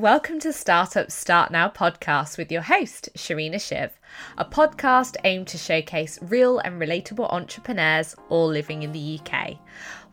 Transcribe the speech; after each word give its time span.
Welcome 0.00 0.40
to 0.40 0.52
Startup 0.54 1.10
Start 1.10 1.50
Now 1.50 1.68
podcast 1.68 2.38
with 2.38 2.50
your 2.50 2.62
host, 2.62 3.10
Sharina 3.14 3.60
Shiv, 3.60 3.99
a 4.38 4.44
podcast 4.44 5.16
aimed 5.24 5.46
to 5.48 5.58
showcase 5.58 6.18
real 6.22 6.58
and 6.58 6.80
relatable 6.80 7.32
entrepreneurs 7.32 8.14
all 8.28 8.46
living 8.46 8.82
in 8.82 8.92
the 8.92 9.20
UK. 9.20 9.58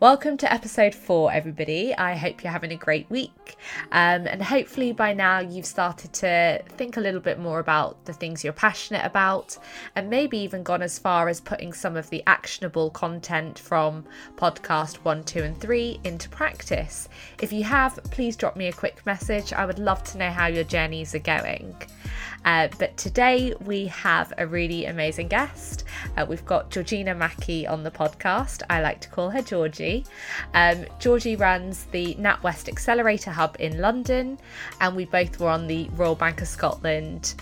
Welcome 0.00 0.36
to 0.36 0.52
episode 0.52 0.94
four, 0.94 1.32
everybody. 1.32 1.92
I 1.92 2.14
hope 2.14 2.44
you're 2.44 2.52
having 2.52 2.70
a 2.70 2.76
great 2.76 3.10
week. 3.10 3.56
Um, 3.90 4.28
and 4.28 4.40
hopefully, 4.40 4.92
by 4.92 5.12
now, 5.12 5.40
you've 5.40 5.66
started 5.66 6.12
to 6.12 6.62
think 6.76 6.96
a 6.96 7.00
little 7.00 7.20
bit 7.20 7.40
more 7.40 7.58
about 7.58 8.04
the 8.04 8.12
things 8.12 8.44
you're 8.44 8.52
passionate 8.52 9.04
about, 9.04 9.58
and 9.96 10.08
maybe 10.08 10.38
even 10.38 10.62
gone 10.62 10.82
as 10.82 11.00
far 11.00 11.28
as 11.28 11.40
putting 11.40 11.72
some 11.72 11.96
of 11.96 12.08
the 12.10 12.22
actionable 12.28 12.90
content 12.90 13.58
from 13.58 14.04
podcast 14.36 14.98
one, 14.98 15.24
two, 15.24 15.42
and 15.42 15.60
three 15.60 15.98
into 16.04 16.28
practice. 16.28 17.08
If 17.42 17.52
you 17.52 17.64
have, 17.64 17.98
please 18.12 18.36
drop 18.36 18.56
me 18.56 18.68
a 18.68 18.72
quick 18.72 19.04
message. 19.04 19.52
I 19.52 19.66
would 19.66 19.80
love 19.80 20.04
to 20.04 20.18
know 20.18 20.30
how 20.30 20.46
your 20.46 20.62
journeys 20.62 21.12
are 21.16 21.18
going. 21.18 21.74
Uh, 22.44 22.68
but 22.78 22.96
today 22.96 23.54
we 23.64 23.86
have 23.86 24.32
a 24.38 24.46
really 24.46 24.86
amazing 24.86 25.28
guest. 25.28 25.84
Uh, 26.16 26.26
we've 26.28 26.44
got 26.44 26.70
Georgina 26.70 27.14
Mackey 27.14 27.66
on 27.66 27.82
the 27.82 27.90
podcast. 27.90 28.62
I 28.70 28.80
like 28.80 29.00
to 29.00 29.08
call 29.08 29.30
her 29.30 29.42
Georgie. 29.42 30.04
Um, 30.54 30.86
Georgie 30.98 31.36
runs 31.36 31.84
the 31.86 32.14
NatWest 32.14 32.68
Accelerator 32.68 33.30
Hub 33.30 33.56
in 33.58 33.80
London, 33.80 34.38
and 34.80 34.96
we 34.96 35.04
both 35.04 35.38
were 35.40 35.50
on 35.50 35.66
the 35.66 35.88
Royal 35.94 36.14
Bank 36.14 36.40
of 36.40 36.48
Scotland 36.48 37.34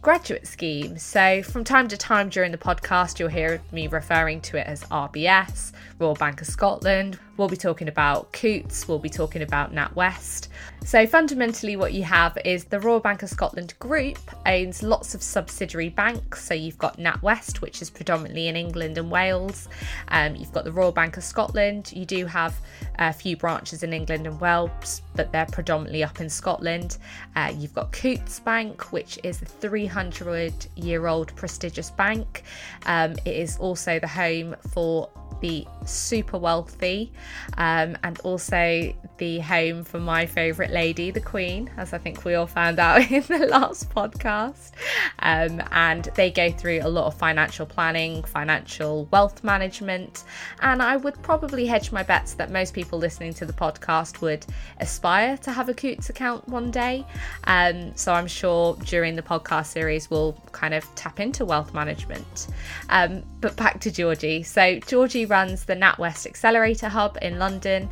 graduate 0.00 0.46
scheme. 0.46 0.96
So, 0.96 1.42
from 1.42 1.64
time 1.64 1.88
to 1.88 1.96
time 1.96 2.28
during 2.28 2.52
the 2.52 2.58
podcast, 2.58 3.18
you'll 3.18 3.28
hear 3.28 3.60
me 3.72 3.88
referring 3.88 4.40
to 4.42 4.56
it 4.56 4.66
as 4.66 4.84
RBS, 4.84 5.72
Royal 5.98 6.14
Bank 6.14 6.40
of 6.40 6.46
Scotland. 6.46 7.18
We'll 7.36 7.48
be 7.48 7.56
talking 7.56 7.88
about 7.88 8.32
Coutts, 8.32 8.88
we'll 8.88 8.98
be 8.98 9.08
talking 9.08 9.42
about 9.42 9.72
NatWest. 9.72 10.48
So, 10.84 11.06
fundamentally, 11.06 11.76
what 11.76 11.92
you 11.92 12.02
have 12.04 12.36
is 12.44 12.64
the 12.64 12.80
Royal 12.80 13.00
Bank 13.00 13.22
of 13.22 13.28
Scotland 13.28 13.74
group 13.78 14.18
owns 14.46 14.82
lots 14.82 15.14
of 15.14 15.22
subsidiary 15.22 15.88
banks. 15.88 16.44
So, 16.44 16.54
you've 16.54 16.78
got 16.78 16.98
NatWest, 16.98 17.60
which 17.60 17.82
is 17.82 17.90
predominantly 17.90 18.48
in 18.48 18.56
England 18.56 18.98
and 18.98 19.10
Wales. 19.10 19.68
Um, 20.08 20.34
you've 20.34 20.52
got 20.52 20.64
the 20.64 20.72
Royal 20.72 20.92
Bank 20.92 21.16
of 21.16 21.24
Scotland. 21.24 21.92
You 21.92 22.06
do 22.06 22.26
have 22.26 22.54
a 22.98 23.12
few 23.12 23.36
branches 23.36 23.82
in 23.82 23.92
England 23.92 24.26
and 24.26 24.40
Wales, 24.40 25.02
but 25.14 25.30
they're 25.32 25.46
predominantly 25.46 26.02
up 26.02 26.20
in 26.20 26.28
Scotland. 26.28 26.98
Uh, 27.36 27.52
you've 27.56 27.74
got 27.74 27.92
Coutts 27.92 28.40
Bank, 28.40 28.92
which 28.92 29.18
is 29.22 29.42
a 29.42 29.44
300 29.44 30.52
year 30.76 31.06
old 31.06 31.34
prestigious 31.36 31.90
bank. 31.90 32.42
Um, 32.86 33.12
it 33.24 33.36
is 33.36 33.58
also 33.58 33.98
the 33.98 34.08
home 34.08 34.56
for 34.72 35.10
the 35.40 35.66
super 35.84 36.38
wealthy 36.38 37.12
um, 37.56 37.96
and 38.02 38.18
also 38.20 38.94
the 39.18 39.38
home 39.40 39.84
for 39.84 39.98
my 40.00 40.26
favourite 40.26 40.70
lady, 40.70 41.10
the 41.10 41.20
Queen, 41.20 41.70
as 41.76 41.92
I 41.92 41.98
think 41.98 42.24
we 42.24 42.34
all 42.34 42.46
found 42.46 42.78
out 42.78 42.98
in 43.10 43.22
the 43.22 43.46
last 43.46 43.90
podcast. 43.90 44.72
Um, 45.20 45.62
and 45.72 46.04
they 46.14 46.30
go 46.30 46.50
through 46.50 46.80
a 46.82 46.88
lot 46.88 47.06
of 47.06 47.14
financial 47.14 47.66
planning, 47.66 48.22
financial 48.24 49.06
wealth 49.10 49.42
management, 49.42 50.24
and 50.60 50.82
I 50.82 50.96
would 50.96 51.20
probably 51.22 51.66
hedge 51.66 51.92
my 51.92 52.02
bets 52.02 52.34
that 52.34 52.50
most 52.50 52.74
people 52.74 52.98
listening 52.98 53.34
to 53.34 53.46
the 53.46 53.52
podcast 53.52 54.20
would 54.20 54.46
aspire 54.78 55.36
to 55.38 55.52
have 55.52 55.68
a 55.68 55.74
Coutts 55.74 56.10
account 56.10 56.48
one 56.48 56.70
day. 56.70 57.04
Um, 57.44 57.92
so 57.96 58.12
I'm 58.12 58.26
sure 58.26 58.76
during 58.84 59.16
the 59.16 59.22
podcast 59.22 59.66
series 59.66 60.10
we'll 60.10 60.32
kind 60.52 60.74
of 60.74 60.84
tap 60.94 61.20
into 61.20 61.44
wealth 61.44 61.74
management. 61.74 62.48
Um, 62.88 63.22
but 63.40 63.56
back 63.56 63.80
to 63.80 63.90
Georgie. 63.90 64.42
So 64.42 64.78
Georgie 64.80 65.26
runs 65.28 65.64
the 65.64 65.74
NatWest 65.74 66.26
Accelerator 66.26 66.88
Hub 66.88 67.18
in 67.22 67.38
London. 67.38 67.88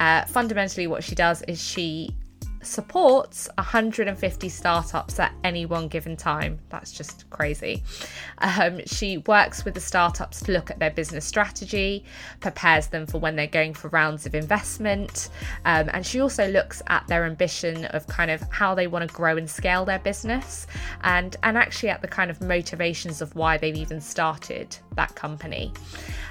Uh, 0.00 0.24
fundamentally, 0.24 0.86
what 0.86 1.04
she 1.04 1.14
does 1.14 1.42
is 1.42 1.62
she 1.62 2.14
supports 2.62 3.48
150 3.56 4.48
startups 4.48 5.18
at 5.18 5.32
any 5.44 5.66
one 5.66 5.88
given 5.88 6.16
time. 6.16 6.58
That's 6.68 6.92
just 6.92 7.28
crazy. 7.30 7.82
Um, 8.38 8.80
she 8.86 9.18
works 9.18 9.64
with 9.64 9.74
the 9.74 9.80
startups 9.80 10.42
to 10.42 10.52
look 10.52 10.70
at 10.70 10.78
their 10.78 10.90
business 10.90 11.24
strategy, 11.24 12.04
prepares 12.40 12.88
them 12.88 13.06
for 13.06 13.18
when 13.18 13.36
they're 13.36 13.46
going 13.46 13.74
for 13.74 13.88
rounds 13.88 14.26
of 14.26 14.34
investment, 14.34 15.30
um, 15.64 15.90
and 15.92 16.04
she 16.04 16.20
also 16.20 16.48
looks 16.48 16.82
at 16.88 17.06
their 17.08 17.24
ambition 17.24 17.84
of 17.86 18.06
kind 18.06 18.30
of 18.30 18.42
how 18.50 18.74
they 18.74 18.86
want 18.86 19.08
to 19.08 19.14
grow 19.14 19.36
and 19.36 19.48
scale 19.48 19.84
their 19.84 19.98
business, 19.98 20.66
and 21.02 21.36
and 21.42 21.56
actually 21.56 21.88
at 21.88 22.02
the 22.02 22.08
kind 22.08 22.30
of 22.30 22.40
motivations 22.40 23.20
of 23.20 23.34
why 23.34 23.56
they've 23.56 23.76
even 23.76 24.00
started 24.00 24.76
that 24.96 25.14
company. 25.14 25.72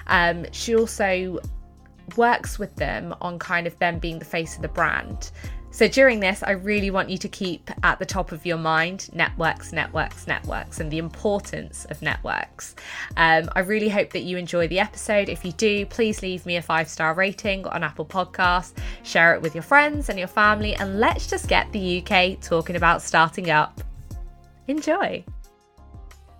Um, 0.07 0.45
she 0.51 0.75
also 0.75 1.39
works 2.15 2.57
with 2.57 2.73
them 2.75 3.13
on 3.21 3.37
kind 3.39 3.67
of 3.67 3.77
them 3.79 3.99
being 3.99 4.19
the 4.19 4.25
face 4.25 4.55
of 4.55 4.61
the 4.61 4.69
brand. 4.69 5.31
So 5.71 5.87
during 5.87 6.19
this, 6.19 6.41
I 6.43 6.51
really 6.51 6.89
want 6.89 7.09
you 7.09 7.17
to 7.19 7.29
keep 7.29 7.69
at 7.83 7.99
the 7.99 8.05
top 8.05 8.31
of 8.31 8.45
your 8.45 8.57
mind 8.57 9.09
networks, 9.13 9.71
networks, 9.71 10.25
networks, 10.25 10.79
and 10.79 10.89
the 10.89 10.97
importance 10.97 11.85
of 11.85 12.01
networks. 12.01 12.75
Um, 13.15 13.49
I 13.55 13.59
really 13.59 13.89
hope 13.89 14.11
that 14.11 14.21
you 14.23 14.37
enjoy 14.37 14.67
the 14.67 14.79
episode. 14.79 15.29
If 15.29 15.45
you 15.45 15.51
do, 15.51 15.85
please 15.85 16.21
leave 16.21 16.45
me 16.45 16.57
a 16.57 16.61
five 16.61 16.89
star 16.89 17.13
rating 17.13 17.67
on 17.67 17.83
Apple 17.83 18.05
Podcasts, 18.05 18.73
share 19.03 19.35
it 19.35 19.41
with 19.41 19.53
your 19.53 19.61
friends 19.61 20.09
and 20.09 20.17
your 20.17 20.27
family, 20.27 20.75
and 20.75 20.99
let's 20.99 21.27
just 21.27 21.47
get 21.47 21.71
the 21.71 22.01
UK 22.01 22.41
talking 22.41 22.75
about 22.75 23.01
starting 23.01 23.51
up. 23.51 23.81
Enjoy. 24.67 25.23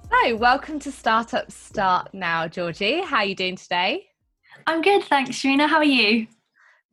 So, 0.09 0.35
welcome 0.37 0.79
to 0.79 0.91
Startup 0.91 1.51
Start 1.51 2.13
Now, 2.13 2.47
Georgie. 2.47 3.01
How 3.01 3.17
are 3.17 3.25
you 3.25 3.35
doing 3.35 3.57
today? 3.57 4.07
I'm 4.65 4.81
good, 4.81 5.03
thanks, 5.03 5.31
Sharina. 5.37 5.67
How 5.67 5.77
are 5.77 5.83
you? 5.83 6.27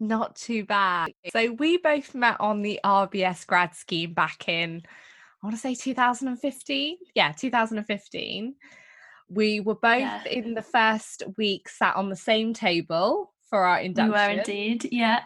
Not 0.09 0.37
too 0.37 0.65
bad. 0.65 1.13
So 1.33 1.53
we 1.53 1.79
both 1.79 2.15
met 2.15 2.37
on 2.41 2.63
the 2.63 2.81
RBS 2.85 3.47
grad 3.47 3.75
scheme 3.75 4.13
back 4.13 4.49
in, 4.49 4.83
I 4.87 5.47
want 5.47 5.57
to 5.57 5.61
say 5.61 5.75
2015. 5.75 6.97
Yeah, 7.15 7.33
2015. 7.33 8.55
We 9.31 9.61
were 9.61 9.75
both 9.75 10.01
yeah. 10.01 10.25
in 10.25 10.55
the 10.55 10.63
first 10.63 11.23
week 11.37 11.69
sat 11.69 11.97
on 11.97 12.11
the 12.11 12.17
same 12.17 12.53
table 12.53 13.33
for 13.49 13.65
our 13.65 13.81
induction. 13.81 14.13
We 14.13 14.19
were 14.19 14.41
indeed, 14.41 14.89
yeah. 14.91 15.21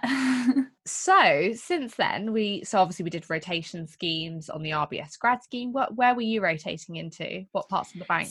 so 0.87 1.53
since 1.55 1.95
then, 1.97 2.33
we 2.33 2.63
so 2.65 2.79
obviously 2.79 3.05
we 3.05 3.11
did 3.11 3.29
rotation 3.29 3.87
schemes 3.87 4.49
on 4.49 4.63
the 4.63 4.71
RBS 4.71 5.19
grad 5.19 5.43
scheme. 5.43 5.73
What 5.73 5.97
where 5.97 6.15
were 6.15 6.23
you 6.23 6.43
rotating 6.43 6.97
into? 6.97 7.47
What 7.53 7.69
parts 7.69 7.93
of 7.93 7.99
the 7.99 8.05
bank? 8.05 8.29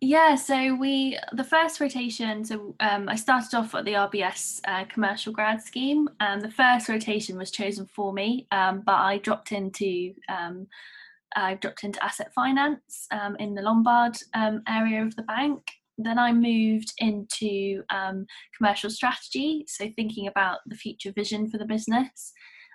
Yeah, 0.00 0.36
so 0.36 0.76
we 0.76 1.18
the 1.32 1.42
first 1.42 1.80
rotation. 1.80 2.44
So 2.44 2.76
um, 2.78 3.08
I 3.08 3.16
started 3.16 3.56
off 3.56 3.74
at 3.74 3.84
the 3.84 3.94
RBS 3.94 4.60
uh, 4.68 4.84
commercial 4.84 5.32
grad 5.32 5.60
scheme, 5.60 6.08
and 6.20 6.40
the 6.40 6.50
first 6.50 6.88
rotation 6.88 7.36
was 7.36 7.50
chosen 7.50 7.86
for 7.86 8.12
me, 8.12 8.46
um, 8.52 8.82
but 8.86 8.94
I 8.94 9.18
dropped 9.18 9.50
into 9.50 10.14
um, 10.28 10.68
I 11.34 11.54
dropped 11.54 11.82
into 11.82 12.02
asset 12.04 12.32
finance 12.32 13.08
um, 13.10 13.34
in 13.40 13.54
the 13.54 13.62
Lombard 13.62 14.16
um, 14.34 14.62
area 14.68 15.02
of 15.02 15.16
the 15.16 15.22
bank. 15.22 15.62
Then 15.98 16.16
I 16.16 16.32
moved 16.32 16.92
into 16.98 17.82
um, 17.90 18.24
commercial 18.56 18.90
strategy, 18.90 19.64
so 19.66 19.90
thinking 19.96 20.28
about 20.28 20.60
the 20.66 20.76
future 20.76 21.10
vision 21.10 21.50
for 21.50 21.58
the 21.58 21.64
business. 21.64 22.32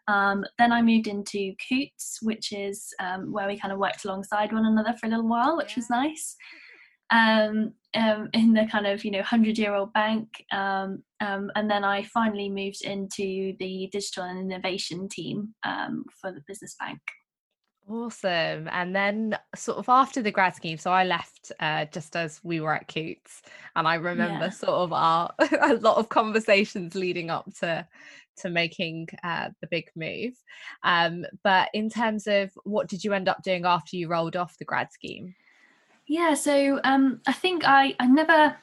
Um, 0.09 0.44
then 0.59 0.73
I 0.73 0.81
moved 0.81 1.07
into 1.07 1.53
Coutts, 1.69 2.19
which 2.22 2.51
is 2.51 2.94
um, 3.00 3.31
where 3.31 3.47
we 3.47 3.57
kind 3.57 3.72
of 3.72 3.79
worked 3.79 4.03
alongside 4.03 4.51
one 4.51 4.66
another 4.66 4.94
for 5.00 5.05
a 5.05 5.09
little 5.09 5.29
while, 5.29 5.55
which 5.55 5.78
was 5.78 5.90
nice 5.90 6.35
um, 7.09 7.74
um, 7.94 8.30
in 8.34 8.53
the 8.53 8.66
kind 8.72 8.88
of 8.88 9.06
you 9.06 9.12
know 9.12 9.22
hundred 9.22 9.58
year 9.58 9.74
old 9.74 9.94
bank, 9.94 10.28
um, 10.52 11.03
um, 11.19 11.52
and 11.56 11.69
then 11.69 11.84
I 11.84 12.03
finally 12.03 12.50
moved 12.50 12.84
into 12.84 13.53
the 13.59 13.90
digital 13.91 14.24
and 14.24 14.52
innovation 14.52 15.08
team 15.09 15.53
um, 15.64 16.06
for 16.19 16.31
the 16.31 16.41
business 16.47 16.75
bank. 16.80 17.00
Awesome. 17.88 18.69
And 18.72 18.96
then, 18.96 19.38
sort 19.56 19.78
of 19.78 19.90
after 19.90 20.22
the 20.22 20.31
grad 20.31 20.56
scheme, 20.56 20.78
so 20.78 20.91
I 20.91 21.03
left 21.03 21.52
uh, 21.59 21.86
just 21.86 22.16
as 22.16 22.40
we 22.41 22.62
were 22.62 22.74
at 22.74 22.88
Coutts, 22.88 23.41
and 23.75 23.88
I 23.88 23.96
remember 23.96 24.46
yeah. 24.46 24.50
sort 24.52 24.72
of 24.72 24.94
our 24.94 25.34
a 25.62 25.74
lot 25.75 25.97
of 25.97 26.09
conversations 26.09 26.96
leading 26.96 27.30
up 27.30 27.53
to 27.59 27.85
to 28.38 28.50
making 28.50 29.08
uh, 29.24 29.50
the 29.62 29.68
big 29.68 29.90
move. 29.96 30.34
Um, 30.84 31.25
but 31.44 31.70
in 31.74 31.90
terms 31.90 32.25
of 32.25 32.52
what 32.64 32.88
did 32.88 33.03
you 33.03 33.14
end 33.14 33.28
up 33.28 33.44
doing 33.44 33.66
after 33.66 33.96
you 33.96 34.08
rolled 34.08 34.35
off 34.35 34.58
the 34.58 34.66
grad 34.66 34.91
scheme? 34.91 35.35
Yeah, 36.08 36.34
so 36.34 36.79
um, 36.84 37.22
I 37.28 37.34
think 37.34 37.64
I, 37.66 37.96
I 38.00 38.08
never 38.08 38.58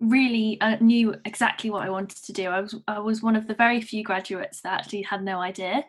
really 0.00 0.60
uh, 0.60 0.76
knew 0.80 1.14
exactly 1.24 1.70
what 1.70 1.82
I 1.82 1.90
wanted 1.90 2.22
to 2.24 2.32
do. 2.32 2.48
I 2.48 2.60
was 2.60 2.74
I 2.86 2.98
was 2.98 3.22
one 3.22 3.36
of 3.36 3.46
the 3.46 3.54
very 3.54 3.80
few 3.80 4.02
graduates 4.02 4.60
that 4.62 4.80
actually 4.80 5.02
had 5.02 5.22
no 5.22 5.38
idea. 5.40 5.84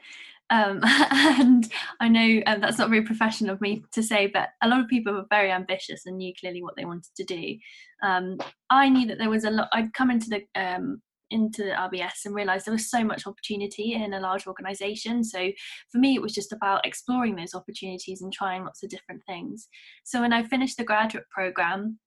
Um, 0.49 0.81
and 0.83 1.71
I 1.99 2.07
know 2.07 2.41
um, 2.45 2.61
that's 2.61 2.77
not 2.77 2.89
very 2.89 3.03
professional 3.03 3.53
of 3.53 3.61
me 3.61 3.83
to 3.93 4.03
say, 4.03 4.27
but 4.27 4.49
a 4.61 4.67
lot 4.67 4.81
of 4.81 4.89
people 4.89 5.13
were 5.13 5.25
very 5.29 5.51
ambitious 5.51 6.05
and 6.05 6.17
knew 6.17 6.33
clearly 6.39 6.61
what 6.61 6.75
they 6.75 6.85
wanted 6.85 7.15
to 7.15 7.23
do. 7.23 7.57
Um, 8.03 8.37
I 8.69 8.89
knew 8.89 9.07
that 9.07 9.17
there 9.17 9.29
was 9.29 9.45
a 9.45 9.51
lot. 9.51 9.69
I'd 9.71 9.93
come 9.93 10.11
into 10.11 10.29
the 10.29 10.61
um, 10.61 11.01
into 11.31 11.63
RBS 11.63 12.25
and 12.25 12.35
realized 12.35 12.65
there 12.65 12.73
was 12.73 12.89
so 12.89 13.03
much 13.03 13.25
opportunity 13.25 13.93
in 13.93 14.13
a 14.13 14.19
large 14.19 14.47
organization. 14.47 15.23
So 15.23 15.51
for 15.91 15.97
me, 15.97 16.15
it 16.15 16.21
was 16.21 16.33
just 16.33 16.51
about 16.51 16.85
exploring 16.85 17.35
those 17.35 17.55
opportunities 17.55 18.21
and 18.21 18.31
trying 18.31 18.63
lots 18.63 18.83
of 18.83 18.89
different 18.89 19.21
things. 19.25 19.67
So 20.03 20.21
when 20.21 20.33
I 20.33 20.43
finished 20.43 20.77
the 20.77 20.83
graduate 20.83 21.25
program, 21.29 21.99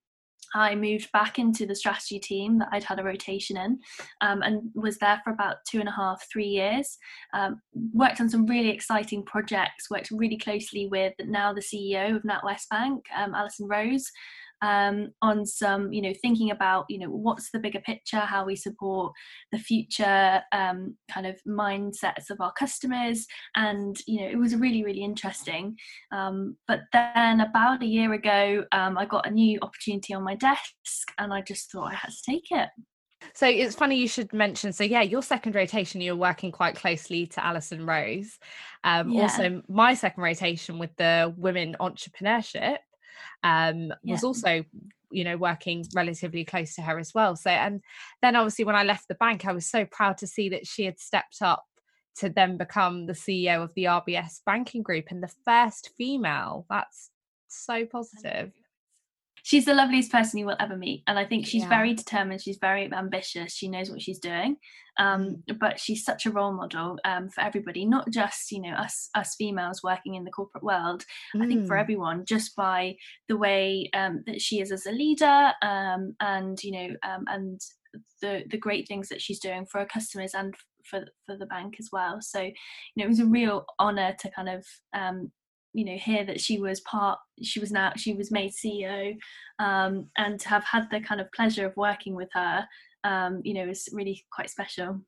I 0.54 0.74
moved 0.74 1.10
back 1.12 1.38
into 1.38 1.66
the 1.66 1.74
strategy 1.74 2.18
team 2.18 2.58
that 2.58 2.68
I'd 2.70 2.84
had 2.84 3.00
a 3.00 3.04
rotation 3.04 3.56
in 3.56 3.78
um, 4.20 4.42
and 4.42 4.70
was 4.74 4.98
there 4.98 5.20
for 5.24 5.32
about 5.32 5.56
two 5.68 5.80
and 5.80 5.88
a 5.88 5.92
half, 5.92 6.24
three 6.30 6.46
years. 6.46 6.96
Um, 7.32 7.60
worked 7.92 8.20
on 8.20 8.28
some 8.28 8.46
really 8.46 8.70
exciting 8.70 9.24
projects, 9.24 9.90
worked 9.90 10.10
really 10.10 10.38
closely 10.38 10.86
with 10.86 11.14
now 11.18 11.52
the 11.52 11.60
CEO 11.60 12.16
of 12.16 12.22
NatWest 12.22 12.68
Bank, 12.70 13.04
um, 13.16 13.34
Alison 13.34 13.66
Rose, 13.66 14.10
um, 14.64 15.10
on 15.20 15.44
some, 15.44 15.92
you 15.92 16.00
know, 16.00 16.14
thinking 16.22 16.50
about, 16.50 16.86
you 16.88 16.98
know, 16.98 17.10
what's 17.10 17.50
the 17.50 17.58
bigger 17.58 17.80
picture, 17.80 18.20
how 18.20 18.46
we 18.46 18.56
support 18.56 19.12
the 19.52 19.58
future 19.58 20.42
um, 20.52 20.96
kind 21.10 21.26
of 21.26 21.38
mindsets 21.46 22.30
of 22.30 22.40
our 22.40 22.52
customers. 22.52 23.26
And, 23.54 23.94
you 24.06 24.22
know, 24.22 24.26
it 24.26 24.38
was 24.38 24.56
really, 24.56 24.82
really 24.82 25.04
interesting. 25.04 25.76
Um, 26.12 26.56
but 26.66 26.80
then 26.94 27.42
about 27.42 27.82
a 27.82 27.86
year 27.86 28.14
ago, 28.14 28.64
um, 28.72 28.96
I 28.96 29.04
got 29.04 29.26
a 29.26 29.30
new 29.30 29.58
opportunity 29.60 30.14
on 30.14 30.24
my 30.24 30.34
desk 30.34 30.72
and 31.18 31.30
I 31.30 31.42
just 31.42 31.70
thought 31.70 31.92
I 31.92 31.96
had 31.96 32.10
to 32.10 32.22
take 32.30 32.46
it. 32.50 32.70
So 33.34 33.46
it's 33.46 33.74
funny 33.74 33.96
you 33.96 34.08
should 34.08 34.32
mention. 34.32 34.72
So 34.72 34.84
yeah, 34.84 35.02
your 35.02 35.22
second 35.22 35.54
rotation, 35.54 36.00
you're 36.00 36.16
working 36.16 36.52
quite 36.52 36.74
closely 36.74 37.26
to 37.28 37.44
Alison 37.44 37.84
Rose. 37.84 38.38
Um, 38.82 39.10
yeah. 39.10 39.22
Also, 39.22 39.62
my 39.68 39.92
second 39.92 40.22
rotation 40.22 40.78
with 40.78 40.96
the 40.96 41.34
women 41.36 41.76
entrepreneurship 41.80 42.78
um, 43.42 43.92
yeah. 44.02 44.12
was 44.12 44.24
also 44.24 44.64
you 45.10 45.24
know 45.24 45.36
working 45.36 45.86
relatively 45.94 46.44
close 46.44 46.74
to 46.74 46.82
her 46.82 46.98
as 46.98 47.14
well. 47.14 47.36
So 47.36 47.50
and 47.50 47.80
then 48.22 48.36
obviously 48.36 48.64
when 48.64 48.76
i 48.76 48.82
left 48.82 49.08
the 49.08 49.14
bank 49.14 49.46
i 49.46 49.52
was 49.52 49.66
so 49.66 49.84
proud 49.84 50.18
to 50.18 50.26
see 50.26 50.48
that 50.48 50.66
she 50.66 50.84
had 50.84 50.98
stepped 50.98 51.38
up 51.40 51.64
to 52.16 52.28
then 52.28 52.56
become 52.56 53.06
the 53.06 53.12
ceo 53.12 53.62
of 53.62 53.74
the 53.74 53.84
rbs 53.84 54.40
banking 54.46 54.82
group 54.82 55.06
and 55.10 55.22
the 55.22 55.32
first 55.44 55.90
female. 55.96 56.66
That's 56.68 57.10
so 57.48 57.86
positive 57.86 58.52
she's 59.44 59.66
the 59.66 59.74
loveliest 59.74 60.10
person 60.10 60.38
you 60.38 60.46
will 60.46 60.56
ever 60.58 60.76
meet 60.76 61.04
and 61.06 61.18
i 61.18 61.24
think 61.24 61.46
she's 61.46 61.62
yeah. 61.62 61.68
very 61.68 61.94
determined 61.94 62.42
she's 62.42 62.58
very 62.58 62.92
ambitious 62.92 63.52
she 63.52 63.68
knows 63.68 63.90
what 63.90 64.02
she's 64.02 64.18
doing 64.18 64.56
um, 64.96 65.42
mm. 65.50 65.58
but 65.58 65.78
she's 65.78 66.04
such 66.04 66.24
a 66.24 66.30
role 66.30 66.52
model 66.52 66.98
um, 67.04 67.28
for 67.28 67.42
everybody 67.42 67.84
not 67.84 68.10
just 68.10 68.50
you 68.50 68.60
know 68.60 68.70
us 68.70 69.10
us 69.14 69.36
females 69.36 69.82
working 69.82 70.14
in 70.14 70.24
the 70.24 70.30
corporate 70.30 70.64
world 70.64 71.04
mm. 71.36 71.44
i 71.44 71.46
think 71.46 71.66
for 71.66 71.76
mm. 71.76 71.80
everyone 71.80 72.24
just 72.26 72.56
by 72.56 72.96
the 73.28 73.36
way 73.36 73.88
um, 73.94 74.24
that 74.26 74.40
she 74.40 74.60
is 74.60 74.72
as 74.72 74.86
a 74.86 74.92
leader 74.92 75.52
um, 75.62 76.16
and 76.20 76.62
you 76.64 76.72
know 76.72 76.88
um, 77.06 77.24
and 77.28 77.60
the 78.22 78.42
the 78.50 78.58
great 78.58 78.88
things 78.88 79.08
that 79.08 79.22
she's 79.22 79.38
doing 79.38 79.66
for 79.66 79.78
her 79.78 79.86
customers 79.86 80.34
and 80.34 80.54
for 80.84 81.04
for 81.26 81.36
the 81.36 81.46
bank 81.46 81.76
as 81.78 81.88
well 81.92 82.18
so 82.20 82.40
you 82.40 82.52
know 82.96 83.04
it 83.04 83.08
was 83.08 83.20
a 83.20 83.26
real 83.26 83.64
honor 83.78 84.14
to 84.18 84.30
kind 84.30 84.48
of 84.48 84.64
um, 84.94 85.30
you 85.74 85.84
know 85.84 85.96
hear 85.96 86.24
that 86.24 86.40
she 86.40 86.58
was 86.58 86.80
part 86.80 87.18
she 87.42 87.60
was 87.60 87.70
now 87.70 87.92
she 87.96 88.14
was 88.14 88.30
made 88.30 88.52
ceo 88.52 89.14
um, 89.58 90.06
and 90.16 90.40
to 90.40 90.48
have 90.48 90.64
had 90.64 90.88
the 90.90 91.00
kind 91.00 91.20
of 91.20 91.30
pleasure 91.32 91.66
of 91.66 91.76
working 91.76 92.14
with 92.14 92.28
her 92.32 92.66
um, 93.04 93.40
you 93.44 93.54
know 93.54 93.68
is 93.68 93.88
really 93.92 94.24
quite 94.32 94.50
special. 94.50 95.00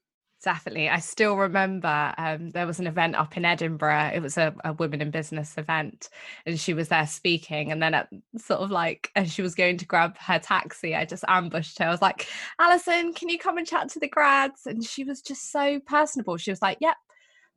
Definitely. 0.45 0.91
I 0.91 0.99
still 0.99 1.35
remember 1.37 2.15
um, 2.19 2.51
there 2.51 2.67
was 2.67 2.79
an 2.79 2.87
event 2.87 3.17
up 3.17 3.37
in 3.39 3.45
edinburgh. 3.47 4.13
It 4.15 4.21
was 4.21 4.37
a, 4.37 4.55
a 4.65 4.75
women 4.75 5.01
in 5.01 5.11
business 5.11 5.57
event 5.57 6.11
and 6.45 6.61
she 6.61 6.75
was 6.75 6.89
there 6.89 7.07
speaking 7.07 7.73
and 7.73 7.83
then 7.83 7.95
at 7.95 8.09
sort 8.37 8.61
of 8.61 8.71
like 8.71 9.11
as 9.17 9.33
she 9.33 9.41
was 9.41 9.55
going 9.55 9.79
to 9.79 9.87
grab 9.87 10.17
her 10.19 10.39
taxi 10.39 10.95
i 10.95 11.07
just 11.07 11.25
ambushed 11.27 11.79
her. 11.79 11.87
I 11.87 11.91
was 11.91 12.03
like 12.03 12.29
alison 12.61 13.15
can 13.15 13.31
you 13.31 13.39
come 13.39 13.57
and 13.57 13.67
chat 13.67 13.89
to 13.91 13.99
the 13.99 14.09
grads? 14.09 14.67
And 14.67 14.85
she 14.85 15.05
was 15.05 15.23
just 15.23 15.51
so 15.51 15.81
personable. 15.81 16.37
She 16.37 16.51
was 16.51 16.63
like 16.63 16.79
yep 16.81 16.97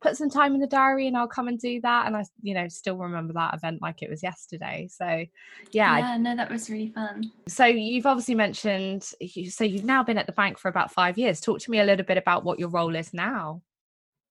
put 0.01 0.16
some 0.16 0.30
time 0.30 0.54
in 0.56 0.62
the 0.62 0.68
diary 0.68 1.07
and 1.07 1.18
I'll 1.18 1.28
come 1.28 1.48
and 1.48 1.60
do 1.60 1.81
that. 1.81 2.07
And 2.07 2.16
I, 2.16 2.24
you 2.42 2.54
know, 2.54 2.68
still 2.68 2.98
remember 2.98 3.34
that 3.34 3.54
event 3.54 3.81
like 3.81 4.01
it 4.01 4.10
was 4.10 4.24
yesterday. 4.24 4.88
So, 4.92 5.25
yeah. 5.72 5.98
Yeah, 5.98 6.18
no, 6.18 6.36
that 6.36 6.51
was 6.51 6.69
really 6.69 6.90
fun. 6.90 7.31
So, 7.48 7.66
you've 7.66 8.06
obviously 8.06 8.36
mentioned, 8.36 9.04
so 9.04 9.63
you've 9.63 9.86
now 9.86 10.04
been 10.04 10.18
at 10.18 10.25
the 10.25 10.34
bank 10.34 10.57
for 10.57 10.69
about 10.69 10.94
five 10.94 11.18
years. 11.18 11.42
Talk 11.42 11.60
to 11.60 11.72
me 11.72 11.80
a 11.80 11.86
little 11.86 12.06
bit 12.06 12.18
about 12.18 12.44
what 12.44 12.60
your 12.60 12.69
role 12.69 12.96
is 12.96 13.13
now. 13.13 13.62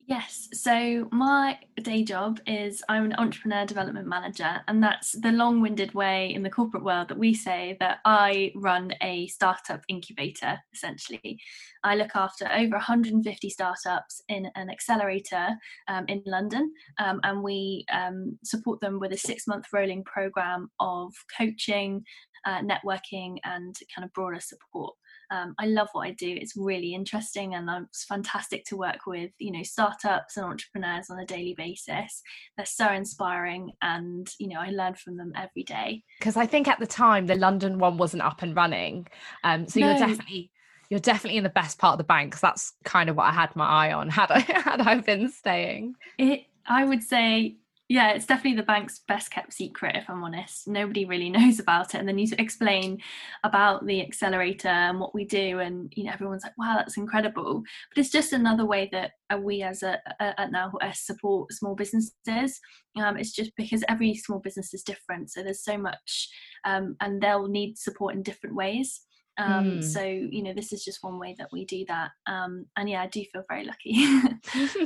Yes. 0.08 0.48
So 0.54 1.06
my 1.12 1.58
day 1.82 2.02
job 2.02 2.40
is 2.46 2.82
I'm 2.88 3.04
an 3.04 3.14
entrepreneur 3.18 3.66
development 3.66 4.08
manager, 4.08 4.62
and 4.66 4.82
that's 4.82 5.12
the 5.12 5.32
long 5.32 5.60
winded 5.60 5.92
way 5.92 6.32
in 6.32 6.42
the 6.42 6.48
corporate 6.48 6.82
world 6.82 7.08
that 7.08 7.18
we 7.18 7.34
say 7.34 7.76
that 7.80 7.98
I 8.06 8.52
run 8.56 8.94
a 9.02 9.26
startup 9.26 9.82
incubator 9.86 10.60
essentially. 10.72 11.38
I 11.84 11.94
look 11.94 12.12
after 12.14 12.50
over 12.50 12.76
150 12.76 13.50
startups 13.50 14.22
in 14.30 14.50
an 14.54 14.70
accelerator 14.70 15.48
um, 15.88 16.06
in 16.08 16.22
London, 16.24 16.72
um, 16.98 17.20
and 17.22 17.42
we 17.42 17.84
um, 17.92 18.38
support 18.42 18.80
them 18.80 19.00
with 19.00 19.12
a 19.12 19.18
six 19.18 19.46
month 19.46 19.66
rolling 19.74 20.04
program 20.04 20.70
of 20.80 21.12
coaching, 21.36 22.02
uh, 22.46 22.62
networking, 22.62 23.36
and 23.44 23.76
kind 23.94 24.06
of 24.06 24.12
broader 24.14 24.40
support. 24.40 24.94
Um, 25.30 25.54
I 25.58 25.66
love 25.66 25.88
what 25.92 26.06
I 26.06 26.12
do. 26.12 26.28
It's 26.28 26.56
really 26.56 26.94
interesting 26.94 27.54
and 27.54 27.68
it's 27.88 28.04
fantastic 28.04 28.64
to 28.66 28.76
work 28.76 29.06
with, 29.06 29.30
you 29.38 29.52
know, 29.52 29.62
startups 29.62 30.36
and 30.36 30.46
entrepreneurs 30.46 31.10
on 31.10 31.18
a 31.18 31.26
daily 31.26 31.54
basis. 31.54 32.22
They're 32.56 32.66
so 32.66 32.92
inspiring 32.92 33.72
and, 33.82 34.28
you 34.38 34.48
know, 34.48 34.60
I 34.60 34.70
learn 34.70 34.94
from 34.94 35.16
them 35.16 35.32
every 35.36 35.64
day. 35.64 36.02
Because 36.18 36.36
I 36.36 36.46
think 36.46 36.68
at 36.68 36.78
the 36.78 36.86
time 36.86 37.26
the 37.26 37.34
London 37.34 37.78
one 37.78 37.96
wasn't 37.98 38.22
up 38.22 38.42
and 38.42 38.56
running. 38.56 39.06
Um, 39.44 39.66
so 39.66 39.80
no. 39.80 39.90
you're 39.90 39.98
definitely 39.98 40.50
you're 40.90 41.00
definitely 41.00 41.36
in 41.36 41.44
the 41.44 41.50
best 41.50 41.78
part 41.78 41.92
of 41.92 41.98
the 41.98 42.04
bank 42.04 42.30
because 42.30 42.40
that's 42.40 42.72
kind 42.84 43.10
of 43.10 43.16
what 43.16 43.24
I 43.24 43.32
had 43.32 43.54
my 43.54 43.66
eye 43.66 43.92
on 43.92 44.08
had 44.08 44.30
I 44.30 44.38
had 44.40 44.80
I 44.80 44.94
been 44.96 45.28
staying. 45.28 45.94
It 46.18 46.44
I 46.66 46.84
would 46.84 47.02
say 47.02 47.56
yeah, 47.88 48.10
it's 48.10 48.26
definitely 48.26 48.56
the 48.56 48.64
bank's 48.64 49.00
best 49.08 49.30
kept 49.30 49.54
secret, 49.54 49.96
if 49.96 50.10
I'm 50.10 50.22
honest. 50.22 50.68
Nobody 50.68 51.06
really 51.06 51.30
knows 51.30 51.58
about 51.58 51.94
it. 51.94 51.98
And 51.98 52.08
then 52.08 52.18
you 52.18 52.28
explain 52.38 52.98
about 53.44 53.86
the 53.86 54.02
accelerator 54.02 54.68
and 54.68 55.00
what 55.00 55.14
we 55.14 55.24
do, 55.24 55.60
and 55.60 55.90
you 55.96 56.04
know, 56.04 56.12
everyone's 56.12 56.42
like, 56.42 56.56
wow, 56.58 56.74
that's 56.76 56.98
incredible. 56.98 57.62
But 57.90 58.00
it's 58.00 58.10
just 58.10 58.34
another 58.34 58.66
way 58.66 58.90
that 58.92 59.12
uh, 59.32 59.38
we 59.38 59.62
as 59.62 59.82
a, 59.82 59.98
at 60.22 60.52
NatWest 60.52 60.98
support 61.04 61.52
small 61.52 61.74
businesses. 61.74 62.60
Um, 62.96 63.16
it's 63.16 63.32
just 63.32 63.52
because 63.56 63.82
every 63.88 64.14
small 64.14 64.38
business 64.38 64.74
is 64.74 64.82
different. 64.82 65.30
So 65.30 65.42
there's 65.42 65.64
so 65.64 65.78
much, 65.78 66.28
um, 66.64 66.96
and 67.00 67.22
they'll 67.22 67.48
need 67.48 67.78
support 67.78 68.14
in 68.14 68.22
different 68.22 68.54
ways. 68.54 69.00
Um, 69.38 69.78
mm. 69.78 69.84
So, 69.84 70.02
you 70.02 70.42
know, 70.42 70.52
this 70.52 70.72
is 70.72 70.84
just 70.84 71.02
one 71.02 71.18
way 71.18 71.34
that 71.38 71.48
we 71.52 71.64
do 71.64 71.84
that. 71.86 72.10
Um, 72.26 72.66
and 72.76 72.90
yeah, 72.90 73.02
I 73.02 73.06
do 73.06 73.24
feel 73.32 73.44
very 73.48 73.64
lucky. 73.64 74.04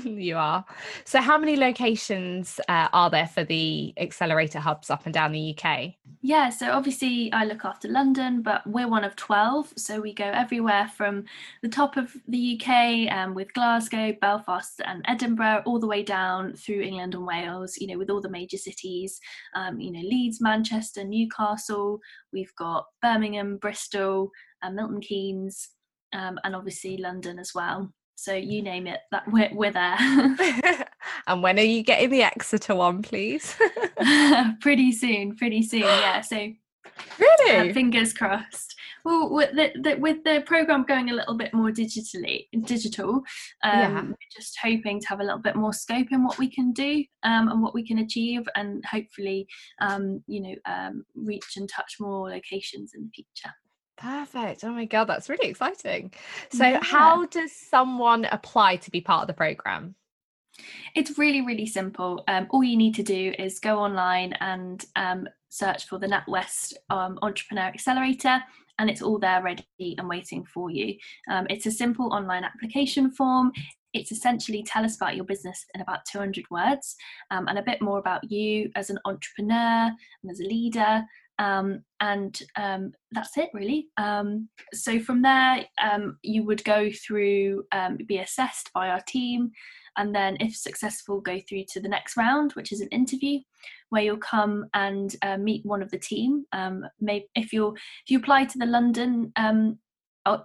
you 0.08 0.36
are. 0.36 0.64
So, 1.04 1.20
how 1.20 1.38
many 1.38 1.56
locations 1.56 2.60
uh, 2.68 2.88
are 2.92 3.08
there 3.08 3.26
for 3.26 3.44
the 3.44 3.94
accelerator 3.96 4.60
hubs 4.60 4.90
up 4.90 5.06
and 5.06 5.14
down 5.14 5.32
the 5.32 5.56
UK? 5.58 5.94
Yeah, 6.20 6.50
so 6.50 6.70
obviously 6.70 7.32
I 7.32 7.44
look 7.46 7.64
after 7.64 7.88
London, 7.88 8.42
but 8.42 8.64
we're 8.66 8.88
one 8.88 9.04
of 9.04 9.16
12. 9.16 9.72
So, 9.76 10.00
we 10.00 10.12
go 10.12 10.26
everywhere 10.26 10.90
from 10.94 11.24
the 11.62 11.68
top 11.68 11.96
of 11.96 12.14
the 12.28 12.60
UK 12.60 13.10
um, 13.12 13.34
with 13.34 13.54
Glasgow, 13.54 14.14
Belfast, 14.20 14.82
and 14.84 15.02
Edinburgh, 15.08 15.62
all 15.64 15.78
the 15.78 15.86
way 15.86 16.02
down 16.02 16.54
through 16.54 16.82
England 16.82 17.14
and 17.14 17.26
Wales, 17.26 17.78
you 17.78 17.86
know, 17.86 17.98
with 17.98 18.10
all 18.10 18.20
the 18.20 18.28
major 18.28 18.58
cities, 18.58 19.18
um, 19.54 19.80
you 19.80 19.90
know, 19.90 20.00
Leeds, 20.00 20.40
Manchester, 20.40 21.04
Newcastle. 21.04 22.00
We've 22.32 22.54
got 22.58 22.86
Birmingham, 23.00 23.58
Bristol, 23.58 24.30
uh, 24.62 24.70
Milton 24.70 25.00
Keynes, 25.00 25.68
um, 26.12 26.38
and 26.44 26.54
obviously 26.54 26.96
London 26.96 27.38
as 27.38 27.52
well. 27.54 27.92
So 28.14 28.34
you 28.34 28.62
name 28.62 28.86
it, 28.86 29.00
that 29.10 29.24
we're, 29.26 29.50
we're 29.52 29.72
there. 29.72 29.96
and 31.26 31.42
when 31.42 31.58
are 31.58 31.62
you 31.62 31.82
getting 31.82 32.10
the 32.10 32.22
Exeter 32.22 32.74
one, 32.74 33.02
please? 33.02 33.56
pretty 34.60 34.92
soon, 34.92 35.36
pretty 35.36 35.62
soon. 35.62 35.80
Yeah. 35.80 36.20
So 36.20 36.52
really, 37.18 37.70
uh, 37.70 37.74
fingers 37.74 38.12
crossed. 38.12 38.76
Well, 39.04 39.30
with 39.30 39.54
the, 39.54 39.72
the, 39.80 39.94
with 39.96 40.22
the 40.24 40.42
program 40.46 40.84
going 40.84 41.10
a 41.10 41.14
little 41.14 41.34
bit 41.34 41.52
more 41.52 41.70
digitally, 41.70 42.46
digital, 42.64 43.22
um, 43.64 43.78
yeah. 43.80 44.02
we're 44.02 44.16
just 44.32 44.56
hoping 44.62 45.00
to 45.00 45.08
have 45.08 45.20
a 45.20 45.24
little 45.24 45.40
bit 45.40 45.56
more 45.56 45.72
scope 45.72 46.08
in 46.10 46.24
what 46.24 46.38
we 46.38 46.50
can 46.50 46.72
do 46.72 47.04
um, 47.22 47.48
and 47.48 47.62
what 47.62 47.74
we 47.74 47.86
can 47.86 47.98
achieve, 47.98 48.42
and 48.54 48.84
hopefully, 48.84 49.46
um, 49.80 50.22
you 50.26 50.40
know, 50.40 50.54
um, 50.66 51.04
reach 51.14 51.56
and 51.56 51.68
touch 51.68 51.96
more 52.00 52.30
locations 52.30 52.92
in 52.94 53.02
the 53.04 53.10
future. 53.10 53.54
Perfect. 53.96 54.64
Oh 54.64 54.72
my 54.72 54.84
God, 54.84 55.04
that's 55.04 55.28
really 55.28 55.48
exciting. 55.48 56.12
So, 56.50 56.66
yeah. 56.66 56.80
how 56.82 57.26
does 57.26 57.52
someone 57.52 58.24
apply 58.26 58.76
to 58.76 58.90
be 58.90 59.00
part 59.00 59.22
of 59.22 59.26
the 59.28 59.34
program? 59.34 59.94
It's 60.94 61.18
really, 61.18 61.40
really 61.40 61.66
simple. 61.66 62.24
Um, 62.28 62.46
all 62.50 62.62
you 62.62 62.76
need 62.76 62.94
to 62.96 63.02
do 63.02 63.32
is 63.38 63.58
go 63.58 63.78
online 63.78 64.34
and 64.40 64.84
um, 64.96 65.28
search 65.48 65.86
for 65.86 65.98
the 65.98 66.06
NatWest 66.06 66.74
um, 66.90 67.18
Entrepreneur 67.22 67.64
Accelerator, 67.64 68.42
and 68.82 68.90
it's 68.90 69.00
all 69.00 69.18
there 69.18 69.42
ready 69.42 69.64
and 69.80 70.08
waiting 70.08 70.44
for 70.44 70.70
you. 70.70 70.96
Um, 71.30 71.46
it's 71.48 71.66
a 71.66 71.70
simple 71.70 72.12
online 72.12 72.42
application 72.42 73.12
form. 73.12 73.52
It's 73.94 74.10
essentially 74.10 74.64
tell 74.64 74.84
us 74.84 74.96
about 74.96 75.14
your 75.14 75.24
business 75.24 75.64
in 75.74 75.80
about 75.80 76.04
200 76.10 76.44
words 76.50 76.96
um, 77.30 77.46
and 77.46 77.58
a 77.58 77.62
bit 77.62 77.80
more 77.80 77.98
about 77.98 78.28
you 78.30 78.70
as 78.74 78.90
an 78.90 78.98
entrepreneur 79.04 79.90
and 80.22 80.30
as 80.30 80.40
a 80.40 80.44
leader 80.44 81.04
um, 81.38 81.82
and 82.00 82.40
um, 82.56 82.92
that's 83.12 83.38
it 83.38 83.50
really. 83.54 83.88
Um, 83.96 84.48
so 84.74 85.00
from 85.00 85.22
there, 85.22 85.64
um, 85.82 86.18
you 86.22 86.44
would 86.44 86.62
go 86.64 86.90
through, 86.90 87.64
be 88.06 88.18
assessed 88.18 88.70
by 88.74 88.88
our 88.88 89.00
team, 89.08 89.50
and 89.96 90.14
then 90.14 90.36
if 90.40 90.56
successful 90.56 91.20
go 91.20 91.40
through 91.48 91.64
to 91.68 91.80
the 91.80 91.88
next 91.88 92.16
round 92.16 92.52
which 92.52 92.72
is 92.72 92.80
an 92.80 92.88
interview 92.88 93.38
where 93.92 94.02
you'll 94.02 94.16
come 94.16 94.64
and 94.72 95.16
uh, 95.20 95.36
meet 95.36 95.64
one 95.66 95.82
of 95.82 95.90
the 95.90 95.98
team 95.98 96.44
um, 96.52 96.82
maybe 96.98 97.26
if 97.34 97.52
you're 97.52 97.74
if 97.74 98.10
you 98.10 98.18
apply 98.18 98.44
to 98.44 98.58
the 98.58 98.66
london 98.66 99.30
um, 99.36 99.78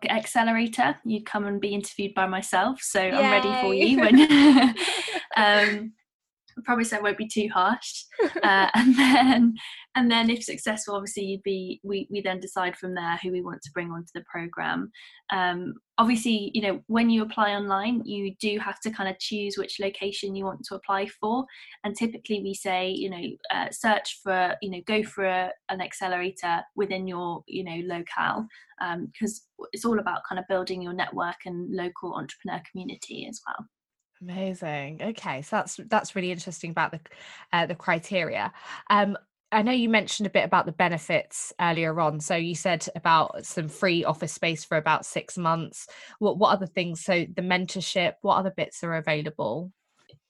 accelerator 0.10 0.98
you'd 1.06 1.26
come 1.26 1.46
and 1.46 1.62
be 1.62 1.74
interviewed 1.74 2.14
by 2.14 2.28
myself 2.28 2.82
so 2.82 3.02
Yay. 3.02 3.12
i'm 3.12 3.32
ready 3.32 3.62
for 3.62 3.74
you 3.74 4.00
when 4.00 4.76
um, 5.38 5.94
I 6.58 6.62
promise 6.64 6.92
I 6.92 7.00
won't 7.00 7.18
be 7.18 7.28
too 7.28 7.50
harsh. 7.54 8.04
Uh, 8.44 8.70
and 8.76 8.98
then, 8.98 9.56
and 9.96 10.12
then 10.12 10.30
if 10.30 10.44
successful, 10.44 10.96
obviously 10.96 11.24
you'd 11.24 11.44
be. 11.44 11.80
We 11.84 12.08
we 12.10 12.22
then 12.22 12.40
decide 12.40 12.78
from 12.78 12.96
there 12.96 13.20
who 13.22 13.32
we 13.32 13.42
want 13.42 13.62
to 13.64 13.72
bring 13.74 13.92
onto 13.92 14.10
the 14.14 14.24
program. 14.32 14.92
Um, 15.32 15.74
obviously, 15.98 16.52
you 16.54 16.62
know 16.62 16.82
when 16.88 17.10
you 17.10 17.24
apply 17.24 17.52
online, 17.52 18.02
you 18.06 18.36
do 18.40 18.58
have 18.60 18.80
to 18.82 18.92
kind 18.92 19.10
of 19.10 19.20
choose 19.20 19.56
which 19.58 19.80
location 19.80 20.36
you 20.36 20.46
want 20.46 20.64
to 20.66 20.76
apply 20.76 21.08
for. 21.20 21.46
And 21.84 21.96
typically, 21.96 22.42
we 22.42 22.54
say, 22.54 22.90
you 22.90 23.10
know, 23.10 23.24
uh, 23.54 23.70
search 23.72 24.20
for, 24.24 24.56
you 24.62 24.72
know, 24.72 24.82
go 24.86 25.04
for 25.04 25.26
a, 25.26 25.52
an 25.70 25.82
accelerator 25.82 26.62
within 26.76 27.08
your, 27.08 27.44
you 27.48 27.64
know, 27.64 27.82
locale, 27.86 28.48
because 28.80 29.42
um, 29.60 29.68
it's 29.74 29.86
all 29.86 30.00
about 30.00 30.22
kind 30.28 30.40
of 30.40 30.48
building 30.48 30.82
your 30.82 30.94
network 30.94 31.38
and 31.46 31.76
local 31.76 32.16
entrepreneur 32.16 32.62
community 32.72 33.28
as 33.30 33.42
well. 33.46 33.68
Amazing. 34.22 35.02
Okay, 35.02 35.42
so 35.44 35.58
that's 35.58 35.80
that's 35.88 36.16
really 36.16 36.32
interesting 36.32 36.72
about 36.72 36.92
the 36.92 37.00
uh, 37.54 37.66
the 37.68 37.76
criteria. 37.76 38.52
Um, 38.90 39.18
I 39.52 39.62
know 39.62 39.72
you 39.72 39.90
mentioned 39.90 40.28
a 40.28 40.32
bit 40.32 40.44
about 40.44 40.66
the 40.66 40.72
benefits 40.72 41.54
earlier 41.62 41.98
on. 42.00 42.20
So 42.20 42.36
you 42.36 42.56
said 42.56 42.86
about 42.96 43.46
some 43.46 43.70
free 43.70 44.04
office 44.04 44.34
space 44.34 44.66
for 44.66 44.78
about 44.78 45.06
six 45.06 45.38
months. 45.38 45.88
What 46.20 46.38
what 46.40 46.52
other 46.52 46.66
things? 46.66 47.04
So 47.04 47.26
the 47.34 47.44
mentorship. 47.44 48.14
What 48.22 48.38
other 48.38 48.52
bits 48.52 48.84
are 48.84 48.96
available? 48.96 49.72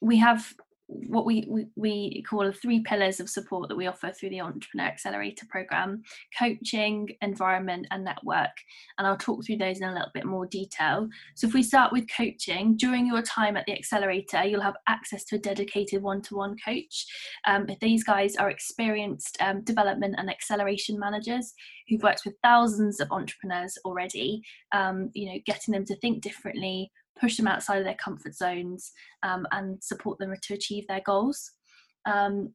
We 0.02 0.18
have 0.18 0.54
what 0.88 1.26
we, 1.26 1.46
we, 1.50 1.68
we 1.76 2.24
call 2.24 2.46
the 2.46 2.54
three 2.54 2.82
pillars 2.82 3.20
of 3.20 3.30
support 3.30 3.68
that 3.68 3.76
we 3.76 3.88
offer 3.88 4.12
through 4.12 4.30
the 4.30 4.42
Entrepreneur 4.42 4.88
Accelerator 4.88 5.46
program 5.50 6.02
coaching, 6.38 7.10
environment, 7.22 7.88
and 7.92 8.06
network. 8.06 8.52
And 8.98 9.06
I'll 9.06 9.18
talk 9.18 9.46
through 9.46 9.58
those 9.58 9.80
in 9.80 9.88
a 9.88 9.94
little 9.94 10.12
bit 10.14 10.26
more 10.26 10.46
detail. 10.46 11.10
So, 11.36 11.48
if 11.48 11.54
we 11.54 11.64
start 11.64 11.92
with 11.92 12.08
coaching, 12.16 12.78
during 12.78 13.06
your 13.06 13.22
time 13.22 13.58
at 13.58 13.66
the 13.66 13.74
accelerator, 13.74 14.46
you'll 14.46 14.62
have 14.62 14.78
access 14.88 15.26
to 15.26 15.36
a 15.36 15.40
dedicated 15.40 16.02
one 16.02 16.22
to 16.24 16.36
one 16.36 16.56
coach. 16.64 17.06
Um, 17.46 17.68
these 17.82 18.04
guys 18.04 18.36
are 18.38 18.50
experienced 18.50 19.38
um, 19.42 19.64
development 19.64 20.16
and 20.18 20.30
acceleration 20.30 20.98
managers 20.98 21.54
who've 21.88 22.04
worked 22.04 22.22
with 22.26 22.36
thousands 22.44 23.00
of 23.00 23.12
entrepreneurs 23.12 23.78
already, 23.86 24.42
um, 24.74 25.10
you 25.14 25.32
know, 25.32 25.40
getting 25.46 25.74
them 25.74 25.86
to 25.86 25.96
think 25.98 26.22
differently, 26.22 26.92
push 27.20 27.38
them 27.38 27.48
outside 27.48 27.78
of 27.80 27.86
their 27.86 27.96
comfort 27.96 28.36
zones 28.36 28.92
um, 29.24 29.46
and 29.52 29.82
support 29.84 30.18
them 30.20 30.34
to 30.42 30.54
achieve 30.54 30.86
their 30.88 31.02
goals. 31.06 31.52
Um, 32.06 32.54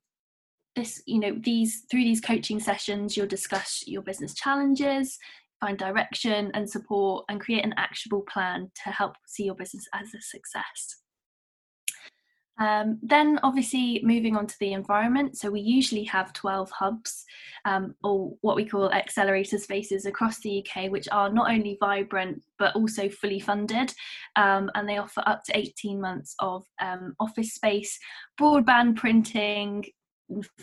this 0.75 1.03
you 1.07 1.21
know 1.21 1.37
these 1.43 1.85
through 1.91 2.05
these 2.05 2.21
coaching 2.21 2.59
sessions 2.59 3.15
you'll 3.15 3.27
discuss 3.27 3.85
your 3.87 4.03
business 4.03 4.35
challenges 4.35 5.19
find 5.61 5.79
direction 5.79 6.51
and 6.55 6.69
support 6.69 7.25
and 7.29 7.41
create 7.41 7.65
an 7.65 7.75
actionable 7.77 8.23
plan 8.23 8.71
to 8.83 8.91
help 8.91 9.13
see 9.27 9.45
your 9.45 9.55
business 9.55 9.87
as 9.95 10.15
a 10.15 10.21
success 10.21 11.02
um, 12.59 12.99
then, 13.03 13.41
obviously, 13.43 14.01
moving 14.05 14.37
on 14.37 14.47
to 14.47 14.59
the 14.61 14.73
environment. 14.73 15.39
So, 15.39 15.51
we 15.51 15.61
usually 15.61 16.05
have 16.05 16.33
12 16.33 16.71
hubs 16.71 17.25
um, 17.65 17.95
or 18.03 18.35
what 18.41 18.57
we 18.57 18.65
call 18.65 18.93
accelerator 18.93 19.59
spaces 19.59 20.07
across 20.07 20.41
the 20.41 20.65
UK, 20.65 20.91
which 20.91 21.09
are 21.11 21.33
not 21.33 21.51
only 21.51 21.77
vibrant 21.81 22.43
but 22.59 22.77
also 22.77 23.09
fully 23.09 23.41
funded. 23.41 23.93
Um, 24.37 24.71
and 24.75 24.89
they 24.89 24.99
offer 24.99 25.23
up 25.27 25.43
to 25.45 25.57
18 25.57 26.01
months 26.01 26.35
of 26.39 26.65
um, 26.81 27.15
office 27.19 27.55
space, 27.55 27.99
broadband 28.41 28.97
printing, 28.97 29.85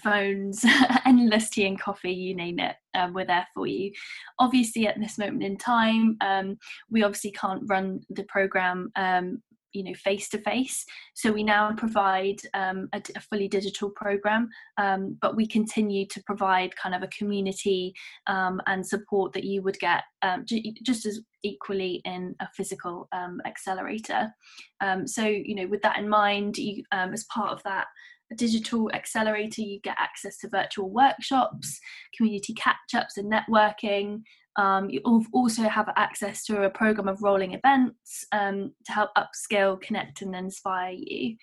phones, 0.02 0.66
endless 1.06 1.50
tea 1.50 1.68
and 1.68 1.80
coffee, 1.80 2.14
you 2.14 2.36
name 2.36 2.60
it, 2.60 2.76
um, 2.96 3.14
we're 3.14 3.26
there 3.26 3.48
for 3.54 3.68
you. 3.68 3.92
Obviously, 4.40 4.88
at 4.88 5.00
this 5.00 5.18
moment 5.18 5.44
in 5.44 5.58
time, 5.58 6.18
um, 6.22 6.58
we 6.90 7.04
obviously 7.04 7.32
can't 7.32 7.64
run 7.68 8.02
the 8.10 8.24
program 8.24 8.92
um, 8.96 9.42
you 9.74 9.84
know 9.84 9.94
face 9.94 10.30
to 10.30 10.38
face 10.40 10.86
so 11.14 11.32
we 11.32 11.44
now 11.44 11.72
provide 11.74 12.38
um, 12.54 12.88
a, 12.94 13.02
a, 13.16 13.20
fully 13.22 13.48
digital 13.48 13.90
program 13.90 14.50
um, 14.78 15.18
but 15.22 15.36
we 15.36 15.46
continue 15.46 16.06
to 16.08 16.22
provide 16.24 16.76
kind 16.76 16.96
of 16.96 17.04
a 17.04 17.08
community 17.08 17.94
um, 18.28 18.62
and 18.68 18.86
support 18.86 19.34
that 19.34 19.44
you 19.44 19.62
would 19.62 19.78
get 19.80 20.04
um, 20.22 20.46
just 20.84 21.06
as 21.06 21.22
equally 21.44 22.02
in 22.06 22.36
a 22.42 22.48
physical 22.54 23.08
um, 23.14 23.42
accelerator. 23.46 24.34
Um, 24.82 25.08
so 25.08 25.24
you 25.26 25.56
know 25.56 25.68
with 25.68 25.82
that 25.84 25.98
in 25.98 26.10
mind 26.10 26.58
you 26.58 26.84
as 26.92 27.24
part 27.26 27.52
of 27.52 27.64
that 27.64 27.88
digital 28.36 28.92
accelerator 28.94 29.62
you 29.62 29.80
get 29.82 29.96
access 29.98 30.38
to 30.38 30.50
virtual 30.50 30.90
workshops 30.90 31.80
community 32.16 32.54
catch-ups 32.54 33.18
and 33.18 33.32
networking 33.32 34.22
um, 34.56 34.90
you 34.90 35.02
also 35.32 35.64
have 35.64 35.92
access 35.96 36.44
to 36.46 36.64
a 36.64 36.70
program 36.70 37.08
of 37.08 37.22
rolling 37.22 37.54
events 37.54 38.26
um, 38.32 38.74
to 38.86 38.92
help 38.92 39.12
upskill, 39.18 39.80
connect, 39.82 40.22
and 40.22 40.36
inspire 40.36 40.92
you. 40.92 41.36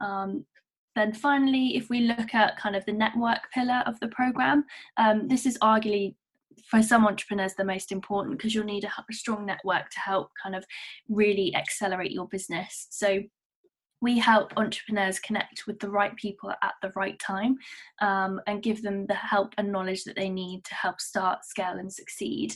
Um, 0.00 0.44
then 0.96 1.12
finally, 1.12 1.76
if 1.76 1.88
we 1.90 2.00
look 2.00 2.34
at 2.34 2.58
kind 2.58 2.76
of 2.76 2.84
the 2.86 2.92
network 2.92 3.50
pillar 3.52 3.82
of 3.86 3.98
the 4.00 4.08
program, 4.08 4.64
um, 4.96 5.28
this 5.28 5.44
is 5.46 5.58
arguably 5.58 6.14
for 6.66 6.82
some 6.82 7.06
entrepreneurs 7.06 7.54
the 7.54 7.64
most 7.64 7.92
important 7.92 8.36
because 8.36 8.54
you'll 8.54 8.64
need 8.64 8.84
a, 8.84 8.88
a 8.88 9.12
strong 9.12 9.44
network 9.44 9.90
to 9.90 10.00
help 10.00 10.30
kind 10.40 10.54
of 10.54 10.64
really 11.08 11.54
accelerate 11.54 12.12
your 12.12 12.28
business. 12.28 12.86
So 12.90 13.22
we 14.04 14.18
help 14.18 14.52
entrepreneurs 14.58 15.18
connect 15.18 15.66
with 15.66 15.80
the 15.80 15.88
right 15.88 16.14
people 16.16 16.50
at 16.50 16.74
the 16.82 16.92
right 16.94 17.18
time 17.18 17.56
um, 18.02 18.38
and 18.46 18.62
give 18.62 18.82
them 18.82 19.06
the 19.06 19.14
help 19.14 19.54
and 19.56 19.72
knowledge 19.72 20.04
that 20.04 20.14
they 20.14 20.28
need 20.28 20.62
to 20.62 20.74
help 20.74 21.00
start, 21.00 21.42
scale, 21.46 21.78
and 21.78 21.90
succeed. 21.90 22.54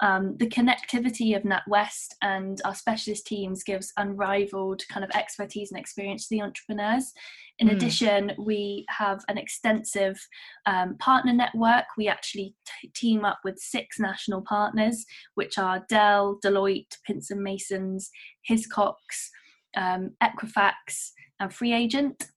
Um, 0.00 0.36
the 0.36 0.48
connectivity 0.48 1.34
of 1.34 1.42
NatWest 1.42 2.08
and 2.20 2.60
our 2.66 2.74
specialist 2.74 3.26
teams 3.26 3.64
gives 3.64 3.94
unrivaled 3.96 4.82
kind 4.90 5.02
of 5.02 5.10
expertise 5.12 5.70
and 5.70 5.80
experience 5.80 6.28
to 6.28 6.34
the 6.34 6.42
entrepreneurs. 6.42 7.12
In 7.58 7.68
mm. 7.68 7.76
addition, 7.76 8.32
we 8.38 8.84
have 8.90 9.24
an 9.28 9.38
extensive 9.38 10.18
um, 10.66 10.98
partner 10.98 11.32
network. 11.32 11.84
We 11.96 12.08
actually 12.08 12.54
t- 12.66 12.92
team 12.94 13.24
up 13.24 13.40
with 13.42 13.58
six 13.58 13.98
national 13.98 14.42
partners, 14.42 15.06
which 15.34 15.56
are 15.56 15.84
Dell, 15.88 16.38
Deloitte, 16.44 16.96
Pinsent 17.08 17.40
Masons, 17.40 18.10
Hiscox, 18.48 19.30
um, 19.76 20.12
Equifax, 20.22 21.10
and 21.40 21.50
FreeAgent. 21.50 22.28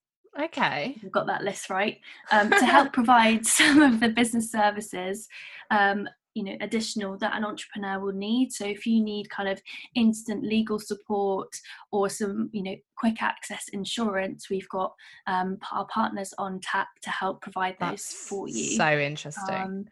Okay. 0.41 0.97
We've 1.03 1.11
got 1.11 1.27
that 1.27 1.43
list 1.43 1.69
right. 1.69 1.99
Um, 2.31 2.49
to 2.49 2.65
help 2.65 2.93
provide 2.93 3.45
some 3.45 3.81
of 3.81 3.99
the 3.99 4.09
business 4.09 4.51
services, 4.51 5.27
um, 5.69 6.07
you 6.33 6.43
know, 6.43 6.55
additional 6.61 7.15
that 7.19 7.35
an 7.35 7.45
entrepreneur 7.45 7.99
will 7.99 8.13
need. 8.13 8.51
So 8.51 8.65
if 8.65 8.87
you 8.87 9.03
need 9.03 9.29
kind 9.29 9.47
of 9.47 9.61
instant 9.93 10.43
legal 10.43 10.79
support 10.79 11.49
or 11.91 12.09
some, 12.09 12.49
you 12.53 12.63
know, 12.63 12.75
quick 12.97 13.21
access 13.21 13.67
insurance, 13.73 14.49
we've 14.49 14.69
got 14.69 14.93
um, 15.27 15.59
our 15.71 15.85
partners 15.85 16.33
on 16.39 16.59
tap 16.61 16.87
to 17.03 17.11
help 17.11 17.41
provide 17.41 17.75
those 17.79 17.89
That's 17.89 18.27
for 18.27 18.47
you. 18.47 18.77
So 18.77 18.97
interesting. 18.97 19.87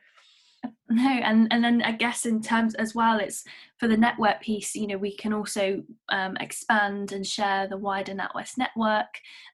No 0.91 1.09
and 1.09 1.47
and 1.51 1.63
then 1.63 1.81
i 1.83 1.93
guess 1.93 2.25
in 2.25 2.41
terms 2.41 2.75
as 2.75 2.93
well 2.93 3.17
it's 3.19 3.45
for 3.79 3.87
the 3.87 3.95
network 3.95 4.41
piece 4.41 4.75
you 4.75 4.87
know 4.87 4.97
we 4.97 5.15
can 5.15 5.31
also 5.31 5.81
um, 6.09 6.35
expand 6.41 7.13
and 7.13 7.25
share 7.25 7.67
the 7.67 7.77
wider 7.77 8.13
natwest 8.13 8.57
network 8.57 9.07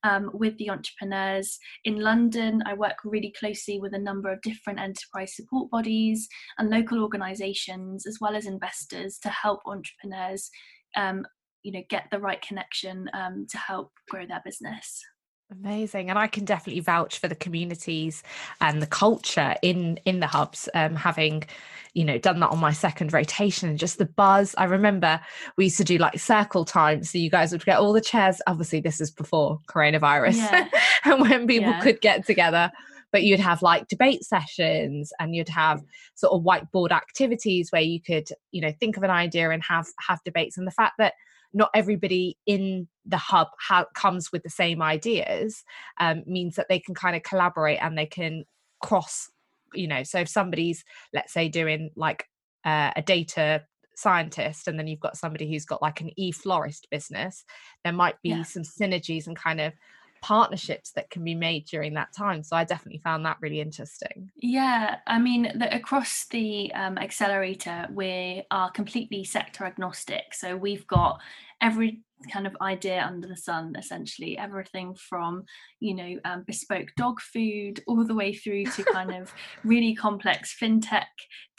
um, 0.04 0.32
with 0.34 0.58
the 0.58 0.72
entrepreneurs. 0.72 1.60
In 1.86 2.00
london 2.00 2.64
i 2.66 2.74
work 2.74 2.98
really 3.06 3.34
closely 3.40 3.80
with 3.80 3.94
a 3.94 4.00
number 4.00 4.32
of 4.32 4.42
different 4.42 4.80
enterprise 4.80 5.36
support 5.36 5.70
bodies 5.70 6.28
and 6.58 6.72
local 6.72 7.04
organizations 7.04 8.08
as 8.08 8.18
well 8.20 8.36
as 8.36 8.48
investors 8.48 9.20
to 9.20 9.30
help 9.30 9.60
entrepreneurs 9.68 10.50
um, 10.96 11.24
you 11.62 11.72
know 11.72 11.84
get 11.90 12.06
the 12.10 12.20
right 12.20 12.42
connection 12.42 13.10
um, 13.14 13.46
to 13.50 13.58
help 13.60 13.92
grow 14.10 14.26
their 14.26 14.42
business 14.44 15.04
Amazing, 15.50 16.10
and 16.10 16.20
I 16.20 16.28
can 16.28 16.44
definitely 16.44 16.82
vouch 16.82 17.20
for 17.20 17.30
the 17.30 17.36
communities 17.36 18.22
and 18.60 18.82
the 18.82 18.88
culture 18.88 19.56
in 19.62 19.98
in 20.04 20.20
the 20.20 20.28
hubs. 20.28 20.68
Um, 20.74 20.94
having, 20.94 21.46
you 21.94 22.04
know, 22.04 22.18
done 22.18 22.42
that 22.42 22.50
on 22.50 22.60
my 22.60 22.74
second 22.74 23.14
rotation, 23.14 23.78
just 23.78 23.98
the 23.98 24.08
buzz. 24.08 24.54
I 24.58 24.66
remember 24.66 25.22
we 25.56 25.66
used 25.66 25.78
to 25.78 25.86
do 25.86 26.00
like 26.00 26.20
circle 26.20 26.66
time, 26.66 27.02
so 27.06 27.18
you 27.18 27.30
guys 27.30 27.54
would 27.54 27.64
get 27.64 27.78
all 27.78 27.94
the 27.94 28.02
chairs. 28.02 28.42
Obviously, 28.46 28.82
this 28.82 29.00
is 29.00 29.10
before 29.10 29.62
coronavirus, 29.70 30.36
yeah. 30.36 30.68
and 31.06 31.22
when 31.22 31.48
people 31.48 31.72
yeah. 31.72 31.82
could 31.82 32.02
get 32.02 32.26
together. 32.26 32.70
But 33.14 33.24
you'd 33.24 33.40
have 33.40 33.62
like 33.62 33.88
debate 33.88 34.26
sessions, 34.26 35.14
and 35.18 35.34
you'd 35.34 35.48
have 35.48 35.82
sort 36.16 36.34
of 36.34 36.44
whiteboard 36.44 36.92
activities 36.92 37.72
where 37.72 37.82
you 37.82 38.02
could, 38.02 38.28
you 38.52 38.60
know, 38.60 38.74
think 38.82 38.98
of 38.98 39.04
an 39.04 39.12
idea 39.12 39.52
and 39.52 39.64
have 39.64 39.88
have 40.06 40.20
debates. 40.26 40.58
And 40.58 40.68
the 40.68 40.72
fact 40.72 40.96
that 40.98 41.14
not 41.58 41.72
everybody 41.74 42.38
in 42.46 42.88
the 43.06 43.18
hub 43.18 43.48
ha- 43.60 43.88
comes 43.96 44.32
with 44.32 44.44
the 44.44 44.50
same 44.50 44.82
ideas 44.82 45.64
um, 46.00 46.24
means 46.28 46.56
that 46.56 46.68
they 46.70 46.80
can 46.80 46.94
kind 46.94 47.16
of 47.16 47.24
collaborate 47.24 47.80
and 47.82 47.98
they 47.98 48.06
can 48.06 48.46
cross 48.82 49.30
you 49.74 49.88
know 49.88 50.04
so 50.04 50.20
if 50.20 50.30
somebody's 50.30 50.86
let's 51.14 51.34
say 51.34 51.50
doing 51.50 51.90
like 51.96 52.26
uh, 52.64 52.92
a 52.96 53.02
data 53.02 53.64
scientist 53.96 54.68
and 54.68 54.78
then 54.78 54.86
you've 54.86 55.00
got 55.00 55.18
somebody 55.18 55.50
who's 55.52 55.66
got 55.66 55.82
like 55.82 56.00
an 56.00 56.12
e-florist 56.18 56.88
business 56.92 57.44
there 57.84 57.94
might 57.94 58.22
be 58.22 58.30
yeah. 58.30 58.44
some 58.44 58.62
synergies 58.62 59.26
and 59.26 59.36
kind 59.36 59.60
of 59.60 59.74
partnerships 60.22 60.92
that 60.92 61.10
can 61.10 61.24
be 61.24 61.36
made 61.36 61.66
during 61.66 61.94
that 61.94 62.14
time 62.16 62.44
so 62.44 62.56
i 62.56 62.64
definitely 62.64 63.00
found 63.00 63.26
that 63.26 63.38
really 63.42 63.60
interesting 63.60 64.30
yeah 64.36 64.98
i 65.08 65.20
mean 65.20 65.52
the, 65.56 65.76
across 65.76 66.26
the 66.32 66.72
um, 66.74 66.98
accelerator 66.98 67.88
we 67.92 68.44
are 68.52 68.70
completely 68.72 69.24
sector 69.24 69.64
agnostic 69.64 70.34
so 70.34 70.56
we've 70.56 70.86
got 70.88 71.20
every 71.62 72.02
kind 72.32 72.48
of 72.48 72.58
idea 72.62 73.06
under 73.06 73.28
the 73.28 73.38
sun 73.38 73.74
essentially 73.78 74.38
everything 74.38 74.96
from 74.96 75.44
you 75.80 75.94
know 75.94 76.18
um, 76.26 76.44
bespoke 76.48 76.88
dog 76.98 77.20
food 77.22 77.82
all 77.88 78.04
the 78.04 78.16
way 78.16 78.34
through 78.34 78.66
to 78.66 78.84
kind 78.86 79.14
of 79.14 79.32
really 79.64 79.94
complex 79.94 80.56
fintech 80.60 81.06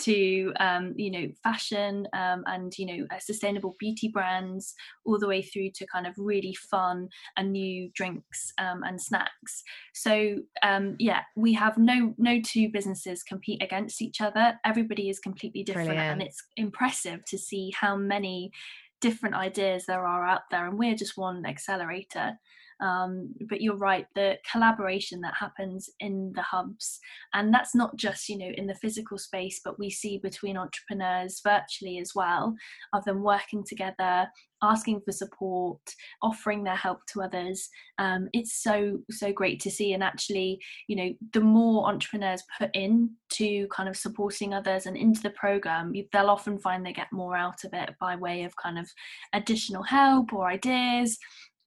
to 0.01 0.53
um, 0.59 0.95
you 0.97 1.11
know 1.11 1.29
fashion 1.43 2.07
um, 2.13 2.43
and 2.47 2.77
you 2.77 2.87
know 2.87 3.07
uh, 3.15 3.19
sustainable 3.19 3.77
beauty 3.79 4.09
brands 4.09 4.75
all 5.05 5.19
the 5.19 5.29
way 5.29 5.43
through 5.43 5.71
to 5.71 5.87
kind 5.87 6.07
of 6.07 6.15
really 6.19 6.55
fun 6.71 7.09
and 7.37 7.53
new 7.53 7.89
drinks 7.95 8.53
um, 8.59 8.83
and 8.83 9.01
snacks 9.01 9.63
so 9.95 10.37
um, 10.63 10.97
yeah 10.99 11.21
we 11.37 11.53
have 11.53 11.79
no 11.79 12.15
no 12.19 12.41
two 12.45 12.69
businesses 12.69 13.23
compete 13.23 13.63
against 13.63 14.03
each 14.03 14.21
other 14.21 14.59
everybody 14.65 15.09
is 15.09 15.21
completely 15.21 15.63
different 15.63 15.89
Brilliant. 15.89 16.13
and 16.13 16.23
it's 16.23 16.43
impressive 16.57 17.25
to 17.27 17.39
see 17.39 17.73
how 17.79 17.97
many 17.97 18.51
different 19.01 19.35
ideas 19.35 19.87
there 19.87 20.07
are 20.07 20.25
out 20.25 20.51
there, 20.51 20.67
and 20.67 20.79
we're 20.79 20.95
just 20.95 21.17
one 21.17 21.47
accelerator. 21.47 22.39
Um, 22.81 23.35
but 23.49 23.61
you're 23.61 23.77
right, 23.77 24.07
the 24.15 24.37
collaboration 24.51 25.21
that 25.23 25.35
happens 25.39 25.91
in 26.01 26.33
the 26.35 26.43
hubs, 26.43 26.99
and 27.35 27.53
that's 27.53 27.75
not 27.75 27.97
just 27.97 28.29
you 28.29 28.39
know 28.39 28.51
in 28.57 28.67
the 28.67 28.75
physical 28.75 29.19
space, 29.19 29.61
but 29.65 29.79
we 29.79 29.91
see 29.91 30.19
between 30.19 30.57
entrepreneurs 30.57 31.41
virtually 31.45 31.99
as 31.99 32.13
well, 32.15 32.55
of 32.93 33.05
them 33.05 33.23
working 33.23 33.65
together, 33.67 34.29
asking 34.63 35.01
for 35.05 35.13
support, 35.13 35.81
offering 36.23 36.65
their 36.65 36.77
help 36.77 37.01
to 37.09 37.23
others. 37.23 37.69
Um, 37.99 38.29
it's 38.33 38.63
so 38.63 38.99
so 39.11 39.33
great 39.33 39.61
to 39.61 39.71
see, 39.71 39.93
and 39.93 40.03
actually, 40.03 40.61
you 40.87 40.97
know, 40.97 41.11
the 41.33 41.41
more 41.41 41.89
entrepreneurs 41.89 42.43
put 42.59 42.71
in 42.75 43.11
to 43.33 43.67
kind 43.69 43.89
of 43.89 43.97
supporting 43.97 44.55
others 44.55 44.87
and 44.87 44.97
into 44.97 45.21
the 45.23 45.31
program, 45.31 45.93
they'll 46.13 46.31
often 46.31 46.59
find 46.59 46.85
they 46.85 46.93
get 46.93 47.13
more 47.13 47.37
out 47.37 47.65
of 47.65 47.73
it 47.75 47.91
by 48.01 48.17
way 48.17 48.45
of 48.45 48.55
kind 48.57 48.79
of 48.79 48.89
additional 49.33 49.83
help 49.83 50.33
or 50.33 50.49
ideas 50.49 51.19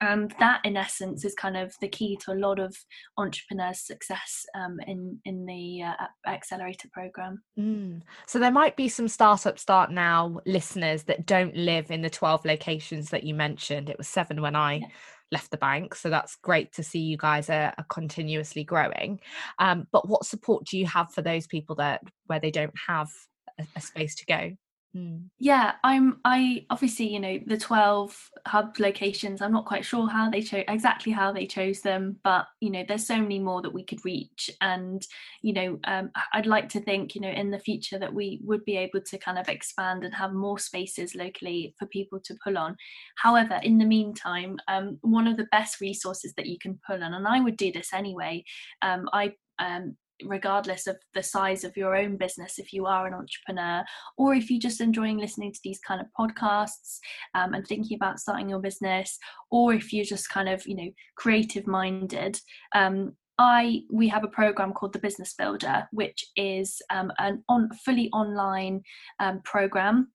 and 0.01 0.33
that 0.39 0.59
in 0.65 0.75
essence 0.75 1.23
is 1.23 1.33
kind 1.35 1.55
of 1.55 1.73
the 1.79 1.87
key 1.87 2.17
to 2.17 2.33
a 2.33 2.35
lot 2.35 2.59
of 2.59 2.75
entrepreneurs 3.17 3.79
success 3.79 4.45
um, 4.55 4.79
in 4.87 5.19
in 5.25 5.45
the 5.45 5.83
uh, 5.83 6.07
accelerator 6.27 6.89
program 6.91 7.41
mm. 7.57 8.01
so 8.27 8.39
there 8.39 8.51
might 8.51 8.75
be 8.75 8.89
some 8.89 9.07
startup 9.07 9.57
start 9.57 9.91
now 9.91 10.39
listeners 10.45 11.03
that 11.03 11.25
don't 11.25 11.55
live 11.55 11.91
in 11.91 12.01
the 12.01 12.09
12 12.09 12.43
locations 12.45 13.09
that 13.09 13.23
you 13.23 13.33
mentioned 13.33 13.89
it 13.89 13.97
was 13.97 14.07
seven 14.07 14.41
when 14.41 14.55
i 14.55 14.75
yeah. 14.75 14.87
left 15.31 15.51
the 15.51 15.57
bank 15.57 15.95
so 15.95 16.09
that's 16.09 16.35
great 16.37 16.73
to 16.73 16.83
see 16.83 16.99
you 16.99 17.17
guys 17.17 17.49
are, 17.49 17.73
are 17.77 17.85
continuously 17.89 18.63
growing 18.63 19.19
um, 19.59 19.87
but 19.91 20.07
what 20.07 20.25
support 20.25 20.65
do 20.65 20.77
you 20.77 20.85
have 20.85 21.11
for 21.13 21.21
those 21.21 21.47
people 21.47 21.75
that 21.75 22.01
where 22.25 22.39
they 22.39 22.51
don't 22.51 22.73
have 22.87 23.09
a, 23.59 23.65
a 23.75 23.81
space 23.81 24.15
to 24.15 24.25
go 24.25 24.51
Mm. 24.95 25.29
Yeah, 25.39 25.75
I'm. 25.85 26.19
I 26.25 26.65
obviously, 26.69 27.07
you 27.07 27.21
know, 27.21 27.39
the 27.47 27.57
twelve 27.57 28.29
hub 28.45 28.77
locations. 28.77 29.41
I'm 29.41 29.53
not 29.53 29.65
quite 29.65 29.85
sure 29.85 30.09
how 30.09 30.29
they 30.29 30.41
chose 30.41 30.65
exactly 30.67 31.13
how 31.13 31.31
they 31.31 31.45
chose 31.47 31.79
them, 31.79 32.17
but 32.25 32.47
you 32.59 32.69
know, 32.69 32.83
there's 32.85 33.07
so 33.07 33.17
many 33.17 33.39
more 33.39 33.61
that 33.61 33.73
we 33.73 33.85
could 33.85 34.03
reach, 34.03 34.49
and 34.59 35.01
you 35.41 35.53
know, 35.53 35.79
um, 35.85 36.11
I'd 36.33 36.45
like 36.45 36.67
to 36.69 36.81
think, 36.81 37.15
you 37.15 37.21
know, 37.21 37.29
in 37.29 37.51
the 37.51 37.59
future 37.59 37.97
that 37.99 38.13
we 38.13 38.41
would 38.43 38.65
be 38.65 38.75
able 38.75 38.99
to 38.99 39.17
kind 39.17 39.39
of 39.39 39.47
expand 39.47 40.03
and 40.03 40.13
have 40.13 40.33
more 40.33 40.59
spaces 40.59 41.15
locally 41.15 41.73
for 41.79 41.85
people 41.85 42.19
to 42.25 42.35
pull 42.43 42.57
on. 42.57 42.75
However, 43.15 43.61
in 43.63 43.77
the 43.77 43.85
meantime, 43.85 44.57
um, 44.67 44.97
one 45.03 45.25
of 45.25 45.37
the 45.37 45.47
best 45.53 45.79
resources 45.79 46.33
that 46.35 46.47
you 46.47 46.57
can 46.59 46.77
pull 46.85 47.01
on, 47.01 47.13
and 47.13 47.25
I 47.29 47.39
would 47.39 47.55
do 47.55 47.71
this 47.71 47.93
anyway. 47.93 48.43
Um, 48.81 49.07
I 49.13 49.35
um, 49.59 49.95
regardless 50.25 50.87
of 50.87 50.97
the 51.13 51.23
size 51.23 51.63
of 51.63 51.75
your 51.77 51.95
own 51.95 52.17
business 52.17 52.59
if 52.59 52.73
you 52.73 52.85
are 52.85 53.07
an 53.07 53.13
entrepreneur 53.13 53.83
or 54.17 54.33
if 54.33 54.49
you're 54.49 54.59
just 54.59 54.81
enjoying 54.81 55.17
listening 55.17 55.51
to 55.51 55.59
these 55.63 55.79
kind 55.79 56.01
of 56.01 56.07
podcasts 56.17 56.99
um, 57.35 57.53
and 57.53 57.65
thinking 57.67 57.95
about 57.95 58.19
starting 58.19 58.49
your 58.49 58.59
business 58.59 59.17
or 59.49 59.73
if 59.73 59.93
you're 59.93 60.05
just 60.05 60.29
kind 60.29 60.49
of 60.49 60.65
you 60.65 60.75
know 60.75 60.89
creative 61.15 61.67
minded 61.67 62.39
um, 62.75 63.13
I 63.37 63.81
we 63.91 64.07
have 64.09 64.23
a 64.23 64.27
program 64.27 64.71
called 64.71 64.93
the 64.93 64.99
Business 64.99 65.33
Builder, 65.33 65.87
which 65.91 66.25
is 66.35 66.79
um, 66.91 67.11
an 67.17 67.43
on 67.49 67.69
fully 67.83 68.07
online 68.11 68.83
um, 69.19 69.41
program 69.43 70.11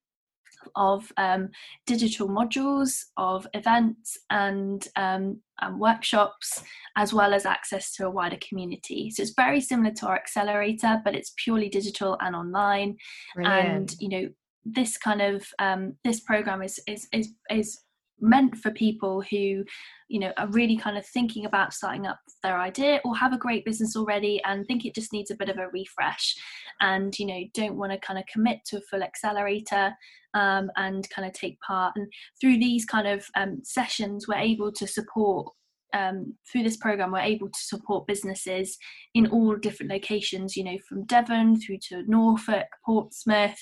of 0.74 1.10
um, 1.16 1.50
digital 1.86 2.28
modules, 2.28 3.04
of 3.16 3.46
events 3.54 4.18
and, 4.30 4.86
um, 4.96 5.40
and, 5.60 5.78
workshops, 5.78 6.62
as 6.96 7.12
well 7.12 7.32
as 7.32 7.46
access 7.46 7.92
to 7.92 8.06
a 8.06 8.10
wider 8.10 8.38
community. 8.46 9.10
So 9.10 9.22
it's 9.22 9.34
very 9.36 9.60
similar 9.60 9.92
to 9.94 10.06
our 10.06 10.16
accelerator, 10.16 11.00
but 11.04 11.14
it's 11.14 11.34
purely 11.42 11.68
digital 11.68 12.16
and 12.20 12.34
online. 12.34 12.96
Brilliant. 13.34 13.68
And 13.68 13.94
you 14.00 14.08
know, 14.08 14.28
this 14.64 14.98
kind 14.98 15.22
of 15.22 15.46
um, 15.58 15.94
this 16.04 16.20
program 16.20 16.62
is 16.62 16.80
is 16.86 17.06
is 17.12 17.32
is 17.50 17.78
meant 18.20 18.56
for 18.56 18.70
people 18.70 19.22
who 19.30 19.64
you 20.08 20.18
know 20.18 20.32
are 20.38 20.48
really 20.48 20.76
kind 20.76 20.96
of 20.96 21.06
thinking 21.06 21.44
about 21.44 21.74
starting 21.74 22.06
up 22.06 22.18
their 22.42 22.58
idea 22.58 23.00
or 23.04 23.16
have 23.16 23.32
a 23.32 23.38
great 23.38 23.64
business 23.64 23.96
already 23.96 24.40
and 24.44 24.66
think 24.66 24.84
it 24.84 24.94
just 24.94 25.12
needs 25.12 25.30
a 25.30 25.36
bit 25.36 25.48
of 25.48 25.58
a 25.58 25.68
refresh 25.68 26.34
and 26.80 27.18
you 27.18 27.26
know 27.26 27.40
don't 27.52 27.76
want 27.76 27.92
to 27.92 27.98
kind 27.98 28.18
of 28.18 28.24
commit 28.26 28.58
to 28.64 28.78
a 28.78 28.80
full 28.82 29.02
accelerator 29.02 29.92
um, 30.36 30.70
and 30.76 31.08
kind 31.10 31.26
of 31.26 31.32
take 31.32 31.58
part. 31.60 31.94
And 31.96 32.06
through 32.40 32.58
these 32.58 32.84
kind 32.84 33.08
of 33.08 33.26
um, 33.36 33.60
sessions, 33.64 34.28
we're 34.28 34.36
able 34.36 34.70
to 34.72 34.86
support. 34.86 35.52
Um, 35.92 36.34
through 36.50 36.64
this 36.64 36.76
program, 36.76 37.12
we're 37.12 37.20
able 37.20 37.48
to 37.48 37.58
support 37.58 38.06
businesses 38.06 38.76
in 39.14 39.26
all 39.28 39.56
different 39.56 39.92
locations. 39.92 40.56
You 40.56 40.64
know, 40.64 40.78
from 40.88 41.04
Devon 41.04 41.60
through 41.60 41.78
to 41.88 42.02
Norfolk, 42.06 42.66
Portsmouth, 42.84 43.60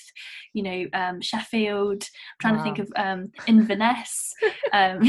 you 0.53 0.63
know, 0.63 0.85
um, 0.93 1.21
Sheffield. 1.21 2.03
I'm 2.03 2.09
trying 2.41 2.55
wow. 2.55 2.59
to 2.59 2.63
think 2.63 2.79
of 2.79 2.91
um, 2.95 3.31
Inverness. 3.47 4.33
Um, 4.73 4.99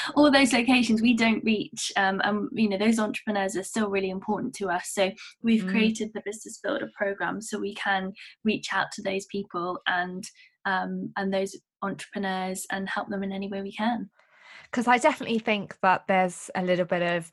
all 0.16 0.30
those 0.30 0.52
locations 0.52 1.00
we 1.00 1.14
don't 1.14 1.44
reach, 1.44 1.92
and 1.96 2.20
you 2.52 2.68
know, 2.68 2.78
those 2.78 2.98
entrepreneurs 2.98 3.56
are 3.56 3.64
still 3.64 3.90
really 3.90 4.10
important 4.10 4.54
to 4.56 4.68
us. 4.68 4.90
So 4.92 5.10
we've 5.42 5.64
mm. 5.64 5.70
created 5.70 6.10
the 6.14 6.22
Business 6.24 6.60
Builder 6.62 6.90
program 6.96 7.40
so 7.40 7.58
we 7.58 7.74
can 7.74 8.12
reach 8.44 8.68
out 8.72 8.86
to 8.92 9.02
those 9.02 9.26
people 9.26 9.80
and 9.86 10.24
um, 10.66 11.12
and 11.16 11.32
those 11.32 11.56
entrepreneurs 11.82 12.66
and 12.70 12.88
help 12.88 13.08
them 13.08 13.22
in 13.22 13.32
any 13.32 13.48
way 13.48 13.62
we 13.62 13.72
can. 13.72 14.10
Because 14.70 14.86
I 14.86 14.98
definitely 14.98 15.38
think 15.38 15.76
that 15.80 16.04
there's 16.06 16.50
a 16.54 16.62
little 16.62 16.84
bit 16.84 17.02
of, 17.02 17.30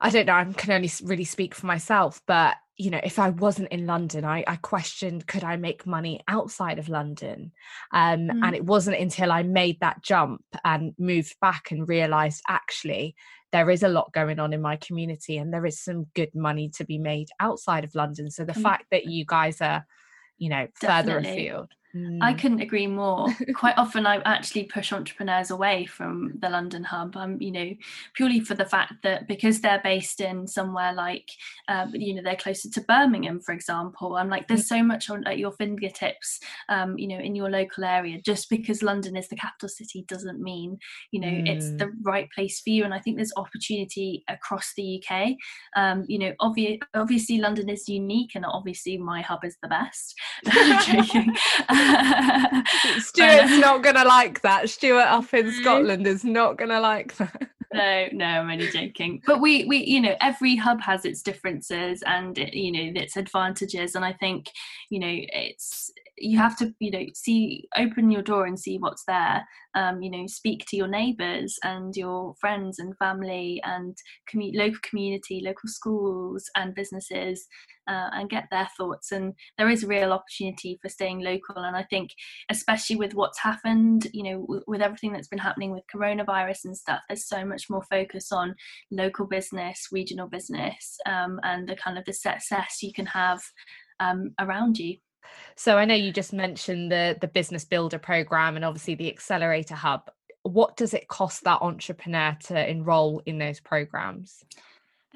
I 0.00 0.10
don't 0.10 0.26
know, 0.26 0.34
I 0.34 0.44
can 0.44 0.72
only 0.72 0.90
really 1.02 1.24
speak 1.24 1.54
for 1.54 1.66
myself, 1.66 2.20
but 2.26 2.56
you 2.80 2.90
know, 2.90 3.00
if 3.02 3.18
I 3.18 3.30
wasn't 3.30 3.72
in 3.72 3.86
London, 3.86 4.24
I, 4.24 4.44
I 4.46 4.54
questioned 4.54 5.26
could 5.26 5.42
I 5.42 5.56
make 5.56 5.84
money 5.84 6.20
outside 6.28 6.78
of 6.78 6.88
London? 6.88 7.50
Um, 7.92 8.28
mm. 8.28 8.40
And 8.44 8.54
it 8.54 8.64
wasn't 8.64 8.98
until 8.98 9.32
I 9.32 9.42
made 9.42 9.80
that 9.80 10.02
jump 10.02 10.44
and 10.64 10.94
moved 10.96 11.34
back 11.40 11.72
and 11.72 11.88
realized 11.88 12.40
actually 12.48 13.16
there 13.50 13.68
is 13.68 13.82
a 13.82 13.88
lot 13.88 14.12
going 14.12 14.38
on 14.38 14.52
in 14.52 14.62
my 14.62 14.76
community 14.76 15.38
and 15.38 15.52
there 15.52 15.66
is 15.66 15.82
some 15.82 16.06
good 16.14 16.32
money 16.34 16.70
to 16.76 16.84
be 16.84 16.98
made 16.98 17.28
outside 17.40 17.82
of 17.82 17.96
London. 17.96 18.30
So 18.30 18.44
the 18.44 18.52
mm. 18.52 18.62
fact 18.62 18.84
that 18.92 19.06
you 19.06 19.24
guys 19.26 19.60
are, 19.60 19.84
you 20.36 20.48
know, 20.48 20.68
Definitely. 20.80 21.12
further 21.12 21.18
afield 21.18 21.72
Mm. 21.96 22.18
I 22.20 22.34
couldn't 22.34 22.60
agree 22.60 22.86
more. 22.86 23.28
Quite 23.54 23.74
often, 23.78 24.06
I 24.06 24.16
actually 24.24 24.64
push 24.64 24.92
entrepreneurs 24.92 25.50
away 25.50 25.86
from 25.86 26.32
the 26.38 26.50
London 26.50 26.84
hub. 26.84 27.16
I'm, 27.16 27.40
you 27.40 27.50
know, 27.50 27.70
purely 28.14 28.40
for 28.40 28.54
the 28.54 28.64
fact 28.64 28.94
that 29.02 29.26
because 29.26 29.60
they're 29.60 29.80
based 29.82 30.20
in 30.20 30.46
somewhere 30.46 30.92
like, 30.92 31.28
uh, 31.68 31.86
you 31.92 32.14
know, 32.14 32.22
they're 32.22 32.36
closer 32.36 32.68
to 32.70 32.80
Birmingham, 32.82 33.40
for 33.40 33.52
example. 33.52 34.16
I'm 34.16 34.28
like, 34.28 34.48
there's 34.48 34.68
so 34.68 34.82
much 34.82 35.08
on 35.08 35.26
at 35.26 35.38
your 35.38 35.52
fingertips, 35.52 36.40
um, 36.68 36.98
you 36.98 37.08
know, 37.08 37.18
in 37.18 37.34
your 37.34 37.50
local 37.50 37.84
area. 37.84 38.20
Just 38.20 38.50
because 38.50 38.82
London 38.82 39.16
is 39.16 39.28
the 39.28 39.36
capital 39.36 39.68
city 39.68 40.04
doesn't 40.08 40.40
mean, 40.40 40.78
you 41.10 41.20
know, 41.20 41.28
mm. 41.28 41.48
it's 41.48 41.70
the 41.72 41.90
right 42.02 42.28
place 42.34 42.60
for 42.60 42.70
you. 42.70 42.84
And 42.84 42.92
I 42.92 42.98
think 42.98 43.16
there's 43.16 43.32
opportunity 43.36 44.24
across 44.28 44.72
the 44.76 45.02
UK. 45.02 45.36
Um, 45.74 46.04
you 46.06 46.18
know, 46.18 46.32
obvi- 46.40 46.80
obviously 46.94 47.38
London 47.38 47.70
is 47.70 47.88
unique, 47.88 48.32
and 48.34 48.44
obviously 48.44 48.98
my 48.98 49.22
hub 49.22 49.44
is 49.44 49.56
the 49.62 49.68
best. 49.68 50.14
Stuart's 52.98 53.58
not 53.58 53.82
gonna 53.82 54.04
like 54.04 54.40
that. 54.42 54.68
Stuart 54.68 55.06
up 55.06 55.32
in 55.34 55.52
Scotland 55.52 56.06
is 56.06 56.24
not 56.24 56.56
gonna 56.56 56.80
like 56.80 57.16
that. 57.16 57.48
no, 57.72 58.08
no, 58.12 58.24
I'm 58.24 58.50
only 58.50 58.70
joking. 58.70 59.22
But 59.26 59.40
we, 59.40 59.64
we, 59.66 59.78
you 59.78 60.00
know, 60.00 60.14
every 60.20 60.56
hub 60.56 60.80
has 60.80 61.04
its 61.04 61.22
differences 61.22 62.02
and 62.06 62.38
it, 62.38 62.54
you 62.54 62.72
know 62.72 63.00
its 63.00 63.16
advantages, 63.16 63.94
and 63.94 64.04
I 64.04 64.12
think, 64.12 64.50
you 64.90 64.98
know, 64.98 65.10
it's 65.10 65.90
you 66.20 66.38
have 66.38 66.56
to 66.58 66.74
you 66.80 66.90
know 66.90 67.04
see 67.14 67.68
open 67.76 68.10
your 68.10 68.22
door 68.22 68.46
and 68.46 68.58
see 68.58 68.78
what's 68.78 69.04
there 69.06 69.46
um, 69.74 70.02
you 70.02 70.10
know 70.10 70.26
speak 70.26 70.64
to 70.68 70.76
your 70.76 70.88
neighbors 70.88 71.58
and 71.62 71.96
your 71.96 72.34
friends 72.40 72.78
and 72.78 72.96
family 72.98 73.60
and 73.64 73.96
commu- 74.32 74.54
local 74.54 74.78
community 74.82 75.42
local 75.44 75.68
schools 75.68 76.44
and 76.56 76.74
businesses 76.74 77.46
uh, 77.88 78.10
and 78.12 78.28
get 78.28 78.44
their 78.50 78.68
thoughts. 78.76 79.12
And 79.12 79.32
there 79.56 79.70
is 79.70 79.82
a 79.82 79.86
real 79.86 80.12
opportunity 80.12 80.78
for 80.82 80.90
staying 80.90 81.20
local. 81.20 81.56
And 81.56 81.76
i 81.76 81.82
think 81.84 82.10
especially 82.50 82.96
with 82.96 83.14
what's 83.14 83.38
happened 83.38 84.08
you 84.12 84.22
know 84.22 84.40
w- 84.42 84.62
with 84.66 84.82
everything 84.82 85.12
that's 85.12 85.28
been 85.28 85.38
happening 85.38 85.70
with 85.70 85.84
coronavirus 85.94 86.64
and 86.64 86.76
stuff 86.76 87.00
there's 87.08 87.26
so 87.26 87.44
much 87.44 87.64
more 87.70 87.82
focus 87.90 88.32
on 88.32 88.54
local 88.90 89.26
business 89.26 89.88
regional 89.92 90.28
business 90.28 90.96
um, 91.06 91.40
and 91.42 91.68
the 91.68 91.76
kind 91.76 91.98
of 91.98 92.04
the 92.04 92.12
success 92.12 92.78
you 92.82 92.92
can 92.92 93.06
have 93.06 93.40
um, 94.00 94.34
around 94.40 94.78
you 94.78 94.96
so 95.56 95.76
I 95.76 95.84
know 95.84 95.94
you 95.94 96.12
just 96.12 96.32
mentioned 96.32 96.90
the 96.90 97.16
the 97.20 97.28
business 97.28 97.64
builder 97.64 97.98
program 97.98 98.56
and 98.56 98.64
obviously 98.64 98.94
the 98.94 99.10
accelerator 99.10 99.74
hub. 99.74 100.10
What 100.42 100.76
does 100.76 100.94
it 100.94 101.08
cost 101.08 101.44
that 101.44 101.62
entrepreneur 101.62 102.36
to 102.44 102.70
enroll 102.70 103.22
in 103.26 103.38
those 103.38 103.60
programs? 103.60 104.44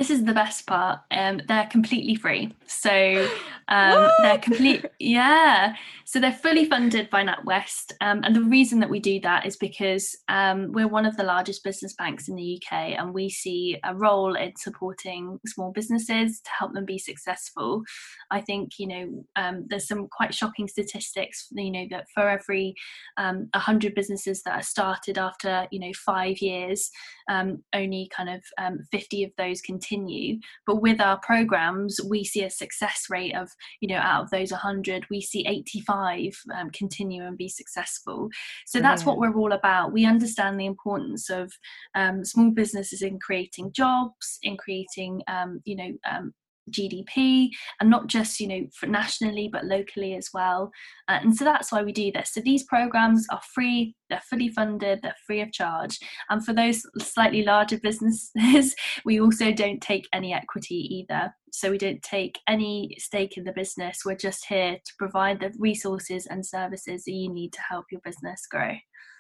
This 0.03 0.11
is 0.11 0.25
the 0.25 0.35
best 0.35 0.67
part. 0.67 0.99
Um, 1.13 1.41
they're 1.47 1.69
completely 1.69 2.17
free. 2.17 2.53
So 2.67 3.29
um, 3.69 4.11
they're 4.21 4.39
complete. 4.39 4.85
Yeah. 4.99 5.77
So 6.05 6.19
they're 6.19 6.33
fully 6.33 6.65
funded 6.65 7.09
by 7.09 7.25
NatWest. 7.25 7.93
Um, 8.01 8.23
and 8.25 8.35
the 8.35 8.43
reason 8.43 8.81
that 8.81 8.91
we 8.91 8.99
do 8.99 9.21
that 9.21 9.47
is 9.47 9.57
because 9.57 10.15
um, 10.29 10.73
we're 10.73 10.89
one 10.89 11.07
of 11.07 11.17
the 11.17 11.23
largest 11.23 11.63
business 11.63 11.95
banks 11.95 12.29
in 12.29 12.35
the 12.35 12.61
UK 12.61 12.99
and 12.99 13.15
we 13.15 13.31
see 13.31 13.79
a 13.85 13.95
role 13.95 14.35
in 14.35 14.53
supporting 14.59 15.39
small 15.47 15.71
businesses 15.71 16.41
to 16.41 16.51
help 16.59 16.75
them 16.75 16.85
be 16.85 16.99
successful. 16.99 17.83
I 18.31 18.41
think, 18.41 18.73
you 18.79 18.89
know, 18.89 19.25
um, 19.37 19.67
there's 19.69 19.87
some 19.87 20.09
quite 20.09 20.35
shocking 20.35 20.67
statistics, 20.67 21.47
you 21.53 21.71
know, 21.71 21.87
that 21.91 22.07
for 22.13 22.29
every 22.29 22.75
100 23.17 23.57
um, 23.57 23.93
businesses 23.95 24.43
that 24.43 24.59
are 24.59 24.63
started 24.63 25.17
after, 25.17 25.69
you 25.71 25.79
know, 25.79 25.93
five 26.05 26.39
years, 26.41 26.91
only 27.31 28.11
kind 28.15 28.29
of 28.29 28.43
50 28.91 29.25
of 29.25 29.31
those 29.39 29.61
can 29.61 29.79
continue 29.93 30.39
but 30.67 30.83
with 30.83 31.01
our 31.01 31.19
programs 31.19 32.01
we 32.09 32.25
see 32.25 32.45
a 32.45 32.51
success 32.51 33.07
rate 33.11 33.35
of 33.35 33.49
you 33.81 33.89
know 33.89 33.97
out 33.97 34.25
of 34.25 34.31
those 34.31 34.51
100 34.51 35.05
we 35.11 35.21
see 35.21 35.47
85 35.47 36.33
um, 36.55 36.71
continue 36.71 37.25
and 37.25 37.37
be 37.37 37.49
successful. 37.49 38.29
So 38.67 38.81
that's 38.81 39.05
what 39.05 39.19
we're 39.19 39.35
all 39.35 39.53
about. 39.53 39.93
We 39.93 40.05
understand 40.05 40.59
the 40.59 40.67
importance 40.67 41.31
of 41.31 41.53
um, 41.95 42.25
small 42.25 42.51
businesses 42.51 43.03
in 43.03 43.19
creating 43.19 43.73
jobs 43.73 44.39
in 44.43 44.57
creating 44.57 45.23
um, 45.29 45.61
you 45.65 45.77
know 45.77 45.91
um, 46.11 46.33
GDP 46.71 47.49
and 47.81 47.91
not 47.91 48.07
just 48.07 48.41
you 48.41 48.49
know 48.49 48.67
nationally 48.87 49.49
but 49.53 49.65
locally 49.65 50.15
as 50.15 50.29
well. 50.33 50.71
Uh, 51.09 51.19
and 51.23 51.37
so 51.37 51.45
that's 51.45 51.73
why 51.73 51.83
we 51.83 51.93
do 51.93 52.13
this. 52.13 52.33
So 52.33 52.41
these 52.41 52.65
programs 52.65 53.27
are 53.31 53.41
free 53.55 53.95
they're 54.11 54.23
fully 54.29 54.51
funded 54.51 55.01
they're 55.03 55.15
free 55.27 55.41
of 55.41 55.53
charge. 55.53 55.99
And 56.31 56.45
for 56.45 56.53
those 56.53 56.83
slightly 56.99 57.43
larger 57.45 57.79
businesses 57.79 58.75
we 59.05 59.21
also 59.21 59.53
don't 59.53 59.81
take 59.81 60.09
any 60.13 60.33
equity 60.33 60.75
either. 60.97 61.35
So 61.53 61.71
we 61.71 61.79
don't 61.79 62.03
take 62.03 62.39
any 62.49 62.97
stake 62.99 63.37
in 63.37 63.45
the 63.45 63.53
business. 63.53 64.03
We're 64.07 64.17
just 64.17 64.47
here 64.47 64.75
to 64.75 64.93
provide 64.99 65.41
the 65.41 65.53
resources 65.59 66.27
and 66.27 66.45
services 66.45 67.05
that 67.05 67.13
you 67.13 67.31
need 67.31 67.53
to 67.53 67.61
help 67.69 67.87
your 67.91 68.01
business 68.03 68.47
grow 68.51 68.75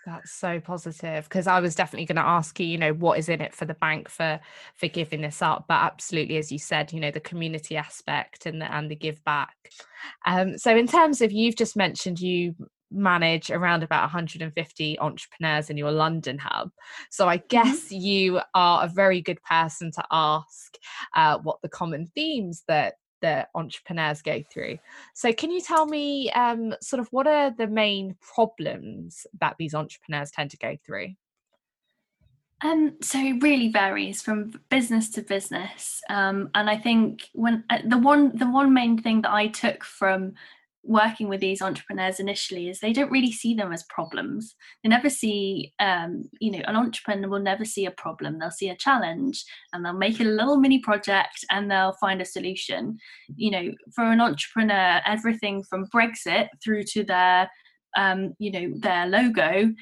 that's 0.06 0.32
so 0.32 0.60
positive 0.60 1.24
because 1.24 1.46
I 1.46 1.60
was 1.60 1.74
definitely 1.74 2.06
going 2.06 2.16
to 2.16 2.22
ask 2.28 2.58
you, 2.58 2.66
you 2.66 2.78
know, 2.78 2.92
what 2.92 3.18
is 3.18 3.28
in 3.28 3.40
it 3.40 3.54
for 3.54 3.64
the 3.64 3.74
bank 3.74 4.08
for 4.08 4.40
for 4.74 4.88
giving 4.88 5.20
this 5.20 5.42
up, 5.42 5.66
but 5.68 5.82
absolutely, 5.82 6.36
as 6.36 6.50
you 6.50 6.58
said, 6.58 6.92
you 6.92 7.00
know, 7.00 7.10
the 7.10 7.20
community 7.20 7.76
aspect 7.76 8.46
and 8.46 8.60
the 8.60 8.72
and 8.72 8.90
the 8.90 8.96
give 8.96 9.22
back. 9.24 9.56
Um, 10.26 10.58
so 10.58 10.76
in 10.76 10.86
terms 10.86 11.20
of 11.20 11.32
you've 11.32 11.56
just 11.56 11.76
mentioned 11.76 12.20
you 12.20 12.54
manage 12.94 13.50
around 13.50 13.82
about 13.82 14.02
150 14.02 14.98
entrepreneurs 14.98 15.70
in 15.70 15.76
your 15.76 15.90
London 15.90 16.38
hub. 16.38 16.70
So 17.10 17.28
I 17.28 17.38
mm-hmm. 17.38 17.46
guess 17.48 17.90
you 17.90 18.40
are 18.54 18.84
a 18.84 18.88
very 18.88 19.20
good 19.20 19.42
person 19.42 19.90
to 19.92 20.04
ask 20.10 20.76
uh, 21.14 21.38
what 21.38 21.58
the 21.62 21.68
common 21.68 22.06
themes 22.14 22.64
that 22.68 22.94
that 23.22 23.48
entrepreneurs 23.54 24.22
go 24.22 24.42
through. 24.52 24.78
So, 25.14 25.32
can 25.32 25.50
you 25.50 25.60
tell 25.60 25.86
me 25.86 26.30
um, 26.32 26.74
sort 26.80 27.00
of 27.00 27.08
what 27.12 27.26
are 27.26 27.50
the 27.50 27.66
main 27.66 28.16
problems 28.20 29.26
that 29.40 29.56
these 29.58 29.74
entrepreneurs 29.74 30.30
tend 30.30 30.50
to 30.50 30.56
go 30.58 30.76
through? 30.84 31.14
Um, 32.64 32.96
so 33.00 33.18
it 33.18 33.42
really 33.42 33.68
varies 33.68 34.22
from 34.22 34.52
business 34.68 35.10
to 35.10 35.22
business, 35.22 36.00
um, 36.08 36.48
and 36.54 36.70
I 36.70 36.76
think 36.76 37.28
when 37.32 37.64
uh, 37.70 37.78
the 37.84 37.98
one 37.98 38.36
the 38.36 38.46
one 38.46 38.72
main 38.72 38.98
thing 38.98 39.22
that 39.22 39.32
I 39.32 39.48
took 39.48 39.82
from 39.82 40.34
working 40.84 41.28
with 41.28 41.40
these 41.40 41.62
entrepreneurs 41.62 42.18
initially 42.18 42.68
is 42.68 42.80
they 42.80 42.92
don't 42.92 43.10
really 43.10 43.32
see 43.32 43.54
them 43.54 43.72
as 43.72 43.84
problems. 43.84 44.54
They 44.82 44.88
never 44.88 45.08
see 45.08 45.72
um, 45.78 46.24
you 46.40 46.50
know 46.50 46.62
an 46.66 46.76
entrepreneur 46.76 47.28
will 47.28 47.40
never 47.40 47.64
see 47.64 47.86
a 47.86 47.90
problem. 47.90 48.38
They'll 48.38 48.50
see 48.50 48.68
a 48.68 48.76
challenge 48.76 49.44
and 49.72 49.84
they'll 49.84 49.92
make 49.92 50.20
a 50.20 50.24
little 50.24 50.56
mini 50.56 50.80
project 50.80 51.44
and 51.50 51.70
they'll 51.70 51.96
find 52.00 52.20
a 52.20 52.24
solution. 52.24 52.98
You 53.36 53.50
know 53.50 53.72
for 53.94 54.04
an 54.04 54.20
entrepreneur 54.20 55.00
everything 55.06 55.62
from 55.62 55.86
brexit 55.86 56.48
through 56.62 56.84
to 56.84 57.04
their 57.04 57.50
um, 57.96 58.34
you 58.38 58.50
know 58.50 58.72
their 58.78 59.06
logo 59.06 59.72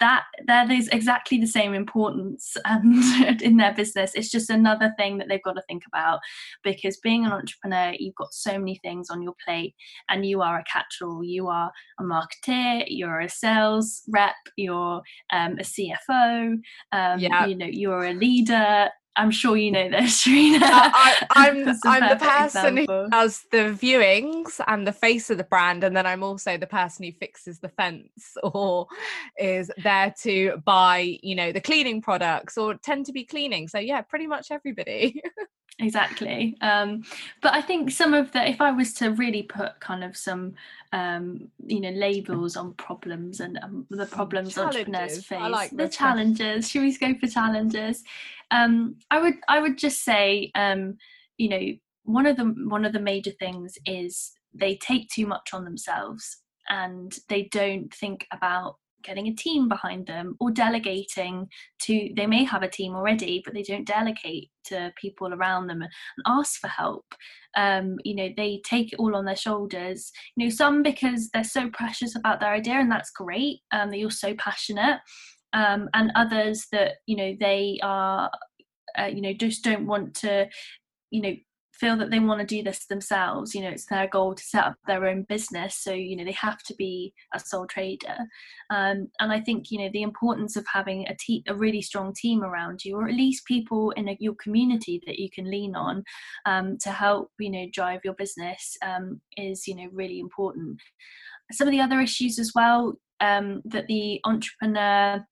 that 0.00 0.24
that 0.46 0.70
is 0.70 0.88
exactly 0.88 1.38
the 1.38 1.46
same 1.46 1.74
importance 1.74 2.56
and 2.64 3.42
in 3.42 3.56
their 3.56 3.74
business 3.74 4.12
it's 4.14 4.30
just 4.30 4.50
another 4.50 4.92
thing 4.98 5.18
that 5.18 5.28
they've 5.28 5.42
got 5.42 5.54
to 5.54 5.62
think 5.68 5.82
about 5.86 6.20
because 6.62 6.98
being 6.98 7.24
an 7.24 7.32
entrepreneur 7.32 7.94
you've 7.98 8.14
got 8.14 8.32
so 8.32 8.58
many 8.58 8.78
things 8.82 9.10
on 9.10 9.22
your 9.22 9.34
plate 9.44 9.74
and 10.08 10.26
you 10.26 10.42
are 10.42 10.58
a 10.58 10.64
catch-all 10.64 11.22
you 11.24 11.48
are 11.48 11.70
a 12.00 12.02
marketeer 12.02 12.84
you're 12.88 13.20
a 13.20 13.28
sales 13.28 14.02
rep 14.08 14.34
you're 14.56 15.02
um, 15.32 15.56
a 15.58 15.62
cfo 15.62 16.52
um, 16.92 17.18
yeah. 17.18 17.46
you 17.46 17.56
know 17.56 17.66
you're 17.66 18.06
a 18.06 18.14
leader 18.14 18.88
I'm 19.16 19.30
sure 19.30 19.56
you 19.56 19.70
know 19.70 19.88
this, 19.88 20.22
Sharina. 20.26 20.62
Uh, 20.62 20.90
I, 20.92 21.16
am 21.48 21.68
I'm, 21.68 21.78
I'm 21.84 22.18
the 22.18 22.24
person 22.24 22.78
example. 22.78 23.04
who 23.04 23.10
does 23.10 23.44
the 23.50 23.58
viewings 23.58 24.60
and 24.66 24.86
the 24.86 24.92
face 24.92 25.30
of 25.30 25.38
the 25.38 25.44
brand, 25.44 25.84
and 25.84 25.96
then 25.96 26.06
I'm 26.06 26.22
also 26.22 26.56
the 26.56 26.66
person 26.66 27.04
who 27.04 27.12
fixes 27.12 27.58
the 27.58 27.70
fence 27.70 28.36
or 28.42 28.86
is 29.38 29.70
there 29.82 30.14
to 30.22 30.62
buy, 30.64 31.18
you 31.22 31.34
know, 31.34 31.52
the 31.52 31.60
cleaning 31.60 32.02
products 32.02 32.58
or 32.58 32.74
tend 32.74 33.06
to 33.06 33.12
be 33.12 33.24
cleaning. 33.24 33.68
So 33.68 33.78
yeah, 33.78 34.02
pretty 34.02 34.26
much 34.26 34.50
everybody. 34.50 35.22
exactly. 35.78 36.56
Um, 36.60 37.02
but 37.42 37.54
i 37.54 37.60
think 37.60 37.90
some 37.90 38.14
of 38.14 38.32
the 38.32 38.48
if 38.48 38.60
i 38.60 38.70
was 38.70 38.92
to 38.94 39.10
really 39.10 39.42
put 39.42 39.78
kind 39.80 40.02
of 40.04 40.16
some 40.16 40.54
um, 40.92 41.48
you 41.66 41.80
know 41.80 41.90
labels 41.90 42.56
on 42.56 42.72
problems 42.74 43.40
and 43.40 43.58
um, 43.62 43.86
the 43.90 44.06
problems 44.06 44.54
challenges. 44.54 44.76
entrepreneurs 44.78 45.24
face 45.26 45.50
like 45.50 45.70
the 45.76 45.88
challenges 45.88 46.70
should 46.70 46.82
we 46.82 46.96
go 46.96 47.14
for 47.18 47.26
challenges? 47.26 48.02
Um, 48.50 48.96
i 49.10 49.20
would 49.20 49.34
i 49.48 49.60
would 49.60 49.76
just 49.76 50.04
say 50.04 50.50
um, 50.54 50.96
you 51.36 51.48
know 51.48 51.66
one 52.04 52.26
of 52.26 52.36
the 52.36 52.44
one 52.44 52.84
of 52.84 52.92
the 52.92 53.00
major 53.00 53.32
things 53.32 53.76
is 53.84 54.32
they 54.54 54.76
take 54.76 55.08
too 55.10 55.26
much 55.26 55.50
on 55.52 55.64
themselves 55.64 56.38
and 56.68 57.18
they 57.28 57.44
don't 57.44 57.92
think 57.92 58.26
about 58.32 58.76
getting 59.06 59.28
a 59.28 59.34
team 59.34 59.68
behind 59.68 60.06
them 60.06 60.36
or 60.40 60.50
delegating 60.50 61.48
to 61.80 62.10
they 62.16 62.26
may 62.26 62.44
have 62.44 62.62
a 62.62 62.68
team 62.68 62.94
already 62.94 63.40
but 63.44 63.54
they 63.54 63.62
don't 63.62 63.86
delegate 63.86 64.50
to 64.64 64.92
people 65.00 65.32
around 65.32 65.68
them 65.68 65.82
and 65.82 65.90
ask 66.26 66.60
for 66.60 66.68
help. 66.68 67.04
Um, 67.56 67.96
you 68.04 68.14
know 68.14 68.28
they 68.36 68.60
take 68.64 68.92
it 68.92 68.98
all 68.98 69.16
on 69.16 69.24
their 69.24 69.36
shoulders. 69.36 70.12
You 70.36 70.46
know 70.46 70.50
some 70.50 70.82
because 70.82 71.30
they're 71.30 71.44
so 71.44 71.70
precious 71.70 72.16
about 72.16 72.40
their 72.40 72.52
idea 72.52 72.74
and 72.74 72.90
that's 72.90 73.10
great 73.10 73.60
um, 73.72 73.90
they're 73.90 74.10
so 74.10 74.34
passionate 74.34 75.00
um, 75.52 75.88
and 75.94 76.12
others 76.14 76.66
that 76.72 76.96
you 77.06 77.16
know 77.16 77.34
they 77.40 77.78
are 77.82 78.30
uh, 78.98 79.06
you 79.06 79.20
know 79.20 79.32
just 79.32 79.64
don't 79.64 79.86
want 79.86 80.14
to 80.14 80.48
you 81.10 81.22
know 81.22 81.34
feel 81.78 81.96
that 81.96 82.10
they 82.10 82.18
want 82.18 82.40
to 82.40 82.46
do 82.46 82.62
this 82.62 82.86
themselves 82.86 83.54
you 83.54 83.60
know 83.60 83.68
it's 83.68 83.86
their 83.86 84.08
goal 84.08 84.34
to 84.34 84.42
set 84.42 84.64
up 84.64 84.76
their 84.86 85.06
own 85.06 85.22
business 85.28 85.76
so 85.76 85.92
you 85.92 86.16
know 86.16 86.24
they 86.24 86.32
have 86.32 86.62
to 86.62 86.74
be 86.74 87.12
a 87.34 87.40
sole 87.40 87.66
trader. 87.66 88.16
Um, 88.70 89.08
and 89.20 89.32
i 89.32 89.40
think 89.40 89.70
you 89.70 89.78
know 89.78 89.90
the 89.92 90.02
importance 90.02 90.56
of 90.56 90.66
having 90.72 91.06
a, 91.08 91.16
te- 91.18 91.44
a 91.48 91.54
really 91.54 91.82
strong 91.82 92.14
team 92.14 92.42
around 92.42 92.84
you 92.84 92.96
or 92.96 93.08
at 93.08 93.14
least 93.14 93.46
people 93.46 93.90
in 93.92 94.08
a, 94.08 94.16
your 94.20 94.34
community 94.42 95.00
that 95.06 95.18
you 95.18 95.28
can 95.30 95.50
lean 95.50 95.74
on 95.74 96.02
um, 96.46 96.76
to 96.78 96.90
help 96.90 97.30
you 97.38 97.50
know 97.50 97.66
drive 97.72 98.00
your 98.04 98.14
business 98.14 98.76
um, 98.82 99.20
is 99.36 99.66
you 99.66 99.74
know 99.74 99.88
really 99.92 100.20
important. 100.20 100.80
Some 101.52 101.68
of 101.68 101.72
the 101.72 101.80
other 101.80 102.00
issues 102.00 102.38
as 102.38 102.52
well 102.54 102.94
um, 103.20 103.62
that 103.64 103.86
the 103.86 104.20
entrepreneur 104.24 105.24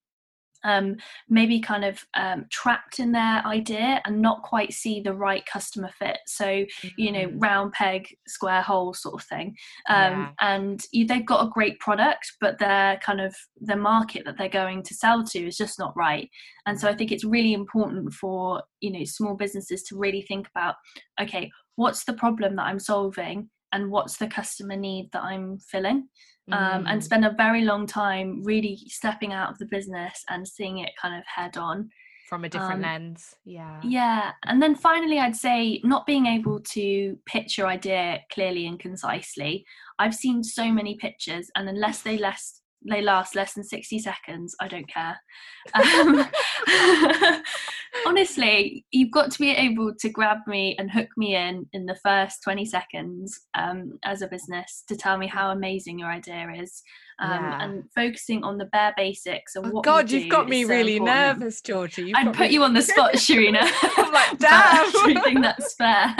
um, 0.64 0.96
maybe 1.28 1.60
kind 1.60 1.84
of 1.84 2.04
um, 2.14 2.46
trapped 2.50 2.98
in 2.98 3.12
their 3.12 3.46
idea 3.46 4.00
and 4.04 4.20
not 4.20 4.42
quite 4.42 4.72
see 4.72 5.00
the 5.00 5.14
right 5.14 5.44
customer 5.46 5.90
fit. 5.98 6.18
So, 6.26 6.46
mm-hmm. 6.46 6.88
you 6.96 7.12
know, 7.12 7.28
mm. 7.28 7.42
round 7.42 7.72
peg, 7.72 8.08
square 8.26 8.62
hole 8.62 8.94
sort 8.94 9.14
of 9.14 9.28
thing. 9.28 9.56
Um, 9.88 10.12
yeah. 10.12 10.30
And 10.40 10.82
you, 10.92 11.06
they've 11.06 11.26
got 11.26 11.46
a 11.46 11.50
great 11.50 11.78
product, 11.80 12.32
but 12.40 12.58
their 12.58 12.98
kind 12.98 13.20
of 13.20 13.34
the 13.60 13.76
market 13.76 14.24
that 14.24 14.36
they're 14.38 14.48
going 14.48 14.82
to 14.82 14.94
sell 14.94 15.22
to 15.24 15.46
is 15.46 15.56
just 15.56 15.78
not 15.78 15.96
right. 15.96 16.28
And 16.66 16.80
so 16.80 16.88
I 16.88 16.94
think 16.94 17.12
it's 17.12 17.24
really 17.24 17.52
important 17.52 18.12
for, 18.12 18.62
you 18.80 18.90
know, 18.90 19.04
small 19.04 19.34
businesses 19.34 19.82
to 19.84 19.98
really 19.98 20.22
think 20.22 20.48
about, 20.48 20.76
okay, 21.20 21.50
what's 21.76 22.04
the 22.04 22.14
problem 22.14 22.56
that 22.56 22.64
I'm 22.64 22.78
solving? 22.78 23.50
and 23.74 23.90
what's 23.90 24.16
the 24.16 24.28
customer 24.28 24.76
need 24.76 25.10
that 25.12 25.22
i'm 25.22 25.58
filling 25.58 26.08
um, 26.52 26.86
and 26.86 27.00
Mm. 27.00 27.02
spend 27.02 27.24
a 27.24 27.30
very 27.36 27.62
long 27.62 27.86
time 27.86 28.42
really 28.44 28.78
stepping 28.88 29.32
out 29.32 29.50
of 29.50 29.58
the 29.58 29.66
business 29.66 30.22
and 30.28 30.46
seeing 30.46 30.78
it 30.78 30.90
kind 31.00 31.16
of 31.18 31.24
head 31.26 31.56
on 31.56 31.90
from 32.28 32.44
a 32.44 32.48
different 32.48 32.74
um, 32.74 32.80
lens. 32.82 33.34
Yeah. 33.44 33.80
yeah 33.84 34.32
and 34.44 34.60
then 34.62 34.74
finally 34.74 35.18
i'd 35.18 35.36
say 35.36 35.80
not 35.84 36.06
being 36.06 36.26
able 36.26 36.58
to 36.60 37.18
pitch 37.26 37.58
your 37.58 37.66
idea 37.66 38.20
clearly 38.32 38.66
and 38.66 38.80
concisely 38.80 39.64
i've 39.98 40.14
seen 40.14 40.42
so 40.42 40.72
many 40.72 40.96
pictures 40.96 41.50
and 41.54 41.68
unless 41.68 42.00
they 42.02 42.16
last 42.18 42.62
they 42.88 43.00
last 43.02 43.34
less 43.34 43.54
than 43.54 43.64
60 43.64 43.98
seconds 43.98 44.54
i 44.60 44.68
don't 44.68 44.88
care 44.88 45.16
um, 45.74 46.28
honestly 48.06 48.84
you've 48.90 49.10
got 49.10 49.30
to 49.30 49.38
be 49.38 49.50
able 49.50 49.94
to 49.98 50.08
grab 50.08 50.38
me 50.46 50.74
and 50.78 50.90
hook 50.90 51.08
me 51.16 51.34
in 51.36 51.66
in 51.72 51.86
the 51.86 51.96
first 52.02 52.42
20 52.42 52.64
seconds 52.64 53.40
um, 53.54 53.98
as 54.04 54.22
a 54.22 54.26
business 54.28 54.82
to 54.88 54.96
tell 54.96 55.16
me 55.16 55.26
how 55.26 55.50
amazing 55.50 55.98
your 55.98 56.10
idea 56.10 56.46
is 56.60 56.82
um, 57.20 57.30
Yeah. 57.30 57.64
and 57.64 57.84
focusing 57.94 58.42
on 58.42 58.58
the 58.58 58.64
bare 58.66 58.92
basics 58.96 59.54
of 59.54 59.64
Oh, 59.66 59.70
what 59.70 59.84
God, 59.84 60.10
you 60.10 60.18
you've 60.20 60.30
got 60.30 60.48
me 60.48 60.64
so 60.64 60.68
really 60.70 60.96
important. 60.96 61.38
nervous, 61.38 61.60
Georgie. 61.60 62.02
You've 62.06 62.16
I'd 62.16 62.26
put 62.34 62.48
me- 62.48 62.54
you 62.54 62.64
on 62.64 62.74
the 62.74 62.82
spot, 62.90 63.14
Sharina. 63.14 63.60
I'm 63.96 64.12
like, 64.12 64.38
damn. 64.40 64.84
everything 64.96 65.40
that's 65.40 65.74
fair. 65.76 66.12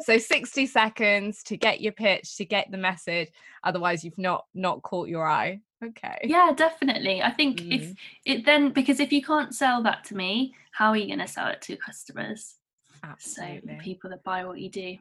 So 0.00 0.18
60 0.18 0.66
seconds 0.66 1.42
to 1.44 1.56
get 1.56 1.80
your 1.80 1.92
pitch, 1.92 2.36
to 2.36 2.44
get 2.44 2.70
the 2.70 2.78
message. 2.78 3.28
Otherwise, 3.64 4.04
you've 4.04 4.18
not 4.18 4.46
not 4.54 4.82
caught 4.82 5.08
your 5.08 5.26
eye. 5.26 5.60
Okay. 5.84 6.18
yeah, 6.24 6.52
definitely. 6.54 7.22
I 7.22 7.30
think 7.30 7.60
Mm. 7.60 7.72
if 7.74 7.94
it 8.24 8.44
then 8.44 8.70
because 8.72 9.00
if 9.00 9.12
you 9.12 9.22
can't 9.22 9.54
sell 9.54 9.82
that 9.82 10.04
to 10.04 10.16
me, 10.16 10.54
how 10.72 10.90
are 10.90 10.96
you 10.96 11.06
going 11.06 11.18
to 11.18 11.26
sell 11.26 11.48
it 11.48 11.60
to 11.62 11.76
customers? 11.76 12.56
So 12.94 13.08
Absolutely. 13.08 13.74
the 13.74 13.82
people 13.82 14.10
that 14.10 14.22
buy 14.22 14.44
what 14.44 14.60
you 14.60 14.70
do. 14.70 14.96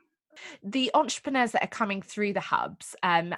the 0.63 0.89
entrepreneurs 0.93 1.51
that 1.51 1.63
are 1.63 1.67
coming 1.67 2.01
through 2.01 2.33
the 2.33 2.39
hubs 2.39 2.95
um 3.03 3.35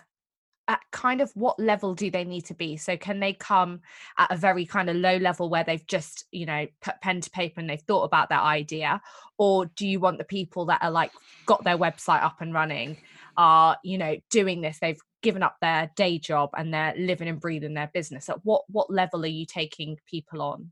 at 0.67 0.79
kind 0.91 1.19
of 1.19 1.31
what 1.35 1.59
level 1.59 1.93
do 1.93 2.09
they 2.09 2.23
need 2.23 2.45
to 2.45 2.53
be? 2.53 2.77
So 2.77 2.95
can 2.95 3.19
they 3.19 3.33
come 3.33 3.81
at 4.17 4.31
a 4.31 4.37
very 4.37 4.65
kind 4.65 4.89
of 4.89 4.95
low 4.95 5.17
level 5.17 5.49
where 5.49 5.63
they've 5.63 5.85
just 5.87 6.25
you 6.31 6.45
know 6.45 6.67
put 6.81 7.01
pen 7.01 7.21
to 7.21 7.29
paper 7.29 7.59
and 7.59 7.69
they've 7.69 7.81
thought 7.81 8.03
about 8.03 8.29
that 8.29 8.43
idea? 8.43 9.01
Or 9.37 9.65
do 9.65 9.87
you 9.87 9.99
want 9.99 10.19
the 10.19 10.23
people 10.23 10.65
that 10.65 10.81
are 10.81 10.91
like 10.91 11.11
got 11.45 11.63
their 11.63 11.77
website 11.77 12.23
up 12.23 12.39
and 12.39 12.53
running 12.53 12.97
are 13.35 13.77
you 13.83 13.97
know 13.97 14.15
doing 14.29 14.61
this 14.61 14.77
they've 14.79 15.01
given 15.23 15.41
up 15.41 15.55
their 15.59 15.89
day 15.95 16.19
job 16.19 16.51
and 16.55 16.73
they're 16.73 16.93
living 16.97 17.27
and 17.27 17.41
breathing 17.41 17.73
their 17.73 17.91
business? 17.93 18.29
At 18.29 18.45
what 18.45 18.63
what 18.69 18.89
level 18.89 19.23
are 19.23 19.27
you 19.27 19.45
taking 19.45 19.97
people 20.05 20.41
on 20.41 20.71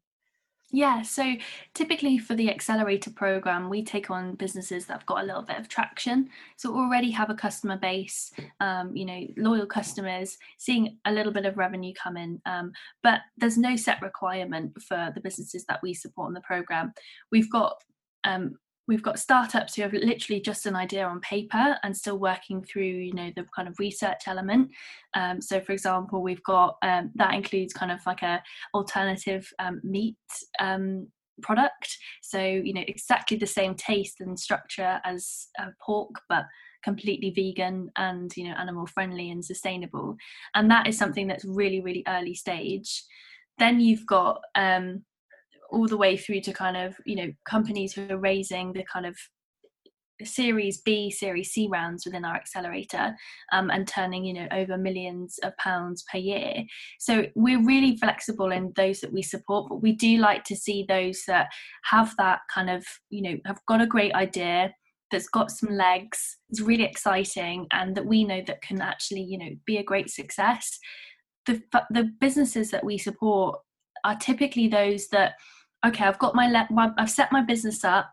Yeah, 0.73 1.01
so 1.01 1.35
typically 1.73 2.17
for 2.17 2.33
the 2.33 2.49
accelerator 2.49 3.11
program, 3.11 3.69
we 3.69 3.83
take 3.83 4.09
on 4.09 4.35
businesses 4.35 4.85
that 4.85 4.93
have 4.93 5.05
got 5.05 5.21
a 5.21 5.25
little 5.25 5.41
bit 5.41 5.59
of 5.59 5.67
traction. 5.67 6.29
So 6.55 6.73
already 6.73 7.11
have 7.11 7.29
a 7.29 7.35
customer 7.35 7.77
base, 7.77 8.31
um, 8.61 8.95
you 8.95 9.05
know, 9.05 9.27
loyal 9.35 9.65
customers, 9.65 10.37
seeing 10.57 10.97
a 11.03 11.11
little 11.11 11.33
bit 11.33 11.45
of 11.45 11.57
revenue 11.57 11.93
come 11.93 12.15
in. 12.15 12.41
Um, 12.45 12.71
but 13.03 13.19
there's 13.37 13.57
no 13.57 13.75
set 13.75 14.01
requirement 14.01 14.81
for 14.81 15.11
the 15.13 15.21
businesses 15.21 15.65
that 15.65 15.81
we 15.83 15.93
support 15.93 16.29
in 16.29 16.33
the 16.33 16.41
program. 16.41 16.93
We've 17.31 17.51
got 17.51 17.83
um, 18.23 18.55
we've 18.87 19.03
got 19.03 19.19
startups 19.19 19.75
who 19.75 19.83
have 19.83 19.93
literally 19.93 20.41
just 20.41 20.65
an 20.65 20.75
idea 20.75 21.05
on 21.05 21.19
paper 21.21 21.77
and 21.83 21.95
still 21.95 22.17
working 22.17 22.63
through, 22.63 22.83
you 22.83 23.13
know, 23.13 23.31
the 23.35 23.45
kind 23.55 23.67
of 23.67 23.79
research 23.79 24.23
element. 24.27 24.69
Um, 25.13 25.41
so, 25.41 25.61
for 25.61 25.71
example, 25.71 26.21
we've 26.21 26.43
got 26.43 26.77
um, 26.81 27.11
that 27.15 27.33
includes 27.33 27.73
kind 27.73 27.91
of 27.91 27.99
like 28.05 28.21
a 28.21 28.41
alternative 28.73 29.51
um, 29.59 29.81
meat 29.83 30.17
um, 30.59 31.07
product. 31.41 31.97
So, 32.21 32.41
you 32.41 32.73
know, 32.73 32.83
exactly 32.87 33.37
the 33.37 33.47
same 33.47 33.75
taste 33.75 34.21
and 34.21 34.39
structure 34.39 34.99
as 35.03 35.47
uh, 35.59 35.67
pork, 35.79 36.11
but 36.27 36.45
completely 36.83 37.29
vegan 37.29 37.91
and, 37.97 38.35
you 38.35 38.45
know, 38.45 38.55
animal 38.55 38.87
friendly 38.87 39.29
and 39.29 39.43
sustainable. 39.43 40.17
And 40.55 40.69
that 40.71 40.87
is 40.87 40.97
something 40.97 41.27
that's 41.27 41.45
really, 41.45 41.81
really 41.81 42.03
early 42.07 42.33
stage. 42.33 43.03
Then 43.57 43.79
you've 43.79 44.05
got 44.05 44.41
um, 44.55 45.03
all 45.71 45.87
the 45.87 45.97
way 45.97 46.17
through 46.17 46.41
to 46.41 46.53
kind 46.53 46.77
of, 46.77 46.95
you 47.05 47.15
know, 47.15 47.31
companies 47.45 47.93
who 47.93 48.07
are 48.09 48.17
raising 48.17 48.73
the 48.73 48.85
kind 48.91 49.05
of 49.05 49.15
series 50.25 50.81
b 50.81 51.09
series 51.09 51.51
c 51.51 51.67
rounds 51.71 52.05
within 52.05 52.25
our 52.25 52.35
accelerator 52.35 53.15
um, 53.51 53.69
and 53.69 53.87
turning 53.87 54.23
you 54.23 54.33
know 54.33 54.47
over 54.51 54.77
millions 54.77 55.39
of 55.43 55.55
pounds 55.57 56.03
per 56.11 56.17
year. 56.17 56.63
So 56.99 57.25
we're 57.35 57.63
really 57.63 57.97
flexible 57.97 58.51
in 58.51 58.73
those 58.75 58.99
that 59.01 59.13
we 59.13 59.21
support 59.21 59.69
but 59.69 59.81
we 59.81 59.93
do 59.93 60.17
like 60.17 60.43
to 60.45 60.55
see 60.55 60.85
those 60.87 61.23
that 61.27 61.49
have 61.85 62.13
that 62.17 62.39
kind 62.53 62.69
of 62.69 62.85
you 63.09 63.21
know 63.21 63.37
have 63.45 63.59
got 63.67 63.81
a 63.81 63.87
great 63.87 64.13
idea 64.13 64.73
that's 65.11 65.27
got 65.27 65.51
some 65.51 65.75
legs 65.75 66.37
it's 66.49 66.61
really 66.61 66.83
exciting 66.83 67.67
and 67.71 67.95
that 67.95 68.05
we 68.05 68.23
know 68.23 68.41
that 68.47 68.61
can 68.61 68.81
actually 68.81 69.21
you 69.21 69.37
know 69.37 69.49
be 69.65 69.77
a 69.77 69.83
great 69.83 70.09
success. 70.09 70.79
The 71.45 71.61
the 71.89 72.11
businesses 72.19 72.71
that 72.71 72.83
we 72.83 72.97
support 72.97 73.59
are 74.03 74.15
typically 74.15 74.67
those 74.67 75.07
that 75.09 75.33
okay 75.85 76.05
i've 76.05 76.19
got 76.19 76.35
my, 76.35 76.47
le- 76.49 76.67
my 76.71 76.91
i've 76.97 77.09
set 77.11 77.31
my 77.31 77.41
business 77.41 77.83
up 77.83 78.11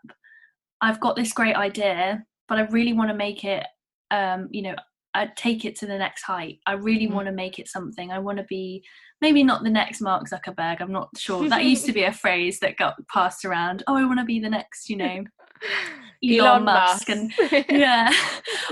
I've 0.80 1.00
got 1.00 1.16
this 1.16 1.32
great 1.32 1.56
idea, 1.56 2.24
but 2.46 2.58
I 2.58 2.62
really 2.66 2.92
want 2.92 3.10
to 3.10 3.16
make 3.16 3.42
it, 3.44 3.66
um, 4.12 4.46
you 4.52 4.62
know, 4.62 4.76
I 5.12 5.28
take 5.34 5.64
it 5.64 5.74
to 5.80 5.86
the 5.86 5.98
next 5.98 6.22
height. 6.22 6.60
I 6.66 6.74
really 6.74 7.08
Mm. 7.08 7.14
want 7.14 7.26
to 7.26 7.32
make 7.32 7.58
it 7.58 7.66
something. 7.66 8.12
I 8.12 8.20
want 8.20 8.38
to 8.38 8.44
be 8.44 8.84
maybe 9.20 9.42
not 9.42 9.64
the 9.64 9.70
next 9.70 10.00
Mark 10.00 10.28
Zuckerberg. 10.28 10.80
I'm 10.80 10.92
not 10.92 11.08
sure. 11.16 11.48
That 11.48 11.64
used 11.64 11.84
to 11.86 11.92
be 11.92 12.04
a 12.04 12.12
phrase 12.24 12.60
that 12.60 12.76
got 12.76 12.94
passed 13.12 13.44
around. 13.44 13.82
Oh, 13.88 13.96
I 13.96 14.04
want 14.04 14.20
to 14.20 14.24
be 14.24 14.38
the 14.38 14.50
next, 14.50 14.88
you 14.88 14.96
know, 14.98 15.24
Elon, 16.24 16.64
Musk, 16.64 17.08
and 17.10 17.32
yeah, 17.70 18.12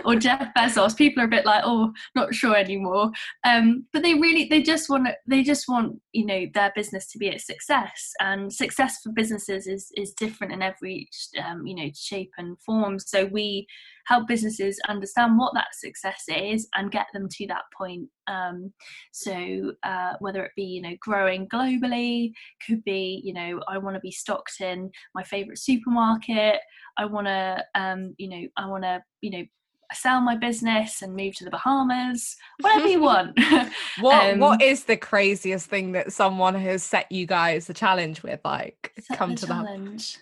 or 0.04 0.16
Jeff 0.16 0.48
Bezos. 0.56 0.96
People 0.96 1.22
are 1.22 1.26
a 1.26 1.28
bit 1.30 1.46
like, 1.46 1.62
oh, 1.64 1.92
not 2.16 2.34
sure 2.34 2.56
anymore. 2.56 3.10
Um, 3.44 3.86
but 3.92 4.02
they 4.02 4.14
really, 4.14 4.46
they 4.48 4.62
just 4.62 4.90
want, 4.90 5.08
they 5.28 5.44
just 5.44 5.68
want, 5.68 6.00
you 6.12 6.26
know, 6.26 6.46
their 6.54 6.72
business 6.74 7.06
to 7.12 7.18
be 7.18 7.28
a 7.28 7.38
success. 7.38 8.12
And 8.20 8.52
success 8.52 8.98
for 9.02 9.12
businesses 9.12 9.68
is 9.68 9.90
is 9.96 10.12
different 10.12 10.52
in 10.52 10.62
every, 10.62 11.08
um, 11.44 11.66
you 11.66 11.76
know, 11.76 11.90
shape 11.94 12.32
and 12.36 12.60
form. 12.60 12.98
So 12.98 13.26
we 13.26 13.68
help 14.06 14.28
businesses 14.28 14.78
understand 14.88 15.38
what 15.38 15.52
that 15.54 15.74
success 15.74 16.24
is 16.28 16.68
and 16.74 16.90
get 16.90 17.06
them 17.12 17.28
to 17.30 17.46
that 17.48 17.64
point. 17.76 18.08
Um, 18.28 18.72
so 19.12 19.72
uh, 19.82 20.14
whether 20.20 20.44
it 20.44 20.52
be, 20.56 20.62
you 20.62 20.82
know, 20.82 20.94
growing 21.00 21.48
globally, 21.48 22.32
could 22.66 22.84
be, 22.84 23.20
you 23.24 23.32
know, 23.32 23.60
I 23.68 23.78
want 23.78 23.96
to 23.96 24.00
be 24.00 24.10
stocked 24.10 24.60
in 24.60 24.90
my 25.14 25.22
favorite 25.22 25.58
supermarket. 25.58 26.60
I 26.96 27.04
want 27.04 27.26
to, 27.26 27.64
um, 27.74 28.14
you 28.18 28.28
know, 28.28 28.48
I 28.56 28.66
want 28.68 28.84
to, 28.84 29.02
you 29.20 29.30
know, 29.30 29.44
sell 29.92 30.20
my 30.20 30.36
business 30.36 31.02
and 31.02 31.14
move 31.14 31.34
to 31.36 31.44
the 31.44 31.50
Bahamas. 31.50 32.36
Whatever 32.60 32.88
you 32.88 33.00
want. 33.00 33.38
what 34.00 34.32
Um, 34.32 34.40
what 34.40 34.62
is 34.62 34.84
the 34.84 34.96
craziest 34.96 35.68
thing 35.68 35.92
that 35.92 36.12
someone 36.12 36.54
has 36.54 36.82
set 36.82 37.10
you 37.10 37.26
guys 37.26 37.68
a 37.70 37.74
challenge 37.74 38.22
with 38.22 38.40
like 38.44 38.92
come 39.14 39.34
to 39.36 39.46
challenge. 39.46 40.18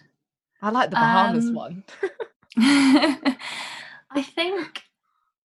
i 0.62 0.70
like 0.70 0.90
the 0.90 0.96
bahamas 0.96 1.46
Um, 1.46 1.54
one 1.54 1.84
I 2.58 4.22
think 4.22 4.82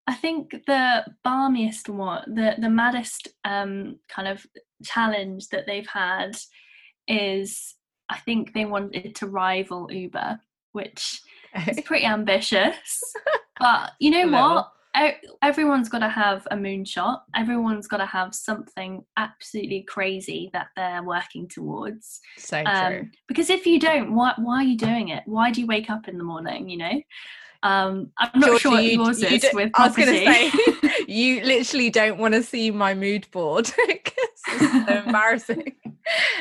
I 0.06 0.14
think 0.14 0.50
the 0.66 1.04
balmiest 1.24 1.88
one, 1.88 2.34
the 2.34 2.54
the 2.58 2.70
maddest 2.70 3.28
um, 3.44 3.98
kind 4.08 4.28
of 4.28 4.46
challenge 4.82 5.48
that 5.48 5.66
they've 5.66 5.86
had 5.86 6.36
is 7.06 7.74
I 8.08 8.18
think 8.18 8.52
they 8.52 8.64
wanted 8.64 9.14
to 9.16 9.26
rival 9.26 9.90
Uber, 9.90 10.40
which 10.72 11.20
is 11.66 11.80
pretty 11.80 12.06
ambitious. 12.06 13.14
But 13.60 13.90
you 13.98 14.12
know 14.12 14.28
what? 14.28 14.70
Everyone's 15.42 15.88
got 15.88 16.00
to 16.00 16.08
have 16.08 16.46
a 16.50 16.56
moonshot. 16.56 17.20
Everyone's 17.36 17.86
got 17.86 17.98
to 17.98 18.06
have 18.06 18.34
something 18.34 19.04
absolutely 19.16 19.82
crazy 19.82 20.50
that 20.52 20.68
they're 20.76 21.02
working 21.02 21.48
towards. 21.48 22.20
so 22.36 22.62
true 22.62 22.72
Um, 22.72 23.10
because 23.28 23.50
if 23.50 23.66
you 23.66 23.78
don't, 23.78 24.14
why 24.14 24.34
why 24.38 24.56
are 24.58 24.64
you 24.64 24.76
doing 24.76 25.08
it? 25.08 25.22
Why 25.26 25.50
do 25.50 25.60
you 25.60 25.66
wake 25.66 25.90
up 25.90 26.08
in 26.08 26.18
the 26.18 26.24
morning? 26.24 26.68
You 26.68 26.78
know, 26.78 27.02
um, 27.62 28.10
I'm 28.18 28.40
not 28.40 28.60
sure 28.60 28.72
what 28.72 28.84
you- 28.84 29.02
yours 29.02 29.22
you 29.22 29.28
is 29.28 29.48
with 29.52 29.70
I 29.74 29.86
was 29.86 29.96
going 29.96 30.08
to 30.08 30.18
say, 30.18 30.52
you 31.08 31.42
literally 31.42 31.90
don't 31.90 32.18
want 32.18 32.34
to 32.34 32.42
see 32.42 32.70
my 32.70 32.94
mood 32.94 33.30
board 33.30 33.66
'cause 33.76 34.42
it's 34.48 34.86
so 34.86 34.98
embarrassing. 35.06 35.76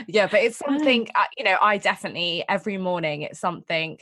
yeah, 0.07 0.27
but 0.27 0.41
it's 0.41 0.57
something, 0.57 1.07
uh, 1.15 1.25
you 1.37 1.43
know, 1.43 1.57
I 1.61 1.77
definitely, 1.77 2.43
every 2.47 2.77
morning, 2.77 3.23
it's 3.23 3.39
something 3.39 3.97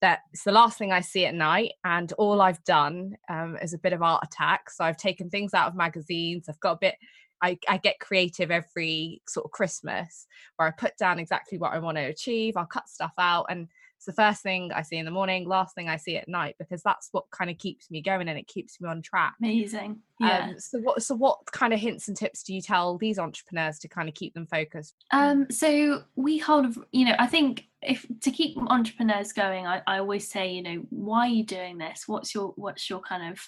that 0.00 0.20
it's 0.32 0.44
the 0.44 0.52
last 0.52 0.78
thing 0.78 0.92
I 0.92 1.00
see 1.00 1.26
at 1.26 1.34
night. 1.34 1.72
And 1.84 2.12
all 2.12 2.40
I've 2.40 2.62
done 2.64 3.16
um, 3.28 3.56
is 3.62 3.74
a 3.74 3.78
bit 3.78 3.92
of 3.92 4.02
art 4.02 4.24
attack. 4.24 4.70
So 4.70 4.84
I've 4.84 4.96
taken 4.96 5.30
things 5.30 5.54
out 5.54 5.68
of 5.68 5.74
magazines, 5.74 6.48
I've 6.48 6.60
got 6.60 6.72
a 6.72 6.78
bit. 6.80 6.94
I, 7.40 7.56
I 7.68 7.76
get 7.76 8.00
creative 8.00 8.50
every 8.50 9.22
sort 9.28 9.46
of 9.46 9.52
Christmas 9.52 10.26
where 10.56 10.66
I 10.66 10.72
put 10.72 10.96
down 10.96 11.20
exactly 11.20 11.56
what 11.56 11.72
I 11.72 11.78
want 11.78 11.96
to 11.96 12.02
achieve. 12.02 12.56
I'll 12.56 12.66
cut 12.66 12.88
stuff 12.88 13.12
out 13.16 13.46
and 13.48 13.68
it's 13.98 14.06
the 14.06 14.12
first 14.12 14.44
thing 14.44 14.70
I 14.72 14.82
see 14.82 14.96
in 14.96 15.04
the 15.04 15.10
morning, 15.10 15.48
last 15.48 15.74
thing 15.74 15.88
I 15.88 15.96
see 15.96 16.16
at 16.16 16.28
night, 16.28 16.54
because 16.60 16.82
that's 16.84 17.08
what 17.10 17.24
kind 17.32 17.50
of 17.50 17.58
keeps 17.58 17.90
me 17.90 18.00
going 18.00 18.28
and 18.28 18.38
it 18.38 18.46
keeps 18.46 18.80
me 18.80 18.88
on 18.88 19.02
track. 19.02 19.34
Amazing. 19.42 19.98
Yeah. 20.20 20.50
Um, 20.50 20.60
so 20.60 20.78
what 20.78 21.02
so 21.02 21.16
what 21.16 21.38
kind 21.50 21.72
of 21.72 21.80
hints 21.80 22.06
and 22.06 22.16
tips 22.16 22.44
do 22.44 22.54
you 22.54 22.62
tell 22.62 22.96
these 22.96 23.18
entrepreneurs 23.18 23.80
to 23.80 23.88
kind 23.88 24.08
of 24.08 24.14
keep 24.14 24.34
them 24.34 24.46
focused? 24.46 24.94
Um, 25.10 25.50
so 25.50 26.04
we 26.14 26.38
hold, 26.38 26.76
you 26.92 27.06
know, 27.06 27.16
I 27.18 27.26
think 27.26 27.64
if 27.82 28.06
to 28.20 28.30
keep 28.30 28.56
entrepreneurs 28.56 29.32
going, 29.32 29.66
I, 29.66 29.82
I 29.88 29.98
always 29.98 30.30
say, 30.30 30.52
you 30.52 30.62
know, 30.62 30.86
why 30.90 31.26
are 31.26 31.30
you 31.30 31.44
doing 31.44 31.76
this? 31.76 32.04
What's 32.06 32.32
your 32.36 32.52
what's 32.54 32.88
your 32.88 33.00
kind 33.00 33.32
of, 33.32 33.40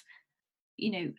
you 0.75 0.91
know, 0.91 1.13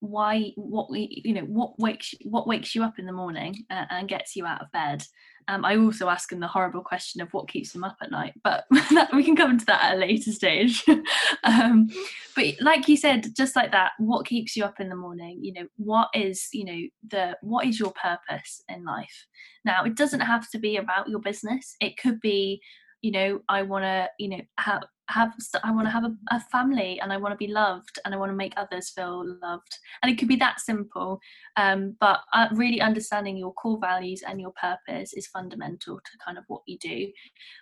why 0.00 0.52
what 0.56 0.88
you 0.90 1.32
know 1.32 1.42
what 1.42 1.78
wakes 1.78 2.14
what 2.24 2.46
wakes 2.46 2.74
you 2.74 2.82
up 2.82 2.98
in 2.98 3.06
the 3.06 3.12
morning 3.12 3.54
uh, 3.70 3.84
and 3.90 4.08
gets 4.08 4.34
you 4.34 4.46
out 4.46 4.60
of 4.60 4.72
bed. 4.72 5.04
Um, 5.48 5.64
i 5.64 5.76
also 5.76 6.08
ask 6.08 6.28
them 6.28 6.38
the 6.38 6.46
horrible 6.46 6.82
question 6.82 7.20
of 7.20 7.32
what 7.32 7.48
keeps 7.48 7.72
them 7.72 7.82
up 7.82 7.96
at 8.02 8.10
night 8.10 8.34
but 8.44 8.66
that, 8.70 9.08
we 9.12 9.24
can 9.24 9.34
come 9.34 9.50
into 9.50 9.64
that 9.66 9.82
at 9.82 9.96
a 9.96 10.00
later 10.00 10.32
stage. 10.32 10.84
Um, 11.42 11.88
but 12.36 12.44
like 12.60 12.86
you 12.86 12.96
said 12.96 13.26
just 13.34 13.56
like 13.56 13.72
that 13.72 13.92
what 13.98 14.26
keeps 14.26 14.56
you 14.56 14.64
up 14.64 14.78
in 14.78 14.88
the 14.88 14.96
morning? 14.96 15.38
You 15.42 15.54
know 15.54 15.66
what 15.76 16.08
is 16.14 16.48
you 16.52 16.64
know 16.64 16.80
the 17.08 17.36
what 17.40 17.66
is 17.66 17.80
your 17.80 17.92
purpose 17.92 18.62
in 18.68 18.84
life? 18.84 19.26
Now 19.64 19.84
it 19.84 19.96
doesn't 19.96 20.20
have 20.20 20.50
to 20.50 20.58
be 20.58 20.76
about 20.76 21.08
your 21.08 21.20
business. 21.20 21.76
It 21.80 21.96
could 21.96 22.20
be 22.20 22.60
you 23.02 23.10
know 23.10 23.40
i 23.48 23.62
want 23.62 23.82
to 23.82 24.08
you 24.18 24.28
know 24.28 24.40
have 24.58 24.82
have 25.10 25.32
i 25.64 25.70
want 25.70 25.86
to 25.86 25.90
have 25.90 26.04
a, 26.04 26.14
a, 26.30 26.40
family 26.40 27.00
and 27.00 27.12
i 27.12 27.16
want 27.16 27.32
to 27.32 27.36
be 27.36 27.52
loved 27.52 27.98
and 28.04 28.14
i 28.14 28.16
want 28.16 28.30
to 28.30 28.36
make 28.36 28.54
others 28.56 28.90
feel 28.90 29.24
loved. 29.42 29.78
And 30.02 30.10
it 30.10 30.18
could 30.18 30.28
be 30.28 30.36
that 30.36 30.60
simple 30.60 31.20
um, 31.56 31.96
but 32.00 32.20
uh, 32.32 32.48
really 32.52 32.80
understanding 32.80 33.36
your 33.36 33.52
core 33.54 33.78
values 33.80 34.22
and 34.26 34.40
your 34.40 34.52
purpose 34.52 35.12
is 35.12 35.26
fundamental 35.26 35.96
to 35.96 36.10
kind 36.24 36.38
of 36.38 36.44
what 36.46 36.62
you 36.66 36.78
do. 36.78 37.10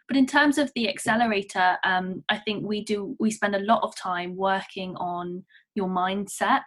But 0.06 0.16
in 0.16 0.26
terms 0.26 0.58
of 0.58 0.70
the 0.74 0.88
accelerator 0.88 1.78
um, 1.84 2.24
i 2.28 2.36
think 2.36 2.64
we 2.64 2.84
do 2.84 3.16
we 3.18 3.30
spend 3.30 3.54
a 3.54 3.60
lot 3.60 3.82
of 3.82 3.96
time 3.96 4.36
working 4.36 4.94
on 4.96 5.44
your 5.74 5.88
mindset 5.88 6.62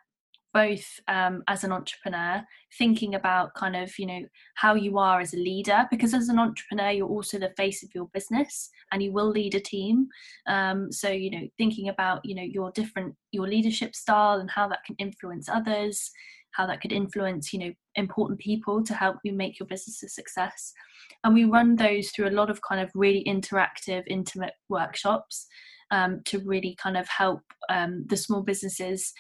both 0.54 1.00
um, 1.08 1.44
as 1.48 1.64
an 1.64 1.72
entrepreneur 1.72 2.44
thinking 2.78 3.16
about 3.16 3.54
kind 3.54 3.76
of 3.76 3.92
you 3.98 4.06
know 4.06 4.22
how 4.56 4.76
you 4.76 4.98
are 4.98 5.20
as 5.20 5.34
a 5.34 5.38
leader 5.38 5.88
because 5.90 6.14
as 6.14 6.30
an 6.30 6.40
entrepreneur 6.40 6.92
you're 6.92 7.08
also 7.08 7.38
the 7.38 7.54
face 7.58 7.84
of 7.84 7.90
your 7.94 8.08
business 8.14 8.70
and 8.92 9.02
you 9.02 9.12
will 9.12 9.30
lead 9.30 9.56
a 9.56 9.60
team. 9.60 10.08
Um, 10.48 10.92
so 10.92 11.10
you 11.10 11.32
know 11.32 11.48
thinking 11.58 11.90
about 11.90 12.24
you 12.26 12.36
know 12.36 12.44
your 12.44 12.72
different 12.72 13.16
your 13.32 13.48
leadership 13.48 13.96
style 13.96 14.40
and 14.40 14.50
how 14.50 14.68
that 14.68 14.84
can 14.86 14.96
influence 15.00 15.50
others 15.50 16.12
how 16.52 16.68
that 16.68 16.82
could 16.82 16.92
influence 16.92 17.54
you 17.54 17.60
know 17.60 17.72
important 17.96 18.40
people 18.40 18.84
to 18.84 18.94
help 18.94 19.18
you 19.24 19.34
make 19.34 19.60
your 19.60 19.68
business 19.68 20.04
a 20.04 20.10
success. 20.10 20.74
And 21.24 21.34
we 21.34 21.46
run 21.46 21.76
those 21.76 22.10
through 22.10 22.30
a 22.30 22.32
lot 22.32 22.50
of 22.50 22.62
kind 22.62 22.82
of 22.82 22.90
really 22.96 23.24
interactive 23.26 24.04
intimate 24.08 24.54
workshops 24.70 25.48
um, 25.92 26.22
to 26.26 26.40
really 26.40 26.76
kind 26.82 26.98
of 26.98 27.08
help 27.08 27.42
um, 27.70 28.06
the 28.08 28.18
small 28.18 28.42
businesses 28.42 29.14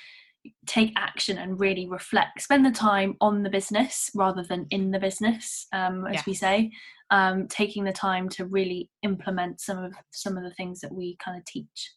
take 0.65 0.93
action 0.95 1.37
and 1.37 1.59
really 1.59 1.87
reflect 1.87 2.41
spend 2.41 2.65
the 2.65 2.71
time 2.71 3.15
on 3.21 3.43
the 3.43 3.49
business 3.49 4.09
rather 4.15 4.43
than 4.43 4.65
in 4.71 4.91
the 4.91 4.99
business 4.99 5.67
um, 5.73 6.05
as 6.07 6.25
we 6.25 6.33
say. 6.33 6.71
Um, 7.09 7.47
taking 7.49 7.83
the 7.83 7.91
time 7.91 8.29
to 8.29 8.45
really 8.45 8.89
implement 9.03 9.59
some 9.59 9.77
of 9.77 9.93
some 10.11 10.37
of 10.37 10.43
the 10.43 10.53
things 10.53 10.79
that 10.79 10.93
we 10.93 11.17
kind 11.17 11.37
of 11.37 11.43
teach 11.43 11.91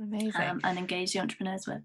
amazing. 0.00 0.32
um, 0.40 0.60
and 0.64 0.78
engage 0.78 1.12
the 1.12 1.20
entrepreneurs 1.20 1.66
with 1.66 1.82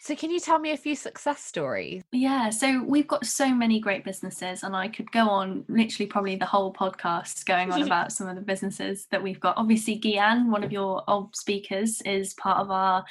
so, 0.00 0.14
can 0.14 0.30
you 0.30 0.38
tell 0.38 0.58
me 0.58 0.70
a 0.70 0.76
few 0.76 0.94
success 0.94 1.42
stories? 1.42 2.02
Yeah, 2.12 2.50
so 2.50 2.84
we've 2.84 3.08
got 3.08 3.26
so 3.26 3.52
many 3.52 3.80
great 3.80 4.04
businesses, 4.04 4.62
and 4.62 4.76
I 4.76 4.88
could 4.88 5.10
go 5.10 5.28
on 5.28 5.64
literally 5.68 6.06
probably 6.06 6.36
the 6.36 6.46
whole 6.46 6.72
podcast 6.72 7.44
going 7.46 7.72
on 7.72 7.82
about 7.82 8.12
some 8.18 8.28
of 8.28 8.36
the 8.36 8.42
businesses 8.42 9.06
that 9.10 9.22
we've 9.22 9.40
got. 9.40 9.56
Obviously, 9.56 9.98
Gian, 9.98 10.50
one 10.50 10.62
of 10.62 10.70
your 10.70 11.02
old 11.08 11.34
speakers, 11.34 12.00
is 12.02 12.34
part 12.34 12.58
of 12.58 12.70
our 12.70 13.04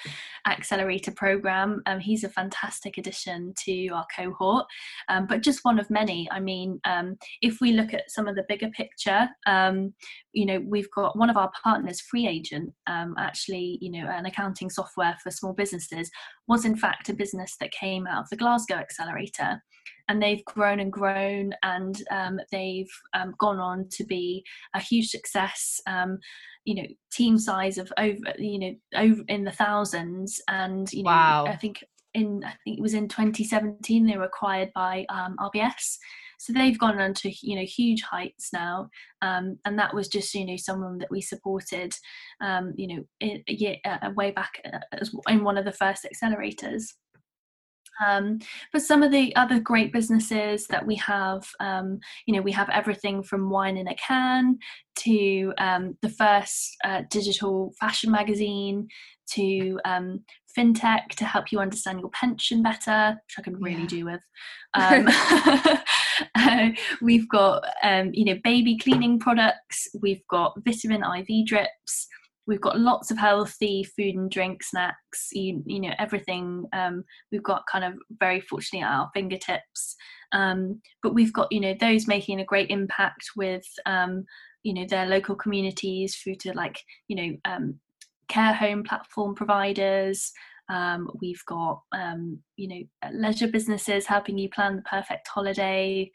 accelerator 0.48 1.12
program. 1.12 1.82
Um, 1.88 2.00
he's 2.00 2.24
a 2.24 2.30
fantastic 2.30 2.98
addition 2.98 3.54
to 3.66 3.88
our 3.90 4.06
cohort, 4.16 4.66
um, 5.10 5.28
but 5.28 5.42
just 5.42 5.60
one 5.64 5.80
of 5.80 5.90
many. 5.90 6.30
I 6.32 6.40
mean, 6.40 6.80
um, 6.86 7.18
if 7.42 7.60
we 7.60 7.74
look 7.74 7.94
at 7.94 8.10
some 8.10 8.30
of 8.30 8.36
the 8.36 8.46
bigger 8.48 8.70
picture, 8.70 9.28
um, 9.46 9.94
you 10.32 10.46
know, 10.46 10.64
we've 10.66 10.92
got 10.96 11.18
one 11.18 11.30
of 11.30 11.36
our 11.36 11.52
partners, 11.64 12.02
FreeAgent, 12.02 12.72
um, 12.88 13.16
actually, 13.18 13.78
you 13.82 13.92
know, 13.92 14.08
an 14.08 14.26
accounting 14.26 14.70
software 14.70 15.18
for 15.22 15.32
small 15.32 15.52
businesses 15.52 16.10
was 16.48 16.64
in 16.64 16.77
fact 16.78 17.10
a 17.10 17.14
business 17.14 17.56
that 17.60 17.72
came 17.72 18.08
out 18.08 18.24
of 18.24 18.30
the 18.30 18.38
Glasgow 18.38 18.76
Accelerator. 18.76 19.64
And 20.10 20.24
they've 20.24 20.44
grown 20.46 20.80
and 20.80 20.92
grown, 20.92 21.54
and 21.64 22.02
um, 22.12 22.40
they've 22.50 22.90
um, 23.14 23.34
gone 23.40 23.60
on 23.60 23.90
to 23.92 24.06
be 24.06 24.42
a 24.74 24.80
huge 24.80 25.10
success. 25.10 25.82
Um, 25.86 26.20
you 26.64 26.76
know, 26.76 26.88
team 27.12 27.38
size 27.38 27.78
of 27.78 27.92
over, 27.98 28.34
you 28.38 28.58
know, 28.58 28.74
over 28.96 29.22
in 29.28 29.44
the 29.44 29.52
thousands, 29.52 30.40
and 30.48 30.92
you 30.94 31.04
know, 31.04 31.10
wow. 31.10 31.46
I 31.46 31.58
think 31.58 31.84
in 32.14 32.42
I 32.46 32.54
think 32.64 32.80
it 32.80 32.82
was 32.82 32.94
in 32.94 33.08
2017 33.08 34.06
they 34.06 34.18
were 34.18 34.24
acquired 34.24 34.72
by 34.74 35.06
um, 35.10 35.36
RBS. 35.40 35.98
So 36.38 36.54
they've 36.54 36.78
gone 36.78 37.00
on 37.00 37.14
to 37.16 37.34
you 37.42 37.56
know 37.56 37.66
huge 37.66 38.04
heights 38.04 38.50
now, 38.54 38.90
um, 39.22 39.58
and 39.66 39.78
that 39.80 39.94
was 39.94 40.08
just 40.08 40.34
you 40.34 40.46
know 40.46 40.58
someone 40.58 40.98
that 41.00 41.12
we 41.12 41.22
supported, 41.22 41.94
um, 42.42 42.74
you 42.78 42.88
know, 42.88 43.04
in, 43.20 43.44
uh, 43.86 44.12
way 44.16 44.32
back 44.32 44.62
uh, 44.66 45.06
in 45.28 45.44
one 45.44 45.58
of 45.58 45.66
the 45.66 45.72
first 45.72 46.06
accelerators. 46.06 46.94
Um, 48.06 48.40
but 48.72 48.82
some 48.82 49.04
of 49.04 49.12
the 49.12 49.36
other 49.36 49.60
great 49.60 49.92
businesses 49.92 50.68
that 50.68 50.86
we 50.86 50.96
have, 50.96 51.48
um, 51.60 52.00
you 52.26 52.36
know, 52.36 52.42
we 52.42 52.52
have 52.52 52.70
everything 52.70 53.24
from 53.24 53.50
wine 53.50 53.78
in 53.78 53.88
a 53.88 53.96
can 53.96 54.60
to 54.98 55.54
um, 55.58 55.98
the 56.02 56.10
first 56.10 56.76
uh, 56.84 57.04
digital 57.10 57.74
fashion 57.80 58.12
magazine 58.12 58.88
to 59.32 59.80
um, 59.86 60.24
fintech 60.58 61.10
to 61.18 61.26
help 61.26 61.52
you 61.52 61.60
understand 61.60 62.00
your 62.00 62.10
pension 62.10 62.64
better, 62.64 63.20
which 63.26 63.36
I 63.38 63.42
can 63.42 63.56
really 63.62 63.82
yeah. 63.82 63.88
do 63.88 64.06
with. 64.06 64.22
Um, 64.74 65.08
uh, 66.36 66.70
we've 67.02 67.28
got 67.30 67.64
um, 67.82 68.12
you 68.14 68.26
know 68.26 68.40
baby 68.44 68.78
cleaning 68.78 69.18
products. 69.18 69.88
We've 70.02 70.22
got 70.30 70.54
vitamin 70.64 71.04
IV 71.04 71.48
drips. 71.48 72.08
We've 72.46 72.62
got 72.62 72.80
lots 72.80 73.10
of 73.10 73.18
healthy 73.18 73.84
food 73.84 74.16
and 74.16 74.30
drink 74.30 74.62
snacks. 74.62 75.30
You, 75.32 75.64
you 75.66 75.80
know 75.80 75.94
everything. 75.98 76.66
Um, 76.74 77.06
we've 77.32 77.44
got 77.44 77.64
kind 77.72 77.86
of 77.86 77.94
very 78.20 78.42
fortunately 78.42 78.86
at 78.86 78.92
our 78.92 79.10
fingertips. 79.14 79.96
Um, 80.32 80.82
but 81.02 81.14
we've 81.14 81.34
got 81.34 81.52
you 81.52 81.62
know 81.62 81.74
those 81.80 82.08
making 82.08 82.40
a 82.40 82.46
great 82.46 82.70
impact 82.70 83.32
with 83.36 83.66
um, 83.86 84.26
you 84.64 84.74
know 84.74 84.86
their 84.88 85.06
local 85.06 85.36
communities 85.36 86.16
through 86.16 86.36
to 86.36 86.54
like 86.54 86.80
you 87.08 87.16
know 87.16 87.38
um, 87.46 87.80
care 88.28 88.54
home 88.54 88.84
platform 88.84 89.36
providers. 89.36 90.32
Um, 90.70 91.10
we've 91.22 91.44
got, 91.46 91.82
um, 91.94 92.40
you 92.58 92.68
know, 92.68 93.12
leisure 93.14 93.48
businesses 93.48 94.06
helping 94.06 94.38
you 94.38 94.50
plan 94.50 94.76
the 94.76 94.82
perfect 94.82 95.28
holiday. 95.28 96.12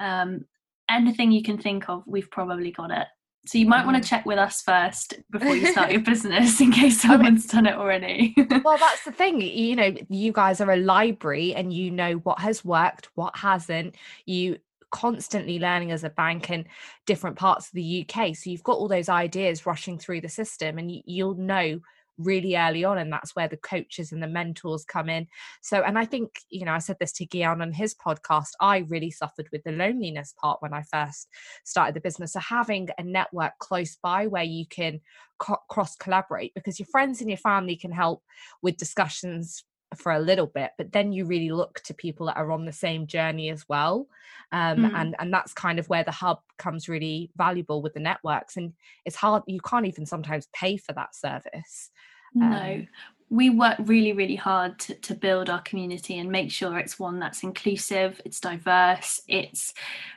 Um, 0.00 0.46
anything 0.90 1.32
you 1.32 1.42
can 1.42 1.58
think 1.58 1.88
of, 1.88 2.02
we've 2.06 2.30
probably 2.30 2.72
got 2.72 2.90
it. 2.90 3.06
So 3.46 3.58
you 3.58 3.66
might 3.66 3.84
want 3.84 3.96
to 3.98 4.02
mm. 4.02 4.08
check 4.08 4.24
with 4.24 4.38
us 4.38 4.62
first 4.62 5.14
before 5.30 5.54
you 5.54 5.66
start 5.66 5.92
your 5.92 6.00
business 6.02 6.60
in 6.62 6.72
case 6.72 7.02
someone's 7.02 7.46
done 7.46 7.66
it 7.66 7.74
already. 7.74 8.34
well, 8.64 8.78
that's 8.78 9.04
the 9.04 9.12
thing. 9.12 9.40
You 9.42 9.76
know, 9.76 9.94
you 10.08 10.32
guys 10.32 10.62
are 10.62 10.70
a 10.70 10.78
library 10.78 11.54
and 11.54 11.70
you 11.70 11.90
know 11.90 12.14
what 12.14 12.38
has 12.38 12.64
worked, 12.64 13.10
what 13.14 13.36
hasn't. 13.36 13.96
You 14.24 14.56
constantly 14.94 15.58
learning 15.58 15.90
as 15.90 16.04
a 16.04 16.10
bank 16.10 16.50
in 16.50 16.64
different 17.04 17.36
parts 17.36 17.66
of 17.66 17.72
the 17.72 18.06
UK. 18.08 18.36
So 18.36 18.48
you've 18.48 18.62
got 18.62 18.76
all 18.76 18.86
those 18.86 19.08
ideas 19.08 19.66
rushing 19.66 19.98
through 19.98 20.20
the 20.20 20.28
system 20.28 20.78
and 20.78 20.88
you'll 21.04 21.34
know 21.34 21.80
really 22.16 22.56
early 22.56 22.84
on 22.84 22.96
and 22.96 23.12
that's 23.12 23.34
where 23.34 23.48
the 23.48 23.56
coaches 23.56 24.12
and 24.12 24.22
the 24.22 24.28
mentors 24.28 24.84
come 24.84 25.08
in 25.08 25.26
so 25.60 25.82
and 25.82 25.98
i 25.98 26.04
think 26.04 26.30
you 26.48 26.64
know 26.64 26.70
i 26.70 26.78
said 26.78 26.96
this 27.00 27.10
to 27.10 27.26
Gian 27.26 27.60
on 27.60 27.72
his 27.72 27.92
podcast 27.92 28.50
i 28.60 28.84
really 28.88 29.10
suffered 29.10 29.48
with 29.50 29.64
the 29.64 29.72
loneliness 29.72 30.32
part 30.40 30.62
when 30.62 30.72
i 30.72 30.80
first 30.92 31.26
started 31.64 31.92
the 31.92 32.00
business 32.00 32.34
so 32.34 32.38
having 32.38 32.88
a 32.98 33.02
network 33.02 33.54
close 33.58 33.96
by 34.00 34.28
where 34.28 34.44
you 34.44 34.64
can 34.64 35.00
cross 35.40 35.96
collaborate 35.96 36.54
because 36.54 36.78
your 36.78 36.86
friends 36.86 37.20
and 37.20 37.28
your 37.28 37.36
family 37.36 37.74
can 37.74 37.90
help 37.90 38.22
with 38.62 38.76
discussions 38.76 39.64
for 39.94 40.12
a 40.12 40.18
little 40.18 40.46
bit 40.46 40.70
but 40.78 40.92
then 40.92 41.12
you 41.12 41.24
really 41.24 41.50
look 41.50 41.80
to 41.82 41.94
people 41.94 42.26
that 42.26 42.36
are 42.36 42.50
on 42.52 42.64
the 42.64 42.72
same 42.72 43.06
journey 43.06 43.50
as 43.50 43.68
well 43.68 44.06
um, 44.52 44.78
mm. 44.78 44.94
and 44.94 45.16
and 45.18 45.32
that's 45.32 45.52
kind 45.52 45.78
of 45.78 45.88
where 45.88 46.04
the 46.04 46.10
hub 46.10 46.40
comes 46.58 46.88
really 46.88 47.30
valuable 47.36 47.82
with 47.82 47.94
the 47.94 48.00
networks 48.00 48.56
and 48.56 48.72
it's 49.04 49.16
hard 49.16 49.42
you 49.46 49.60
can't 49.60 49.86
even 49.86 50.06
sometimes 50.06 50.48
pay 50.52 50.76
for 50.76 50.92
that 50.92 51.14
service 51.14 51.90
no 52.34 52.46
um, 52.46 52.88
we 53.30 53.50
work 53.50 53.76
really 53.84 54.12
really 54.12 54.36
hard 54.36 54.78
to, 54.78 54.94
to 54.96 55.14
build 55.14 55.48
our 55.48 55.62
community 55.62 56.18
and 56.18 56.30
make 56.30 56.50
sure 56.50 56.78
it's 56.78 56.98
one 56.98 57.18
that's 57.18 57.42
inclusive 57.42 58.20
it's 58.24 58.40
diverse 58.40 59.20
it's 59.28 59.72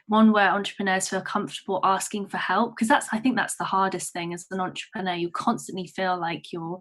one 0.07 0.31
where 0.31 0.49
entrepreneurs 0.51 1.09
feel 1.09 1.21
comfortable 1.21 1.79
asking 1.83 2.27
for 2.27 2.37
help 2.37 2.75
because 2.75 2.87
that's 2.87 3.07
i 3.11 3.17
think 3.17 3.35
that's 3.35 3.57
the 3.57 3.63
hardest 3.63 4.13
thing 4.13 4.33
as 4.33 4.45
an 4.51 4.59
entrepreneur. 4.59 5.13
You 5.13 5.29
constantly 5.29 5.87
feel 5.87 6.19
like 6.19 6.51
you're 6.51 6.79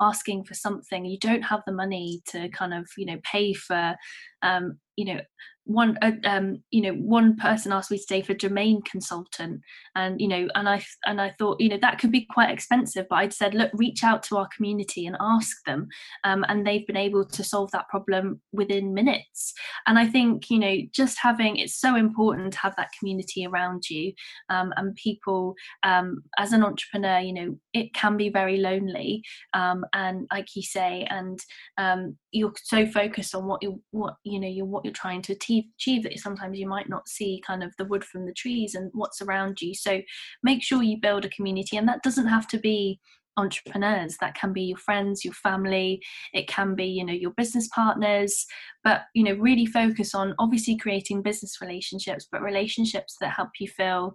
asking 0.00 0.44
for 0.44 0.54
something. 0.54 1.04
You 1.04 1.18
don't 1.18 1.42
have 1.42 1.62
the 1.66 1.72
money 1.72 2.22
to 2.26 2.48
kind 2.50 2.74
of 2.74 2.88
you 2.96 3.06
know 3.06 3.18
pay 3.22 3.52
for 3.52 3.96
um, 4.42 4.78
you 4.96 5.04
know 5.06 5.20
one 5.68 5.98
uh, 6.00 6.12
um 6.24 6.62
you 6.70 6.80
know 6.80 6.94
one 6.94 7.36
person 7.36 7.72
asked 7.72 7.90
me 7.90 7.98
today 7.98 8.22
for 8.22 8.34
domain 8.34 8.80
consultant. 8.82 9.60
And 9.94 10.20
you 10.20 10.28
know 10.28 10.48
and 10.54 10.68
i 10.68 10.82
and 11.04 11.20
i 11.20 11.34
thought 11.38 11.60
you 11.60 11.68
know 11.68 11.78
that 11.80 11.98
could 11.98 12.10
be 12.10 12.26
quite 12.30 12.50
expensive 12.50 13.06
but 13.10 13.16
i'd 13.16 13.32
said 13.32 13.54
look 13.54 13.70
reach 13.74 14.02
out 14.02 14.22
to 14.24 14.36
our 14.36 14.48
community 14.54 15.06
and 15.06 15.16
ask 15.20 15.56
them. 15.66 15.88
Um, 16.24 16.44
and 16.48 16.66
they've 16.66 16.86
been 16.86 16.96
able 16.96 17.24
to 17.26 17.44
solve 17.44 17.70
that 17.72 17.88
problem 17.88 18.40
within 18.52 18.94
minutes. 18.94 19.52
And 19.86 19.98
i 19.98 20.06
think 20.06 20.50
you 20.50 20.58
know 20.58 20.76
just 20.90 21.18
having 21.20 21.58
it's 21.58 21.78
so 21.78 21.96
important 21.96 22.54
to 22.54 22.58
have 22.60 22.74
that 22.76 22.90
community 22.98 23.46
around 23.46 23.90
you 23.90 24.12
um, 24.48 24.72
and 24.76 24.94
people 24.94 25.54
um, 25.82 26.22
as 26.38 26.52
an 26.52 26.64
entrepreneur 26.64 27.18
you 27.20 27.32
know 27.32 27.58
it 27.74 27.92
can 27.92 28.16
be 28.16 28.30
very 28.30 28.56
lonely 28.56 29.22
um, 29.54 29.84
and 29.92 30.26
like 30.32 30.48
you 30.54 30.62
say 30.62 31.06
and 31.10 31.38
um, 31.76 32.16
you're 32.32 32.52
so 32.62 32.86
focused 32.86 33.34
on 33.34 33.46
what 33.46 33.62
you 33.62 33.82
what 33.90 34.14
you 34.24 34.38
know 34.38 34.48
you're 34.48 34.66
what 34.66 34.84
you're 34.84 34.92
trying 34.92 35.22
to 35.22 35.32
achieve 35.32 35.64
achieve 35.78 36.02
that 36.02 36.18
sometimes 36.18 36.58
you 36.58 36.68
might 36.68 36.88
not 36.88 37.08
see 37.08 37.42
kind 37.46 37.62
of 37.62 37.72
the 37.78 37.84
wood 37.84 38.04
from 38.04 38.26
the 38.26 38.32
trees 38.32 38.74
and 38.74 38.90
what's 38.92 39.22
around 39.22 39.60
you. 39.60 39.74
So 39.74 40.00
make 40.42 40.62
sure 40.62 40.82
you 40.82 40.98
build 41.00 41.24
a 41.24 41.30
community 41.30 41.76
and 41.76 41.88
that 41.88 42.02
doesn't 42.02 42.26
have 42.26 42.46
to 42.48 42.58
be 42.58 43.00
entrepreneurs. 43.36 44.16
That 44.20 44.34
can 44.34 44.52
be 44.52 44.62
your 44.62 44.78
friends 44.78 45.24
your 45.24 45.34
family. 45.34 46.02
It 46.34 46.48
can 46.48 46.74
be 46.74 46.86
you 46.86 47.04
know 47.04 47.12
your 47.12 47.32
business 47.32 47.68
partners. 47.74 48.46
But 48.84 49.02
you 49.14 49.24
know 49.24 49.34
really 49.34 49.66
focus 49.66 50.14
on 50.14 50.34
obviously 50.38 50.76
creating 50.76 51.22
business 51.22 51.58
relationships 51.60 52.26
but 52.30 52.42
relationships 52.42 53.16
that 53.20 53.32
help 53.32 53.50
you 53.58 53.68
feel 53.68 54.14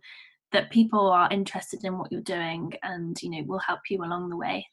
that 0.52 0.72
people 0.72 1.10
are 1.10 1.28
interested 1.32 1.84
in 1.84 1.98
what 1.98 2.12
you're 2.12 2.22
doing 2.22 2.74
and 2.84 3.18
you 3.24 3.30
know 3.32 3.44
will 3.48 3.60
help 3.60 3.80
you 3.90 4.04
along 4.04 4.30
the 4.30 4.38
way 4.38 4.66